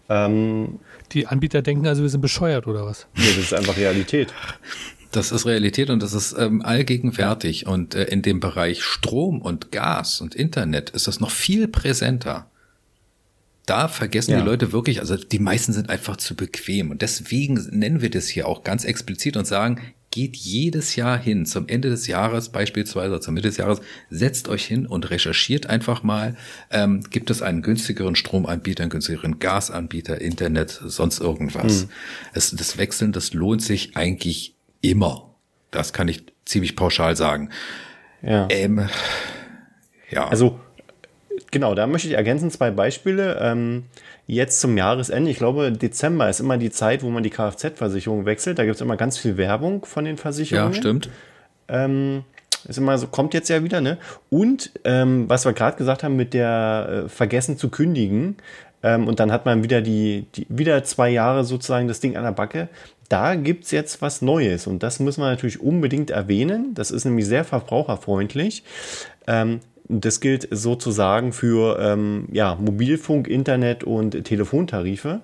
[0.08, 0.78] Ähm,
[1.12, 3.06] die Anbieter denken also, wir sind bescheuert oder was?
[3.16, 4.32] Nee, das ist einfach Realität.
[5.10, 7.66] Das ist Realität und das ist ähm, allgegenwärtig.
[7.66, 12.50] Und äh, in dem Bereich Strom und Gas und Internet ist das noch viel präsenter
[13.68, 14.40] da vergessen ja.
[14.40, 16.90] die Leute wirklich, also die meisten sind einfach zu bequem.
[16.90, 19.80] Und deswegen nennen wir das hier auch ganz explizit und sagen,
[20.18, 24.64] geht jedes Jahr hin, zum Ende des Jahres beispielsweise, zur Mitte des Jahres, setzt euch
[24.64, 26.34] hin und recherchiert einfach mal,
[26.72, 31.82] ähm, gibt es einen günstigeren Stromanbieter, einen günstigeren Gasanbieter, Internet, sonst irgendwas.
[31.82, 31.88] Hm.
[32.34, 35.34] Es, das Wechseln, das lohnt sich eigentlich immer.
[35.70, 37.50] Das kann ich ziemlich pauschal sagen.
[38.22, 38.48] Ja.
[38.50, 38.88] Ähm,
[40.10, 40.26] ja.
[40.26, 40.58] Also
[41.50, 43.38] Genau, da möchte ich ergänzen zwei Beispiele.
[43.40, 43.84] Ähm,
[44.28, 48.58] jetzt zum Jahresende, ich glaube, Dezember ist immer die Zeit, wo man die Kfz-Versicherung wechselt.
[48.58, 50.74] Da gibt es immer ganz viel Werbung von den Versicherungen.
[50.74, 51.10] Ja, stimmt.
[51.66, 52.22] Ähm,
[52.68, 53.98] ist immer so, kommt jetzt ja wieder, ne?
[54.30, 58.36] Und ähm, was wir gerade gesagt haben mit der äh, Vergessen zu kündigen,
[58.82, 62.24] ähm, und dann hat man wieder die, die, wieder zwei Jahre sozusagen das Ding an
[62.24, 62.68] der Backe.
[63.08, 66.74] Da gibt es jetzt was Neues und das müssen wir natürlich unbedingt erwähnen.
[66.74, 68.62] Das ist nämlich sehr verbraucherfreundlich.
[69.26, 75.20] Ähm, das gilt sozusagen für ähm, ja, Mobilfunk, Internet und Telefontarife.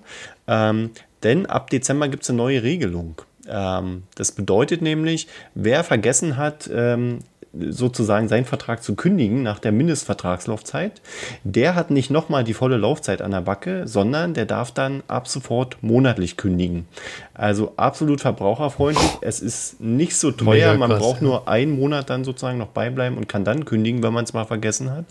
[0.47, 0.91] Ähm,
[1.23, 3.21] denn ab Dezember gibt es eine neue Regelung.
[3.47, 7.19] Ähm, das bedeutet nämlich, wer vergessen hat, ähm,
[7.69, 11.01] sozusagen seinen Vertrag zu kündigen nach der Mindestvertragslaufzeit,
[11.43, 15.27] der hat nicht nochmal die volle Laufzeit an der Backe, sondern der darf dann ab
[15.27, 16.87] sofort monatlich kündigen.
[17.33, 19.09] Also absolut verbraucherfreundlich.
[19.21, 20.75] Es ist nicht so teuer.
[20.75, 24.23] Man braucht nur einen Monat dann sozusagen noch beibleiben und kann dann kündigen, wenn man
[24.23, 25.05] es mal vergessen hat.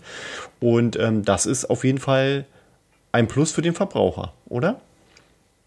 [0.59, 2.45] Und ähm, das ist auf jeden Fall
[3.11, 4.81] ein Plus für den Verbraucher, oder?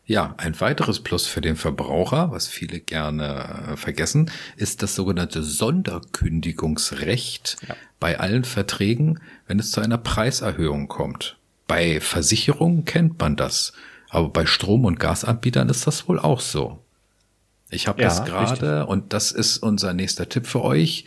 [0.08, 5.42] Ja, ein weiteres Plus für den Verbraucher, was viele gerne äh, vergessen, ist das sogenannte
[5.42, 7.76] Sonderkündigungsrecht ja.
[8.00, 11.36] bei allen Verträgen, wenn es zu einer Preiserhöhung kommt.
[11.66, 13.74] Bei Versicherungen kennt man das,
[14.08, 16.78] aber bei Strom- und Gasanbietern ist das wohl auch so.
[17.68, 21.04] Ich habe ja, das gerade und das ist unser nächster Tipp für euch.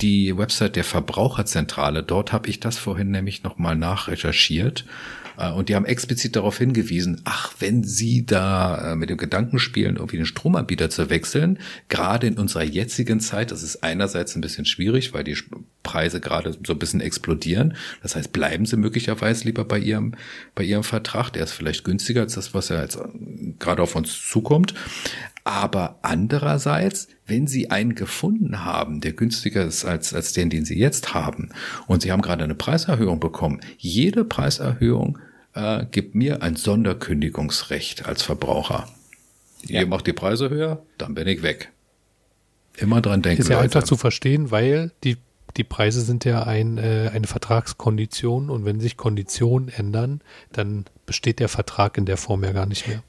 [0.00, 4.84] Die Website der Verbraucherzentrale, dort habe ich das vorhin nämlich nochmal nachrecherchiert.
[5.38, 9.58] Äh, und die haben explizit darauf hingewiesen, ach, wenn Sie da äh, mit dem Gedanken
[9.58, 11.58] spielen, irgendwie den Stromanbieter zu wechseln,
[11.88, 15.36] gerade in unserer jetzigen Zeit, das ist einerseits ein bisschen schwierig, weil die
[15.82, 17.74] Preise gerade so ein bisschen explodieren.
[18.02, 20.14] Das heißt, bleiben Sie möglicherweise lieber bei Ihrem,
[20.54, 21.30] bei Ihrem Vertrag.
[21.30, 23.00] Der ist vielleicht günstiger als das, was ja jetzt äh,
[23.58, 24.74] gerade auf uns zukommt.
[25.44, 30.78] Aber andererseits, wenn Sie einen gefunden haben, der günstiger ist als, als den, den Sie
[30.78, 31.50] jetzt haben,
[31.86, 35.18] und Sie haben gerade eine Preiserhöhung bekommen, jede Preiserhöhung
[35.52, 38.88] äh, gibt mir ein Sonderkündigungsrecht als Verbraucher.
[39.66, 39.80] Ja.
[39.80, 41.70] Ihr macht die Preise höher, dann bin ich weg.
[42.78, 43.42] Immer dran denken.
[43.42, 43.64] Ist ja Leute.
[43.64, 45.18] einfach zu verstehen, weil die
[45.56, 50.20] die Preise sind ja ein, äh, eine Vertragskondition und wenn sich Konditionen ändern,
[50.52, 53.02] dann besteht der Vertrag in der Form ja gar nicht mehr.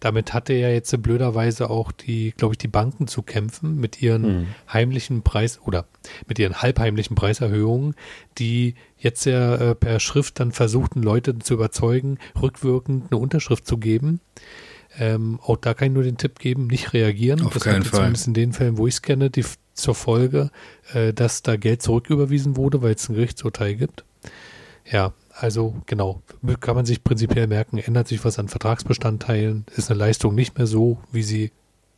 [0.00, 4.22] Damit hatte ja jetzt blöderweise auch die, glaube ich, die Banken zu kämpfen mit ihren
[4.22, 4.46] mhm.
[4.72, 5.86] heimlichen Preis oder
[6.26, 7.94] mit ihren halbheimlichen Preiserhöhungen,
[8.38, 13.78] die jetzt ja äh, per Schrift dann versuchten, Leute zu überzeugen, rückwirkend eine Unterschrift zu
[13.78, 14.20] geben.
[14.98, 17.42] Ähm, auch da kann ich nur den Tipp geben, nicht reagieren.
[17.42, 18.00] Auf das keinen Fall.
[18.00, 19.44] Zumindest in den Fällen, wo ich es kenne, die,
[19.74, 20.50] zur Folge,
[20.92, 24.04] äh, dass da Geld zurücküberwiesen wurde, weil es ein Gerichtsurteil gibt.
[24.90, 26.22] Ja, also genau,
[26.60, 30.66] kann man sich prinzipiell merken, ändert sich was an Vertragsbestandteilen, ist eine Leistung nicht mehr
[30.66, 31.50] so, wie sie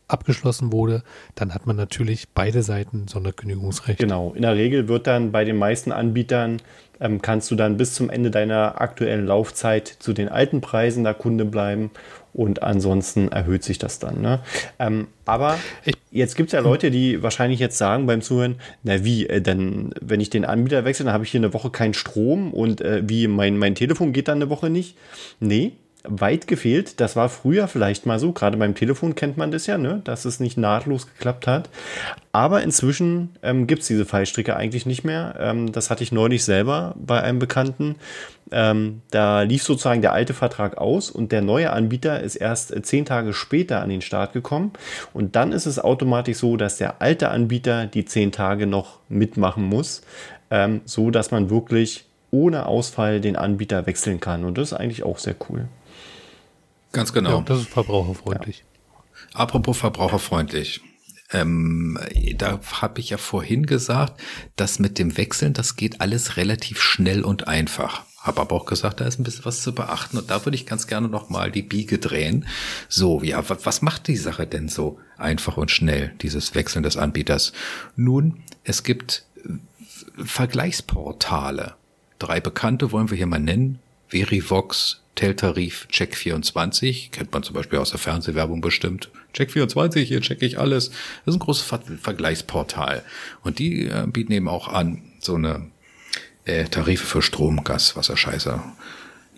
[0.08, 1.02] abgeschlossen wurde,
[1.34, 3.98] dann hat man natürlich beide Seiten Sonderkündigungsrecht.
[3.98, 6.62] Genau, in der Regel wird dann bei den meisten Anbietern,
[7.00, 11.14] ähm, kannst du dann bis zum Ende deiner aktuellen Laufzeit zu den alten Preisen der
[11.14, 11.90] Kunde bleiben
[12.36, 14.20] und ansonsten erhöht sich das dann.
[14.20, 14.40] Ne?
[14.78, 15.58] Ähm, aber
[16.10, 19.94] jetzt gibt es ja Leute, die wahrscheinlich jetzt sagen beim Zuhören, na wie, äh, denn
[20.02, 23.02] wenn ich den Anbieter wechsle, dann habe ich hier eine Woche keinen Strom und äh,
[23.06, 24.96] wie, mein, mein Telefon geht dann eine Woche nicht.
[25.40, 25.72] Nee,
[26.08, 27.00] weit gefehlt.
[27.00, 28.32] Das war früher vielleicht mal so.
[28.32, 30.00] Gerade beim Telefon kennt man das ja, ne?
[30.04, 31.68] dass es nicht nahtlos geklappt hat.
[32.32, 35.36] Aber inzwischen ähm, gibt es diese Fallstricke eigentlich nicht mehr.
[35.38, 37.96] Ähm, das hatte ich neulich selber bei einem Bekannten.
[38.52, 42.82] Ähm, da lief sozusagen der alte Vertrag aus und der neue Anbieter ist erst äh,
[42.82, 44.72] zehn Tage später an den Start gekommen.
[45.12, 49.64] Und dann ist es automatisch so, dass der alte Anbieter die zehn Tage noch mitmachen
[49.64, 50.02] muss,
[50.50, 52.04] ähm, so dass man wirklich
[52.36, 54.44] ohne Ausfall den Anbieter wechseln kann.
[54.44, 55.68] Und das ist eigentlich auch sehr cool.
[56.92, 57.38] Ganz genau.
[57.38, 58.58] Ja, das ist verbraucherfreundlich.
[58.58, 59.40] Ja.
[59.40, 60.82] Apropos verbraucherfreundlich.
[61.32, 61.98] Ähm,
[62.36, 64.20] da habe ich ja vorhin gesagt,
[64.54, 68.04] dass mit dem Wechseln, das geht alles relativ schnell und einfach.
[68.20, 70.66] Habe aber auch gesagt, da ist ein bisschen was zu beachten und da würde ich
[70.66, 72.46] ganz gerne nochmal die Biege drehen.
[72.88, 77.52] So, ja, was macht die Sache denn so einfach und schnell, dieses Wechseln des Anbieters?
[77.96, 79.24] Nun, es gibt
[80.24, 81.74] Vergleichsportale.
[82.18, 83.78] Drei bekannte wollen wir hier mal nennen.
[84.08, 89.10] Verivox, Teltarif Check24, kennt man zum Beispiel aus der Fernsehwerbung bestimmt.
[89.34, 90.90] Check24, hier checke ich alles.
[90.90, 93.02] Das ist ein großes Ver Vergleichsportal.
[93.42, 95.70] Und die äh, bieten eben auch an, so eine
[96.44, 98.60] äh, Tarife für Strom, Gas, Wasser, Scheiße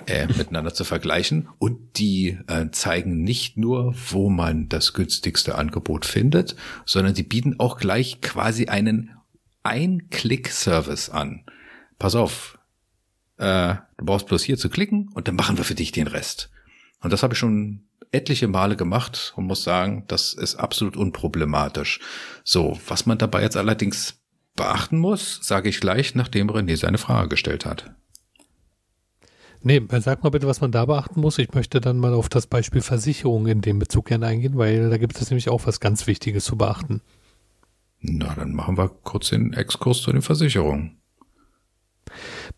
[0.06, 1.48] äh, miteinander zu vergleichen.
[1.58, 7.58] Und die äh, zeigen nicht nur, wo man das günstigste Angebot findet, sondern die bieten
[7.58, 9.10] auch gleich quasi einen
[9.62, 11.44] Ein-Klick-Service an.
[11.98, 12.57] Pass auf,
[13.38, 16.50] äh, du brauchst bloß hier zu klicken und dann machen wir für dich den Rest.
[17.00, 22.00] Und das habe ich schon etliche Male gemacht und muss sagen, das ist absolut unproblematisch.
[22.44, 24.20] So, was man dabei jetzt allerdings
[24.56, 27.92] beachten muss, sage ich gleich, nachdem René seine Frage gestellt hat.
[29.60, 31.38] Nee, sag mal bitte, was man da beachten muss.
[31.38, 34.98] Ich möchte dann mal auf das Beispiel Versicherung in dem Bezug gerne eingehen, weil da
[34.98, 37.02] gibt es nämlich auch was ganz Wichtiges zu beachten.
[38.00, 41.00] Na, dann machen wir kurz den Exkurs zu den Versicherungen.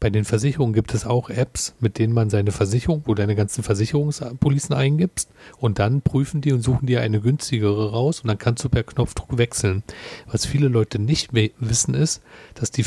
[0.00, 3.62] Bei den Versicherungen gibt es auch Apps, mit denen man seine Versicherung, wo deine ganzen
[3.62, 5.28] Versicherungspolicen eingibst
[5.58, 8.82] und dann prüfen die und suchen dir eine günstigere raus und dann kannst du per
[8.82, 9.82] Knopfdruck wechseln.
[10.26, 12.22] Was viele Leute nicht wissen ist,
[12.54, 12.82] dass, die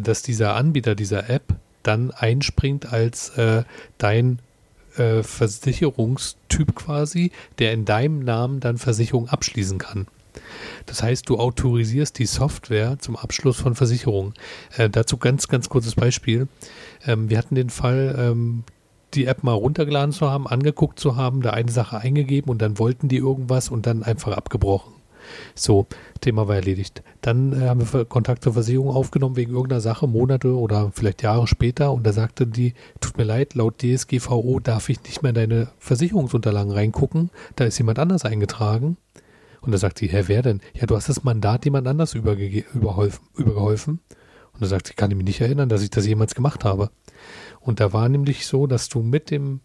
[0.00, 3.64] dass dieser Anbieter dieser App dann einspringt als äh,
[3.98, 4.38] dein
[4.96, 10.06] äh, Versicherungstyp quasi, der in deinem Namen dann Versicherung abschließen kann.
[10.86, 14.34] Das heißt, du autorisierst die Software zum Abschluss von Versicherungen.
[14.76, 16.48] Äh, dazu ganz, ganz kurzes Beispiel.
[17.06, 18.64] Ähm, wir hatten den Fall, ähm,
[19.14, 22.78] die App mal runtergeladen zu haben, angeguckt zu haben, da eine Sache eingegeben und dann
[22.78, 24.94] wollten die irgendwas und dann einfach abgebrochen.
[25.54, 25.86] So,
[26.20, 27.02] Thema war erledigt.
[27.20, 31.46] Dann äh, haben wir Kontakt zur Versicherung aufgenommen wegen irgendeiner Sache, Monate oder vielleicht Jahre
[31.46, 31.92] später.
[31.92, 35.68] Und da sagte die, tut mir leid, laut DSGVO darf ich nicht mehr in deine
[35.78, 37.30] Versicherungsunterlagen reingucken.
[37.56, 38.96] Da ist jemand anders eingetragen.
[39.64, 40.60] Und da sagt sie, Herr, wer denn?
[40.74, 44.00] Ja, du hast das Mandat jemand anders übergeholfen.
[44.52, 46.90] Und da sagt sie, kann ich mich nicht erinnern, dass ich das jemals gemacht habe.
[47.60, 49.60] Und da war nämlich so, dass du mit dem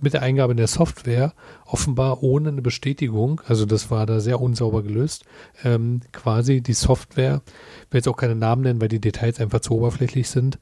[0.00, 1.32] mit der Eingabe der Software
[1.64, 5.24] offenbar ohne eine Bestätigung, also das war da sehr unsauber gelöst,
[5.64, 7.42] ähm, quasi die Software,
[7.86, 10.58] ich will jetzt auch keine Namen nennen, weil die Details einfach zu oberflächlich sind,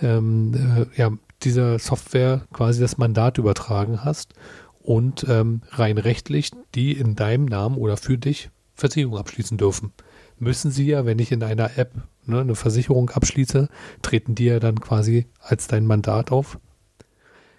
[0.00, 1.10] ähm, äh, ja,
[1.42, 4.34] dieser Software quasi das Mandat übertragen hast
[4.88, 9.92] und ähm, rein rechtlich die in deinem Namen oder für dich Versicherung abschließen dürfen.
[10.38, 11.92] Müssen sie ja, wenn ich in einer App
[12.24, 13.68] ne, eine Versicherung abschließe,
[14.00, 16.58] treten die ja dann quasi als dein Mandat auf.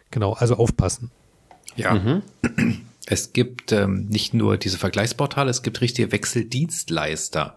[0.10, 1.12] Genau, also aufpassen.
[1.76, 1.94] Ja.
[1.94, 2.24] Mhm.
[3.06, 7.56] Es gibt ähm, nicht nur diese Vergleichsportale, es gibt richtige Wechseldienstleister.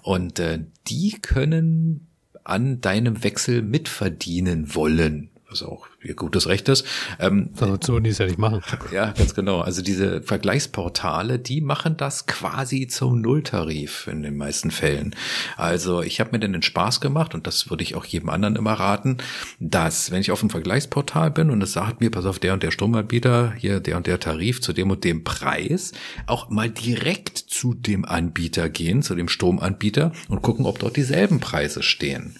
[0.00, 2.06] Und äh, die können
[2.44, 6.84] an deinem Wechsel mitverdienen wollen was auch ihr gutes Recht ist.
[7.18, 8.62] Ähm, Sonst würden die es ja nicht machen.
[8.92, 9.60] Ja, ganz genau.
[9.60, 15.14] Also diese Vergleichsportale, die machen das quasi zum Nulltarif in den meisten Fällen.
[15.56, 18.56] Also ich habe mir denn den Spaß gemacht und das würde ich auch jedem anderen
[18.56, 19.18] immer raten,
[19.60, 22.62] dass wenn ich auf einem Vergleichsportal bin und es sagt mir, pass auf, der und
[22.62, 25.92] der Stromanbieter, hier der und der Tarif zu dem und dem Preis,
[26.26, 31.40] auch mal direkt zu dem Anbieter gehen, zu dem Stromanbieter und gucken, ob dort dieselben
[31.40, 32.36] Preise stehen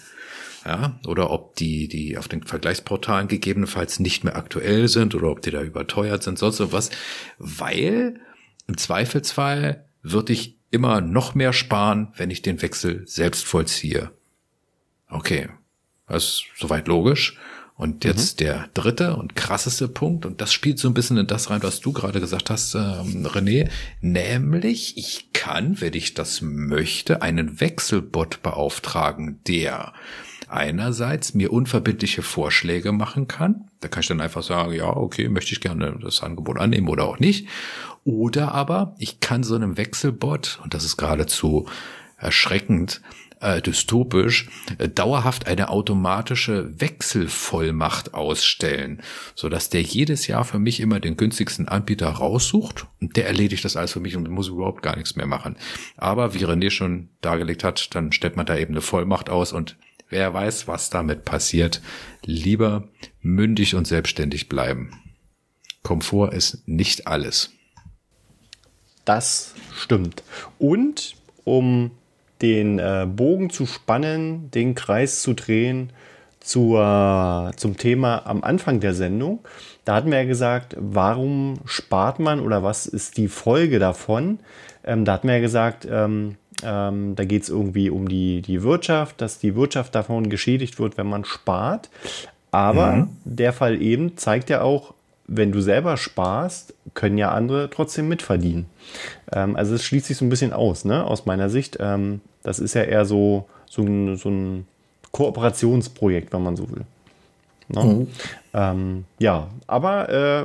[0.66, 5.40] ja, oder ob die, die auf den Vergleichsportalen gegebenenfalls nicht mehr aktuell sind oder ob
[5.40, 6.90] die da überteuert sind, sonst sowas,
[7.38, 8.20] weil
[8.66, 14.10] im Zweifelsfall würde ich immer noch mehr sparen, wenn ich den Wechsel selbst vollziehe.
[15.09, 15.48] Okay,
[16.09, 17.38] das ist soweit logisch.
[17.76, 18.44] Und jetzt mhm.
[18.44, 21.80] der dritte und krasseste Punkt, und das spielt so ein bisschen in das rein, was
[21.80, 23.68] du gerade gesagt hast, ähm, René,
[24.01, 29.93] nämlich ich kann, wenn ich das möchte, einen Wechselbot beauftragen, der
[30.48, 33.68] einerseits mir unverbindliche Vorschläge machen kann.
[33.81, 37.05] Da kann ich dann einfach sagen, ja, okay, möchte ich gerne das Angebot annehmen oder
[37.05, 37.48] auch nicht.
[38.05, 41.66] Oder aber ich kann so einem Wechselbot, und das ist geradezu
[42.18, 43.02] erschreckend,
[43.40, 44.48] äh, dystopisch,
[44.78, 49.02] äh, dauerhaft eine automatische Wechselvollmacht ausstellen,
[49.35, 53.64] so dass der jedes Jahr für mich immer den günstigsten Anbieter raussucht und der erledigt
[53.64, 55.56] das alles für mich und muss überhaupt gar nichts mehr machen.
[55.97, 59.77] Aber wie René schon dargelegt hat, dann stellt man da eben eine Vollmacht aus und
[60.08, 61.82] Wer weiß, was damit passiert.
[62.24, 62.88] Lieber
[63.20, 64.92] mündig und selbstständig bleiben.
[65.82, 67.50] Komfort ist nicht alles.
[69.04, 70.22] Das stimmt.
[70.58, 71.14] Und
[71.44, 71.92] um
[72.42, 75.90] den äh, Bogen zu spannen, den Kreis zu drehen
[76.40, 79.40] zur, zum Thema am Anfang der Sendung,
[79.84, 84.40] da hatten wir ja gesagt, warum spart man oder was ist die Folge davon?
[84.84, 88.62] Ähm, da hatten wir ja gesagt, ähm, ähm, da geht es irgendwie um die, die
[88.62, 91.90] Wirtschaft, dass die Wirtschaft davon geschädigt wird, wenn man spart.
[92.50, 93.08] Aber mhm.
[93.24, 94.94] der Fall eben zeigt ja auch,
[95.26, 98.66] wenn du selber sparst, können ja andere trotzdem mitverdienen.
[99.32, 101.04] Ähm, also es schließt sich so ein bisschen aus, ne?
[101.04, 101.78] aus meiner Sicht.
[101.80, 104.66] Ähm, das ist ja eher so, so, ein, so ein
[105.10, 106.84] Kooperationsprojekt, wenn man so will.
[107.68, 107.84] Ne?
[107.84, 108.08] Mhm.
[108.54, 110.44] Ähm, ja, aber äh,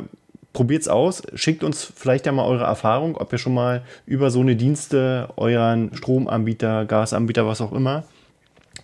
[0.54, 4.42] probiert's aus, schickt uns vielleicht ja mal eure Erfahrung, ob ihr schon mal über so
[4.42, 8.04] eine Dienste euren Stromanbieter, Gasanbieter, was auch immer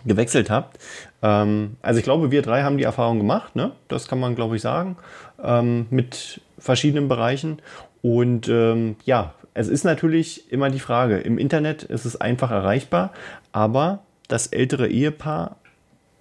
[0.04, 0.78] gewechselt habt.
[1.22, 3.72] Ähm, also ich glaube, wir drei haben die Erfahrung gemacht, ne?
[3.88, 4.96] das kann man glaube ich sagen,
[5.42, 7.60] ähm, mit verschiedenen Bereichen.
[8.00, 13.12] Und ähm, ja, es ist natürlich immer die Frage, im Internet ist es einfach erreichbar,
[13.52, 15.56] aber das ältere Ehepaar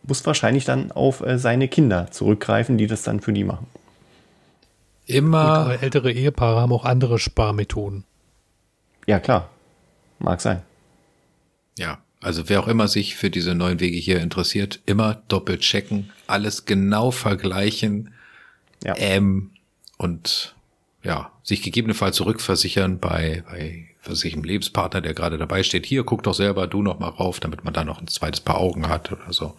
[0.03, 3.67] muss wahrscheinlich dann auf äh, seine Kinder zurückgreifen, die das dann für die machen.
[5.07, 5.71] Immer.
[5.71, 8.03] Gut, ältere Ehepaare haben auch andere Sparmethoden.
[9.07, 9.49] Ja, klar.
[10.19, 10.61] Mag sein.
[11.77, 16.11] Ja, also wer auch immer sich für diese neuen Wege hier interessiert, immer doppelt checken,
[16.27, 18.13] alles genau vergleichen.
[18.83, 18.95] Ja.
[18.97, 19.51] Ähm,
[19.97, 20.55] und
[21.03, 25.85] ja, sich gegebenenfalls zurückversichern bei, bei was ich, einem Lebenspartner, der gerade dabei steht.
[25.85, 28.57] Hier, guck doch selber du noch mal rauf, damit man da noch ein zweites Paar
[28.57, 29.53] Augen hat oder so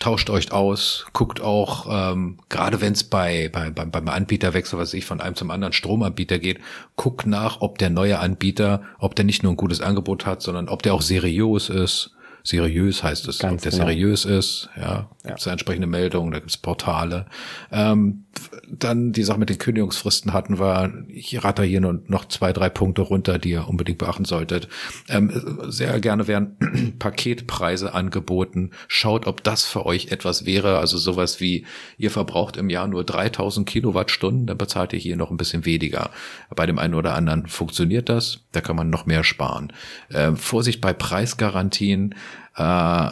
[0.00, 4.94] tauscht euch aus, guckt auch, ähm, gerade wenn es bei, bei, beim, beim Anbieterwechsel, was
[4.94, 6.60] ich von einem zum anderen Stromanbieter geht,
[6.96, 10.68] guckt nach, ob der neue Anbieter, ob der nicht nur ein gutes Angebot hat, sondern
[10.68, 12.15] ob der auch seriös ist
[12.46, 13.84] seriös heißt es, Ganz ob der genau.
[13.86, 15.52] seriös ist, ja, gibt es ja.
[15.52, 17.26] entsprechende Meldungen, da gibt es Portale.
[17.72, 18.24] Ähm,
[18.68, 23.02] dann die Sache mit den Kündigungsfristen hatten wir, ich rate hier noch zwei, drei Punkte
[23.02, 24.68] runter, die ihr unbedingt beachten solltet.
[25.08, 25.30] Ähm,
[25.68, 26.56] sehr gerne werden
[26.98, 28.70] Paketpreise angeboten.
[28.88, 31.66] Schaut, ob das für euch etwas wäre, also sowas wie,
[31.98, 36.10] ihr verbraucht im Jahr nur 3000 Kilowattstunden, dann bezahlt ihr hier noch ein bisschen weniger.
[36.54, 39.72] Bei dem einen oder anderen funktioniert das, da kann man noch mehr sparen.
[40.12, 42.14] Ähm, Vorsicht bei Preisgarantien,
[42.56, 43.10] äh,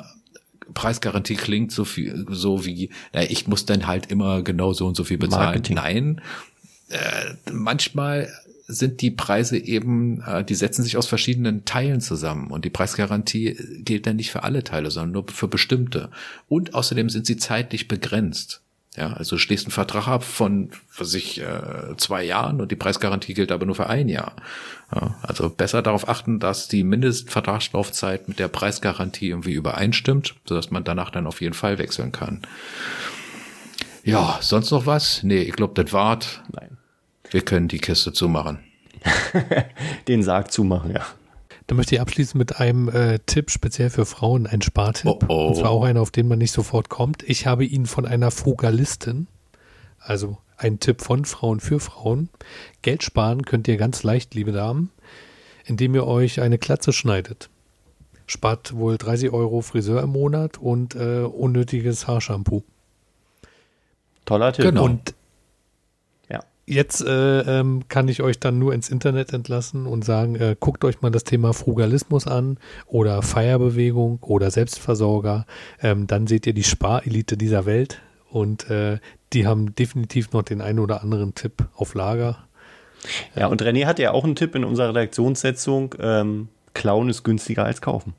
[0.72, 4.96] Preisgarantie klingt so viel, so wie, na, ich muss dann halt immer genau so und
[4.96, 5.44] so viel bezahlen.
[5.44, 5.76] Marketing.
[5.76, 6.20] Nein,
[6.88, 8.28] äh, manchmal
[8.66, 13.56] sind die Preise eben, äh, die setzen sich aus verschiedenen Teilen zusammen und die Preisgarantie
[13.80, 16.10] gilt dann nicht für alle Teile, sondern nur für bestimmte.
[16.48, 18.62] Und außerdem sind sie zeitlich begrenzt.
[18.96, 23.34] Ja, also schließt einen Vertrag ab von, was ich, äh, zwei Jahren und die Preisgarantie
[23.34, 24.34] gilt aber nur für ein Jahr.
[24.94, 30.84] Ja, also besser darauf achten, dass die Mindestvertragslaufzeit mit der Preisgarantie irgendwie übereinstimmt, sodass man
[30.84, 32.42] danach dann auf jeden Fall wechseln kann.
[34.04, 35.24] Ja, sonst noch was?
[35.24, 36.40] Nee, ich glaube, das war's.
[36.52, 36.76] Nein.
[37.30, 38.60] Wir können die Kiste zumachen.
[40.08, 41.04] Den Sarg zumachen, ja.
[41.66, 45.06] Dann möchte ich abschließen mit einem äh, Tipp, speziell für Frauen, ein Spartipp.
[45.06, 45.48] Oh, oh.
[45.48, 47.22] Und zwar auch einer, auf den man nicht sofort kommt.
[47.22, 49.26] Ich habe ihn von einer Frugalistin,
[49.98, 52.28] also ein Tipp von Frauen für Frauen.
[52.82, 54.90] Geld sparen könnt ihr ganz leicht, liebe Damen,
[55.64, 57.48] indem ihr euch eine Klatze schneidet.
[58.26, 62.62] Spart wohl 30 Euro Friseur im Monat und äh, unnötiges Haarshampoo.
[64.24, 64.66] Toller Tipp.
[64.66, 64.84] Genau.
[64.84, 65.14] Und
[66.66, 70.84] Jetzt äh, ähm, kann ich euch dann nur ins Internet entlassen und sagen, äh, guckt
[70.84, 75.44] euch mal das Thema Frugalismus an oder Feierbewegung oder Selbstversorger.
[75.82, 78.00] Ähm, dann seht ihr die Sparelite dieser Welt
[78.30, 78.98] und äh,
[79.34, 82.46] die haben definitiv noch den einen oder anderen Tipp auf Lager.
[83.36, 85.94] Ja, und René hat ja auch einen Tipp in unserer Redaktionssetzung.
[86.00, 88.14] Ähm, Klauen ist günstiger als kaufen.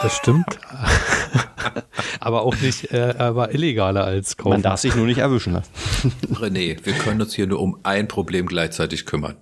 [0.00, 0.46] Das stimmt.
[2.20, 4.50] aber auch nicht, äh, aber illegaler als kaufen.
[4.50, 5.72] Man darf sich nur nicht erwischen lassen.
[6.32, 9.36] René, wir können uns hier nur um ein Problem gleichzeitig kümmern.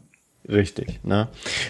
[0.48, 1.28] Richtig, ne?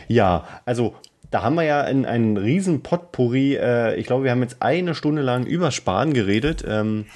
[0.09, 0.95] Ja, also
[1.31, 3.57] da haben wir ja einen, einen riesen Potpourri.
[3.57, 6.65] Äh, ich glaube, wir haben jetzt eine Stunde lang über Sparen geredet.
[6.67, 7.07] Ähm,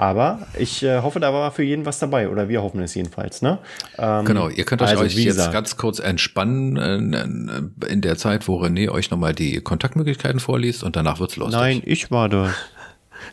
[0.00, 3.42] aber ich äh, hoffe, da war für jeden was dabei, oder wir hoffen es jedenfalls.
[3.42, 3.58] Ne?
[3.98, 8.16] Ähm, genau, ihr könnt euch, also, euch jetzt gesagt, ganz kurz entspannen äh, in der
[8.16, 11.60] Zeit, wo René euch nochmal die Kontaktmöglichkeiten vorliest und danach wird's lustig.
[11.60, 12.50] Nein, ich war das.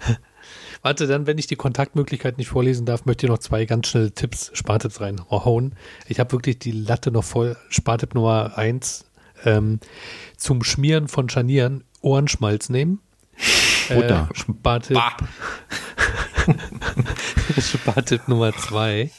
[0.81, 4.11] Warte, dann, wenn ich die Kontaktmöglichkeit nicht vorlesen darf, möchte ich noch zwei ganz schnelle
[4.11, 5.73] Tipps, Spartipps reinhauen.
[6.09, 7.55] Ich habe wirklich die Latte noch voll.
[7.69, 9.05] Spartipp Nummer eins
[9.45, 9.79] ähm,
[10.35, 12.99] zum Schmieren von Scharnieren Ohrenschmalz nehmen.
[13.87, 14.29] Butter.
[14.29, 14.97] Äh, Spartipp.
[17.61, 19.11] Spartipp Nummer zwei.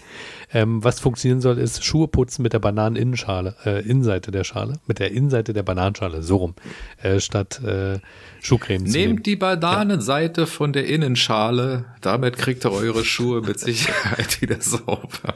[0.53, 4.99] Ähm, was funktionieren soll, ist Schuhe putzen mit der Bananeninnenschale, äh, Innenseite der Schale, mit
[4.99, 6.55] der Innenseite der Bananenschale, so rum,
[7.03, 7.99] äh, statt äh,
[8.41, 9.23] Schuhcreme Nehmt nehmen.
[9.23, 10.47] die Bananenseite ja.
[10.47, 15.35] von der Innenschale, damit kriegt ihr eure Schuhe mit Sicherheit wieder sauber.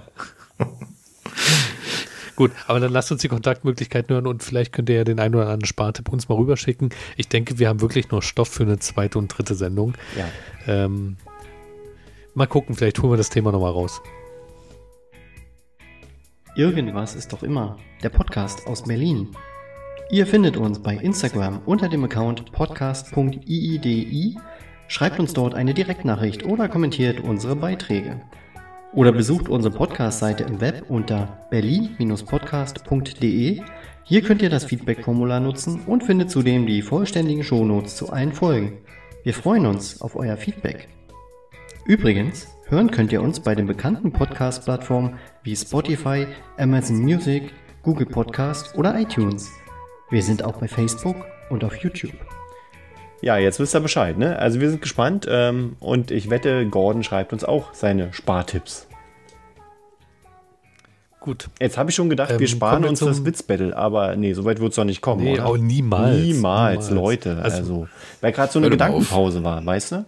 [2.35, 5.35] Gut, aber dann lasst uns die Kontaktmöglichkeiten hören und vielleicht könnt ihr ja den einen
[5.35, 6.89] oder anderen Spartipp uns mal rüberschicken.
[7.19, 9.95] Ich denke, wir haben wirklich noch Stoff für eine zweite und dritte Sendung.
[10.17, 10.29] Ja.
[10.67, 11.19] Ähm,
[12.35, 14.01] Mal gucken, vielleicht holen wir das Thema nochmal raus.
[16.57, 17.77] Irgendwas ist doch immer.
[18.03, 19.29] Der Podcast aus Berlin.
[20.11, 24.39] Ihr findet uns bei Instagram unter dem Account podcast.iidi,
[24.89, 28.23] schreibt uns dort eine Direktnachricht oder kommentiert unsere Beiträge.
[28.95, 33.61] Oder besucht unsere Podcast-Seite im Web unter berlin-podcast.de.
[34.05, 38.79] Hier könnt ihr das Feedback-Formular nutzen und findet zudem die vollständigen Shownotes zu allen Folgen.
[39.23, 40.89] Wir freuen uns auf euer Feedback.
[41.85, 47.53] Übrigens, hören könnt ihr uns bei den bekannten Podcast-Plattformen wie Spotify, Amazon Music,
[47.83, 49.51] Google Podcast oder iTunes.
[50.09, 51.17] Wir sind auch bei Facebook
[51.51, 52.13] und auf YouTube.
[53.21, 54.39] Ja, jetzt wisst ihr Bescheid, ne?
[54.39, 58.87] Also wir sind gespannt ähm, und ich wette, Gordon schreibt uns auch seine Spartipps.
[61.19, 61.49] Gut.
[61.59, 64.61] Jetzt habe ich schon gedacht, ähm, wir sparen uns das Witzbattle, aber nee, so weit
[64.61, 65.47] wird es doch nicht kommen, nee, oder?
[65.47, 66.17] Auch niemals.
[66.17, 66.91] Niemals, niemals.
[66.91, 67.41] Leute.
[67.43, 67.89] Also, also
[68.21, 70.05] weil gerade so eine Gedankenpause war, weißt du?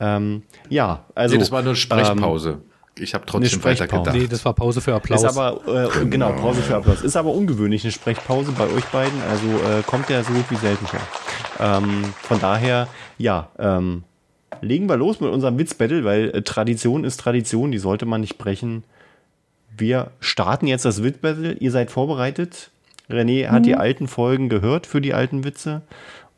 [0.00, 1.34] Ähm, ja, also.
[1.34, 2.50] Nee, das war nur Sprechpause.
[2.50, 2.62] Ähm,
[2.98, 4.14] ich habe trotzdem weiter gedacht.
[4.14, 5.22] Nee, das war Pause für Applaus.
[5.22, 5.60] Ist aber,
[6.00, 7.02] äh, genau, Pause für Applaus.
[7.02, 9.20] Ist aber ungewöhnlich, eine Sprechpause bei euch beiden.
[9.30, 11.00] Also äh, kommt ja so gut wie selten vor.
[11.60, 14.04] Ähm, von daher, ja, ähm,
[14.62, 18.38] legen wir los mit unserem Witzbattle, weil äh, Tradition ist Tradition, die sollte man nicht
[18.38, 18.84] brechen.
[19.76, 21.52] Wir starten jetzt das Witzbattle.
[21.54, 22.70] Ihr seid vorbereitet.
[23.10, 23.64] René hat mhm.
[23.64, 25.82] die alten Folgen gehört für die alten Witze.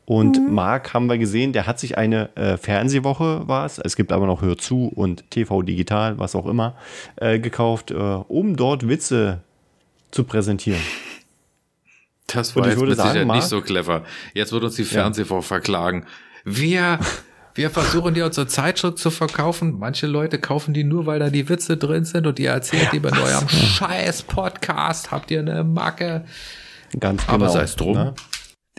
[0.09, 0.55] Und mhm.
[0.55, 4.25] Marc haben wir gesehen, der hat sich eine äh, Fernsehwoche, war es, es gibt aber
[4.25, 6.75] noch Hör zu und TV Digital, was auch immer,
[7.17, 9.41] äh, gekauft, äh, um dort Witze
[10.09, 10.81] zu präsentieren.
[12.25, 14.03] Das war jetzt mit sagen, nicht so clever.
[14.33, 15.43] Jetzt wird uns die Fernsehwoche ja.
[15.43, 16.07] verklagen.
[16.43, 16.97] Wir,
[17.53, 19.77] wir versuchen die unsere Zeitschrift zu verkaufen.
[19.77, 22.89] Manche Leute kaufen die nur, weil da die Witze drin sind und ihr erzählt ja,
[22.93, 25.11] die bei eurem scheiß Podcast.
[25.11, 26.25] Habt ihr eine Macke?
[26.99, 27.35] Ganz genau.
[27.35, 27.93] Aber sei es drum.
[27.93, 28.15] Ne?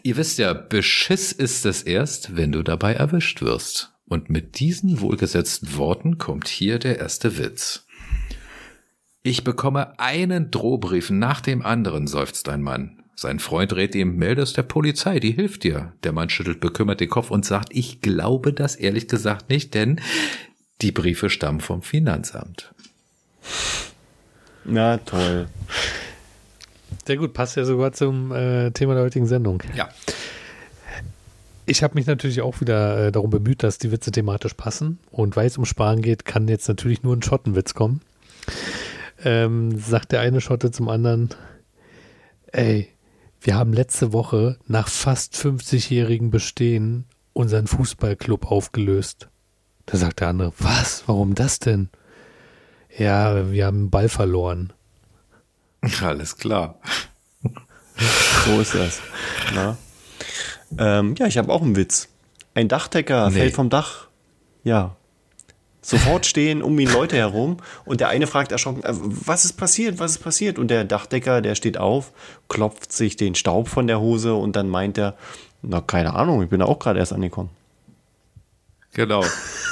[0.02, 3.92] Ihr wisst ja, Beschiss ist es erst, wenn du dabei erwischt wirst.
[4.06, 7.86] Und mit diesen wohlgesetzten Worten kommt hier der erste Witz.
[9.22, 13.02] Ich bekomme einen Drohbrief nach dem anderen, seufzt ein Mann.
[13.14, 15.92] Sein Freund rät ihm, melde es der Polizei, die hilft dir.
[16.04, 20.00] Der Mann schüttelt bekümmert den Kopf und sagt, ich glaube das ehrlich gesagt nicht, denn
[20.80, 22.72] die Briefe stammen vom Finanzamt.
[24.64, 25.48] Na toll.
[27.06, 29.62] Sehr gut, passt ja sogar zum äh, Thema der heutigen Sendung.
[29.74, 29.88] Ja.
[31.66, 34.98] Ich habe mich natürlich auch wieder äh, darum bemüht, dass die Witze thematisch passen.
[35.10, 38.00] Und weil es um Sparen geht, kann jetzt natürlich nur ein Schottenwitz kommen.
[39.22, 41.30] Ähm, sagt der eine Schotte zum anderen,
[42.52, 42.88] ey,
[43.40, 49.28] wir haben letzte Woche nach fast 50-jährigen Bestehen unseren Fußballclub aufgelöst.
[49.86, 51.04] Da sagt der andere, was?
[51.06, 51.88] Warum das denn?
[52.96, 54.72] Ja, wir haben einen Ball verloren.
[56.02, 56.78] Alles klar.
[58.46, 59.00] So ist das.
[60.78, 62.08] Ähm, ja, ich habe auch einen Witz.
[62.54, 63.36] Ein Dachdecker nee.
[63.38, 64.08] fällt vom Dach.
[64.64, 64.96] Ja.
[65.82, 69.98] Sofort stehen um ihn Leute herum und der eine fragt erschrocken, äh, was ist passiert,
[69.98, 70.58] was ist passiert?
[70.58, 72.12] Und der Dachdecker, der steht auf,
[72.48, 75.14] klopft sich den Staub von der Hose und dann meint er,
[75.62, 77.50] na keine Ahnung, ich bin da auch gerade erst angekommen.
[78.92, 79.24] Genau.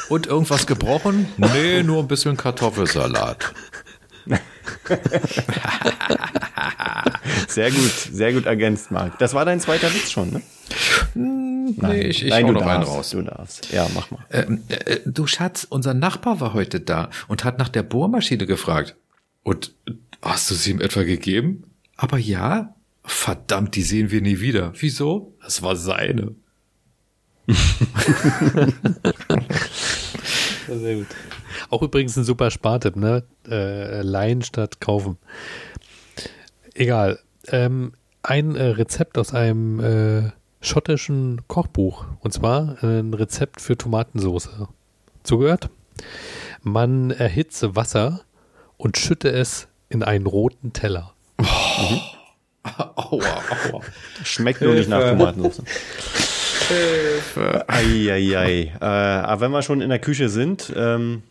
[0.09, 1.28] Und irgendwas gebrochen?
[1.36, 3.52] Nee, nur ein bisschen Kartoffelsalat.
[7.48, 9.18] Sehr gut, sehr gut ergänzt, Marc.
[9.18, 10.42] Das war dein zweiter Witz schon, ne?
[11.14, 13.10] Nein, nee, ich, ich Nein, hau du noch einen darfst, raus.
[13.10, 13.72] du darfst.
[13.72, 14.24] Ja, mach mal.
[14.30, 18.96] Ähm, äh, du Schatz, unser Nachbar war heute da und hat nach der Bohrmaschine gefragt.
[19.42, 19.92] Und äh,
[20.22, 21.64] hast du sie ihm etwa gegeben?
[21.96, 22.74] Aber ja.
[23.05, 24.72] Verdammt, die sehen wir nie wieder.
[24.78, 25.34] Wieso?
[25.42, 26.34] Das war seine.
[30.68, 31.06] Sehr gut.
[31.70, 33.24] Auch übrigens ein super Spartipp, ne?
[33.47, 35.19] Äh, leihen statt kaufen.
[36.74, 37.19] Egal.
[37.49, 37.93] Ähm,
[38.23, 40.31] ein äh, Rezept aus einem äh,
[40.61, 42.07] schottischen Kochbuch.
[42.20, 44.51] Und zwar ein Rezept für Tomatensauce.
[45.23, 45.70] Zugehört?
[46.62, 48.23] Man erhitze Wasser
[48.77, 51.15] und schütte es in einen roten Teller.
[52.97, 53.24] Aua,
[53.73, 53.81] aua.
[54.24, 55.62] Schmeckt nur nicht nach Tomatensauce.
[57.66, 58.73] Eieiei.
[58.81, 61.23] Äh, aber wenn wir schon in der Küche sind, ähm,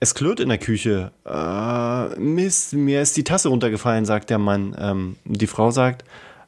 [0.00, 1.12] es klirrt in der Küche.
[1.24, 4.76] Äh, Mist, mir ist die Tasse runtergefallen, sagt der Mann.
[4.78, 6.02] Ähm, die Frau sagt,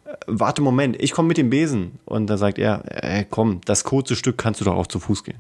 [0.04, 1.98] äh, warte Moment, ich komme mit dem Besen.
[2.04, 5.24] Und dann sagt er, äh, komm, das kurze Stück kannst du doch auch zu Fuß
[5.24, 5.38] gehen.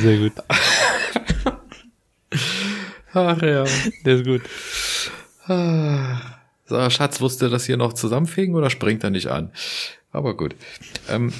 [0.00, 0.32] Sehr gut.
[3.14, 3.64] Ach ja.
[4.04, 4.42] Der ist gut.
[6.72, 9.50] So, Schatz, wusste das hier noch zusammenfegen oder springt er nicht an?
[10.10, 10.56] Aber gut.
[11.06, 11.30] Ähm,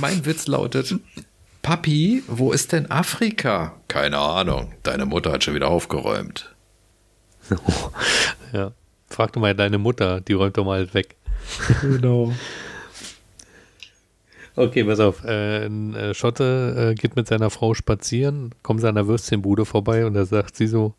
[0.00, 0.94] mein Witz lautet,
[1.60, 3.74] Papi, wo ist denn Afrika?
[3.88, 4.72] Keine Ahnung.
[4.82, 6.54] Deine Mutter hat schon wieder aufgeräumt.
[8.54, 8.72] Ja.
[9.08, 11.16] Frag doch mal deine Mutter, die räumt doch mal weg.
[11.80, 12.32] Genau.
[14.56, 15.24] Okay, pass auf.
[15.24, 20.12] Äh, ein äh, Schotte äh, geht mit seiner Frau spazieren, kommt seiner Würstchenbude vorbei und
[20.12, 20.94] da sagt sie so,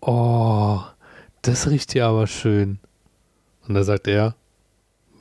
[0.00, 0.80] oh,
[1.46, 2.78] das riecht hier aber schön.
[3.66, 4.34] Und da sagt er,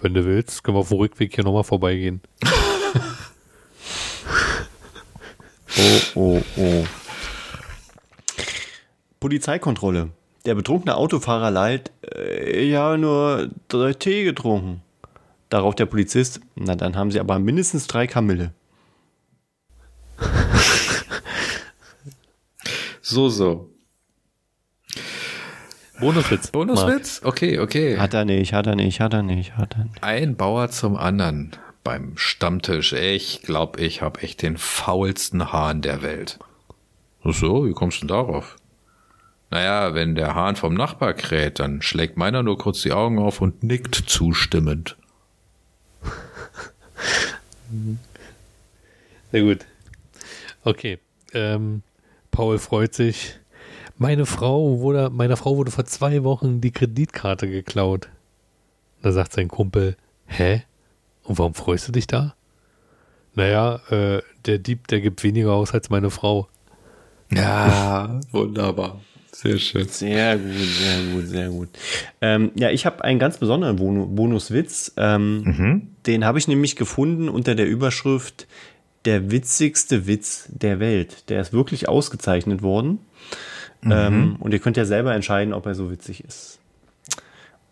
[0.02, 2.22] wenn du willst, können wir auf dem Rückweg hier nochmal vorbeigehen.
[5.76, 6.86] Oh, oh, oh.
[9.20, 10.12] Polizeikontrolle.
[10.46, 14.84] Der betrunkene Autofahrer lallt, äh, ja, nur drei Tee getrunken.
[15.50, 18.54] Darauf der Polizist, na dann haben sie aber mindestens drei Kamille.
[23.02, 23.73] So, so.
[26.00, 26.52] Bonuswitz.
[26.52, 27.22] Bonuswitz?
[27.24, 27.98] Okay, okay.
[27.98, 30.04] Hat er nicht, hat er nicht, hat er nicht, hat er nicht.
[30.04, 31.52] Ein Bauer zum anderen
[31.84, 32.94] beim Stammtisch.
[32.94, 36.40] Ich glaube, ich habe echt den faulsten Hahn der Welt.
[37.24, 38.56] Ach so, wie kommst du denn darauf?
[39.50, 43.40] Naja, wenn der Hahn vom Nachbar kräht, dann schlägt meiner nur kurz die Augen auf
[43.40, 44.98] und nickt zustimmend.
[49.32, 49.60] Sehr gut.
[50.64, 50.98] Okay.
[51.34, 51.84] Ähm,
[52.32, 53.36] Paul freut sich.
[53.98, 58.10] Meine Frau wurde, meiner Frau wurde vor zwei Wochen die Kreditkarte geklaut.
[59.02, 59.96] Da sagt sein Kumpel,
[60.26, 60.64] hä?
[61.24, 62.36] Und warum freust du dich da?
[63.36, 66.48] Naja, äh, der Dieb, der gibt weniger aus als meine Frau.
[67.32, 69.00] Ja, wunderbar.
[69.32, 69.88] Sehr schön.
[69.88, 71.70] Sehr gut, sehr gut, sehr gut.
[72.22, 74.94] Ähm, ja, ich habe einen ganz besonderen Bono Bonuswitz.
[74.96, 78.48] Ähm, Den habe ich nämlich gefunden unter der Überschrift
[79.06, 81.30] Der witzigste Witz der Welt.
[81.30, 83.00] Der ist wirklich ausgezeichnet worden.
[83.92, 86.60] Ähm, und ihr könnt ja selber entscheiden, ob er so witzig ist.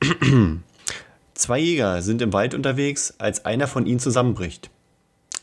[1.33, 4.69] Zwei Jäger sind im Wald unterwegs, als einer von ihnen zusammenbricht.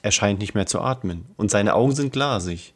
[0.02, 2.74] Er scheint nicht mehr zu atmen und seine Augen sind glasig.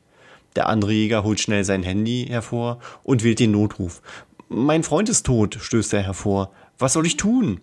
[0.56, 4.02] Der andere Jäger holt schnell sein Handy hervor und wählt den Notruf.
[4.48, 6.51] Mein Freund ist tot, stößt er hervor.
[6.78, 7.60] Was soll ich tun?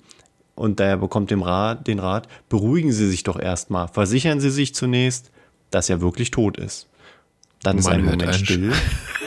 [0.55, 3.87] Und daher bekommt dem Rat, den Rat, beruhigen Sie sich doch erstmal.
[3.87, 5.31] Versichern Sie sich zunächst,
[5.71, 6.87] dass er wirklich tot ist.
[7.63, 8.73] Dann ist ein Moment still.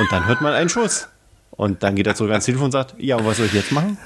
[0.00, 1.08] Und dann hört man einen Schuss.
[1.50, 3.70] Und dann geht er zurück ans Telefon und sagt, ja, und was soll ich jetzt
[3.70, 3.98] machen?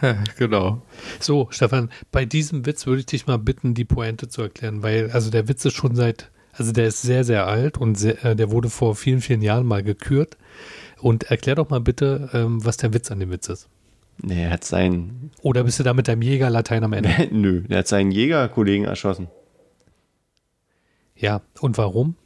[0.38, 0.82] genau.
[1.20, 5.12] So, Stefan, bei diesem Witz würde ich dich mal bitten, die Pointe zu erklären, weil,
[5.12, 8.34] also der Witz ist schon seit, also der ist sehr, sehr alt und sehr, äh,
[8.34, 10.36] der wurde vor vielen, vielen Jahren mal gekürt.
[10.98, 13.68] Und erklär doch mal bitte, ähm, was der Witz an dem Witz ist.
[14.20, 17.28] Nee, er hat seinen, Oder bist du da mit deinem Jägerlatein am Ende?
[17.30, 19.28] nö, er hat seinen Jägerkollegen erschossen.
[21.14, 22.16] Ja, und warum?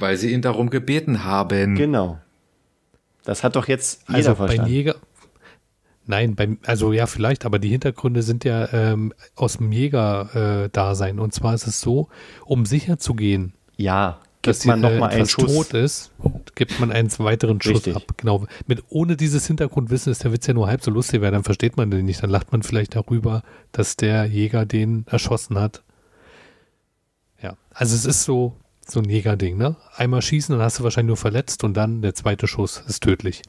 [0.00, 1.76] Weil sie ihn darum gebeten haben.
[1.76, 2.18] Genau.
[3.24, 4.64] Das hat doch jetzt jeder Also verstanden.
[4.64, 4.96] beim Jäger.
[6.06, 11.20] Nein, beim, also ja, vielleicht, aber die Hintergründe sind ja ähm, aus dem Jäger-Dasein.
[11.20, 12.08] Und zwar ist es so,
[12.46, 15.54] um sicher zu gehen, ja, dass gibt man noch äh, mal einen etwas Schuss.
[15.54, 16.10] tot ist,
[16.54, 17.96] gibt man einen weiteren Schuss Richtig.
[17.96, 18.02] ab.
[18.16, 18.46] Genau.
[18.66, 21.76] Mit, ohne dieses Hintergrundwissen ist der Witz ja nur halb so lustig, weil dann versteht
[21.76, 22.22] man den nicht.
[22.22, 25.82] Dann lacht man vielleicht darüber, dass der Jäger den erschossen hat.
[27.42, 28.56] Ja, also es ist so,
[28.86, 29.76] so ein Jägerding, ne?
[29.96, 33.42] Einmal schießen, dann hast du wahrscheinlich nur verletzt und dann der zweite Schuss ist tödlich.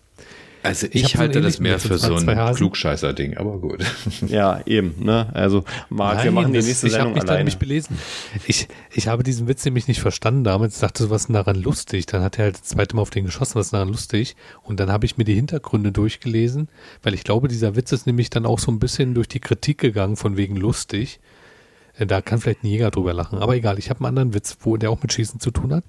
[0.64, 2.56] Also ich, Ich so halte einen das mehr für so ein.
[2.56, 3.84] Klugscheißer-Ding, aber gut.
[4.28, 5.28] Ja, eben, ne?
[5.34, 7.40] Also, Marc, wir machen die nächste ich habe Sendung mich dann alleine.
[7.46, 7.98] nämlich belesen.
[8.46, 10.76] Ich, ich habe diesen Witz nämlich nicht verstanden damals.
[10.76, 12.06] Ich dachte, was ist denn daran lustig?
[12.06, 14.36] Dann hat er halt das zweite Mal auf den geschossen, was ist daran lustig?
[14.62, 16.70] Und dann habe ich mir die Hintergründe durchgelesen,
[17.02, 19.80] weil ich glaube, dieser Witz ist nämlich dann auch so ein bisschen durch die Kritik
[19.80, 21.20] gegangen, von wegen lustig.
[21.98, 23.40] Äh, Da kann vielleicht ein Jäger drüber lachen.
[23.40, 25.84] Aber egal, ich habe einen anderen Witz, wo der auch mit Schießen zu tun hat.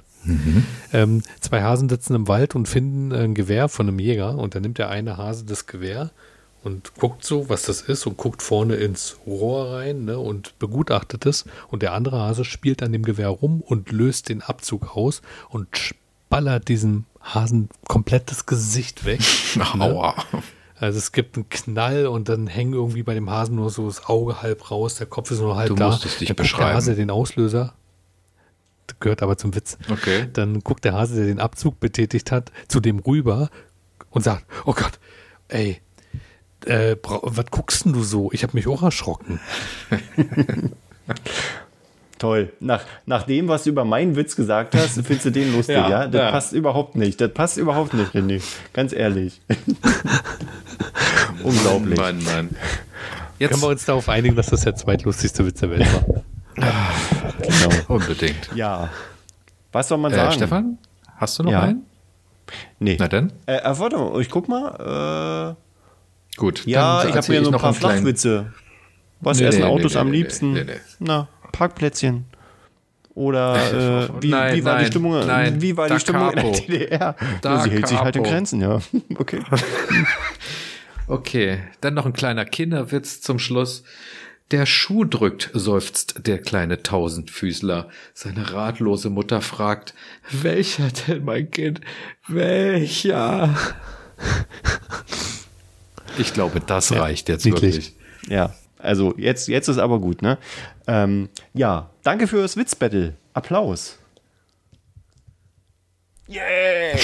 [0.92, 4.54] Ähm, zwei Hasen sitzen im Wald und finden äh, ein Gewehr von einem Jäger und
[4.54, 6.10] dann nimmt der eine Hase das Gewehr
[6.62, 11.26] und guckt so, was das ist und guckt vorne ins Rohr rein ne, und begutachtet
[11.26, 15.22] es und der andere Hase spielt an dem Gewehr rum und löst den Abzug aus
[15.48, 15.66] und
[16.28, 19.20] ballert diesem Hasen komplett das Gesicht weg.
[19.78, 20.14] Aua.
[20.82, 24.06] Also es gibt einen Knall und dann hängen irgendwie bei dem Hasen nur so das
[24.06, 25.86] Auge halb raus, der Kopf ist nur halb Du da.
[25.86, 26.66] musst es dich dann beschreiben.
[26.66, 27.74] der Hase den Auslöser.
[28.88, 29.78] Das gehört aber zum Witz.
[29.88, 30.28] Okay.
[30.32, 33.48] Dann guckt der Hase, der den Abzug betätigt hat, zu dem rüber
[34.10, 34.98] und sagt, oh Gott,
[35.48, 35.80] ey,
[36.66, 38.30] äh, was guckst denn du so?
[38.32, 39.38] Ich habe mich auch erschrocken.
[42.22, 42.52] Toll.
[42.60, 45.88] Nach, nach dem, was du über meinen Witz gesagt hast, findest du den lustig, ja?
[45.90, 46.30] Ja, Das ja.
[46.30, 47.20] passt überhaupt nicht.
[47.20, 48.40] Das passt überhaupt nicht, René.
[48.72, 49.40] Ganz ehrlich.
[51.42, 51.98] Unglaublich.
[51.98, 52.50] Mann, Mann.
[53.40, 56.22] Jetzt Können wir uns darauf einigen, dass das der zweitlustigste Witz der Welt war?
[57.40, 57.74] Genau.
[57.88, 58.50] unbedingt.
[58.54, 58.88] Ja.
[59.72, 60.32] Was soll man Äh, sagen?
[60.32, 60.78] Stefan,
[61.16, 61.62] hast du noch Ja.
[61.62, 61.82] einen?
[62.78, 62.96] Nee.
[63.00, 63.32] Na dann.
[63.46, 65.56] Äh, äh, warte mal, ich guck mal.
[66.36, 66.66] Gut.
[66.68, 68.52] Äh, ja, dann ich habe mir so ein noch paar Flachwitze.
[69.20, 70.52] Was Nee, essen nee, Autos nee, am nee, liebsten?
[70.52, 70.72] nee, nee.
[71.00, 72.24] Na, Parkplätzchen.
[73.14, 75.26] Oder äh, wie, Nein, wie war die nein, Stimmung?
[75.26, 76.56] nein, wie war die Stimmung in der Capo.
[76.66, 77.16] DDR?
[77.42, 78.34] Da Ja, sie hält sich halt in Capo.
[78.34, 78.80] Grenzen, ja.
[79.18, 79.42] Okay.
[81.08, 83.82] Okay, dann noch ein kleiner Kinderwitz zum Schluss.
[84.50, 87.88] Der Schuh drückt, seufzt der kleine Tausendfüßler.
[88.14, 89.94] Seine ratlose Mutter fragt,
[90.30, 91.80] welcher denn, mein Kind?
[92.28, 93.54] Welcher?
[96.18, 97.62] Ich glaube, das Ja, reicht jetzt niedlich.
[97.74, 97.92] wirklich.
[98.28, 100.38] Ja, also jetzt, jetzt ist aber gut, ne?
[100.86, 103.14] Ähm, ja, danke fürs Witzbattle.
[103.34, 103.98] Applaus.
[106.26, 106.98] Yay!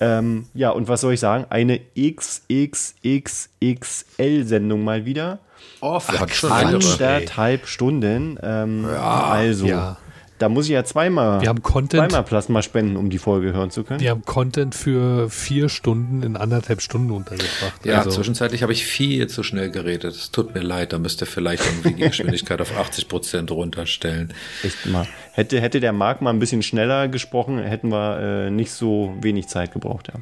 [0.00, 1.46] ähm, ja, und was soll ich sagen?
[1.48, 5.38] Eine XXXXL-Sendung mal wieder.
[5.80, 6.50] Oh, wir hatten schon.
[6.50, 8.38] Anderthalb Stunden.
[8.42, 9.96] Ähm, also, Ja.
[10.44, 12.10] Da muss ich ja zweimal, Wir haben Content.
[12.10, 14.00] zweimal Plasma spenden, um die Folge hören zu können.
[14.00, 17.86] Wir haben Content für vier Stunden in anderthalb Stunden untergebracht.
[17.86, 20.14] Ja, also, zwischenzeitlich habe ich viel zu schnell geredet.
[20.14, 24.34] Es tut mir leid, da müsst ihr vielleicht irgendwie die Geschwindigkeit auf 80 Prozent runterstellen.
[24.62, 25.08] Echt mal.
[25.32, 29.46] Hätte, hätte der Marc mal ein bisschen schneller gesprochen, hätten wir äh, nicht so wenig
[29.46, 30.08] Zeit gebraucht.
[30.12, 30.20] Ja.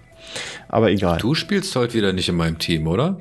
[0.68, 1.18] Aber egal.
[1.18, 3.18] Du spielst heute wieder nicht in meinem Team, oder?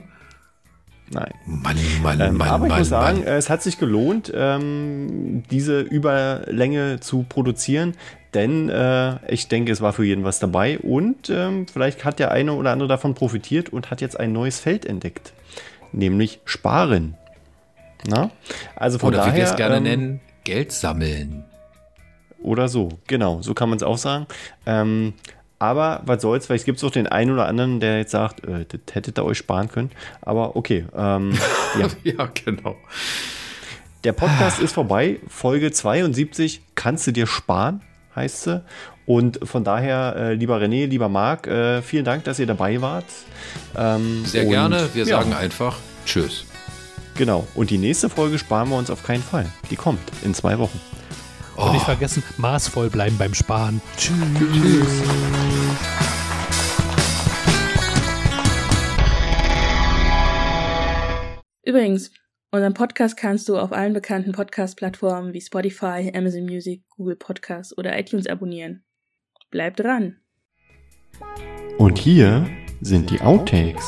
[1.13, 1.31] Nein.
[1.45, 3.27] Mann, Mann, Ähm, Mann, aber ich Mann, muss sagen, Mann.
[3.27, 7.95] es hat sich gelohnt, ähm, diese Überlänge zu produzieren,
[8.33, 12.31] denn äh, ich denke, es war für jeden was dabei und ähm, vielleicht hat der
[12.31, 15.33] eine oder andere davon profitiert und hat jetzt ein neues Feld entdeckt,
[15.91, 17.15] nämlich Sparen.
[18.07, 18.31] Na?
[18.75, 21.43] Also von Oder daher, wir es gerne ähm, nennen, Geld sammeln.
[22.41, 24.25] Oder so, genau, so kann man es auch sagen.
[24.65, 25.13] Ähm,
[25.61, 28.65] aber was soll's, vielleicht gibt es auch den einen oder anderen, der jetzt sagt, äh,
[28.67, 29.91] das hättet ihr euch sparen können.
[30.19, 31.37] Aber okay, ähm,
[31.79, 31.87] ja.
[32.03, 32.75] Ja, genau.
[34.03, 35.19] Der Podcast ist vorbei.
[35.27, 37.81] Folge 72 kannst du dir sparen,
[38.15, 38.63] heißt sie.
[39.05, 43.05] Und von daher, äh, lieber René, lieber Marc, äh, vielen Dank, dass ihr dabei wart.
[43.77, 44.89] Ähm, Sehr gerne.
[44.95, 45.77] Wir ja, sagen einfach
[46.07, 46.45] Tschüss.
[47.17, 47.45] Genau.
[47.53, 49.45] Und die nächste Folge sparen wir uns auf keinen Fall.
[49.69, 50.79] Die kommt in zwei Wochen.
[51.61, 53.81] Und nicht vergessen, maßvoll bleiben beim Sparen.
[53.95, 54.15] Tschüss.
[61.63, 62.11] Übrigens,
[62.49, 67.97] unseren Podcast kannst du auf allen bekannten Podcast-Plattformen wie Spotify, Amazon Music, Google Podcasts oder
[67.97, 68.83] iTunes abonnieren.
[69.51, 70.17] Bleib dran!
[71.77, 72.49] Und hier
[72.81, 73.85] sind die Outtakes.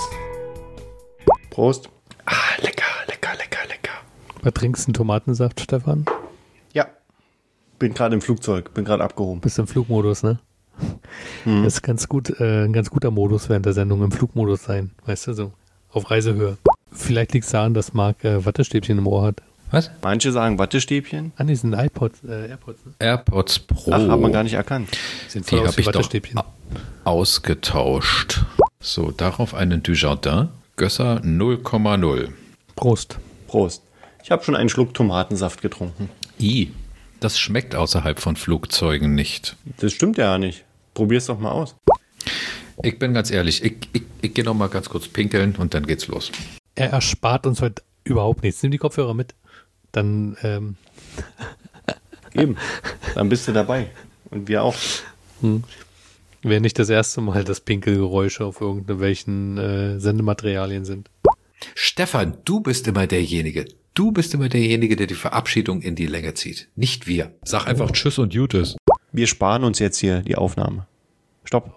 [1.50, 1.90] Prost.
[2.26, 3.94] Ah, lecker, lecker, lecker, lecker.
[4.44, 6.06] Was trinkst du einen Tomatensaft, Stefan?
[7.84, 9.42] Bin gerade im Flugzeug, bin gerade abgehoben.
[9.42, 10.40] Bist im Flugmodus, ne?
[11.44, 11.66] Hm.
[11.66, 14.92] Das ist ganz gut, äh, ein ganz guter Modus während der Sendung im Flugmodus sein.
[15.06, 15.52] Weißt du, so
[15.92, 16.56] auf Reisehöhe.
[16.94, 19.42] Vielleicht liegt es daran, dass Marc äh, Wattestäbchen im Ohr hat.
[19.72, 19.92] Was?
[20.02, 21.34] Manche sagen Wattestäbchen.
[21.36, 22.94] Ah, nee, sind iPods, äh, AirPods, ne?
[23.00, 23.92] AirPods Pro.
[23.92, 24.88] Ach, hat man gar nicht erkannt.
[25.28, 26.10] Sind Die habe ich doch
[27.04, 28.46] ausgetauscht.
[28.80, 30.48] So, darauf einen Dujardin.
[30.78, 32.30] Gösser 0,0.
[32.78, 33.20] Prost.
[33.48, 33.82] Prost.
[34.24, 36.10] Ich habe schon einen Schluck Tomatensaft getrunken.
[36.40, 36.72] I.
[37.24, 39.56] Das schmeckt außerhalb von Flugzeugen nicht.
[39.78, 40.66] Das stimmt ja nicht.
[40.94, 41.74] Probier's doch mal aus.
[42.84, 45.88] Ich bin ganz ehrlich, ich, ich, ich gehe noch mal ganz kurz pinkeln und dann
[45.88, 46.34] geht's los.
[46.76, 48.62] Er erspart uns heute überhaupt nichts.
[48.62, 49.36] Nimm die Kopfhörer mit.
[49.94, 50.76] Dann, ähm,
[52.34, 52.58] Eben.
[53.16, 53.90] Dann bist du dabei.
[54.30, 54.76] Und wir auch.
[56.42, 61.10] Wäre nicht das erste Mal, dass Pinkelgeräusche auf irgendwelchen äh, Sendematerialien sind.
[61.74, 63.66] Stefan, du bist immer derjenige.
[63.96, 66.68] Du bist immer derjenige, der die Verabschiedung in die Länge zieht.
[66.76, 67.32] Nicht wir.
[67.44, 68.76] Sag einfach Tschüss und Jutes.
[69.12, 70.88] Wir sparen uns jetzt hier die Aufnahme.
[71.44, 71.76] Stopp.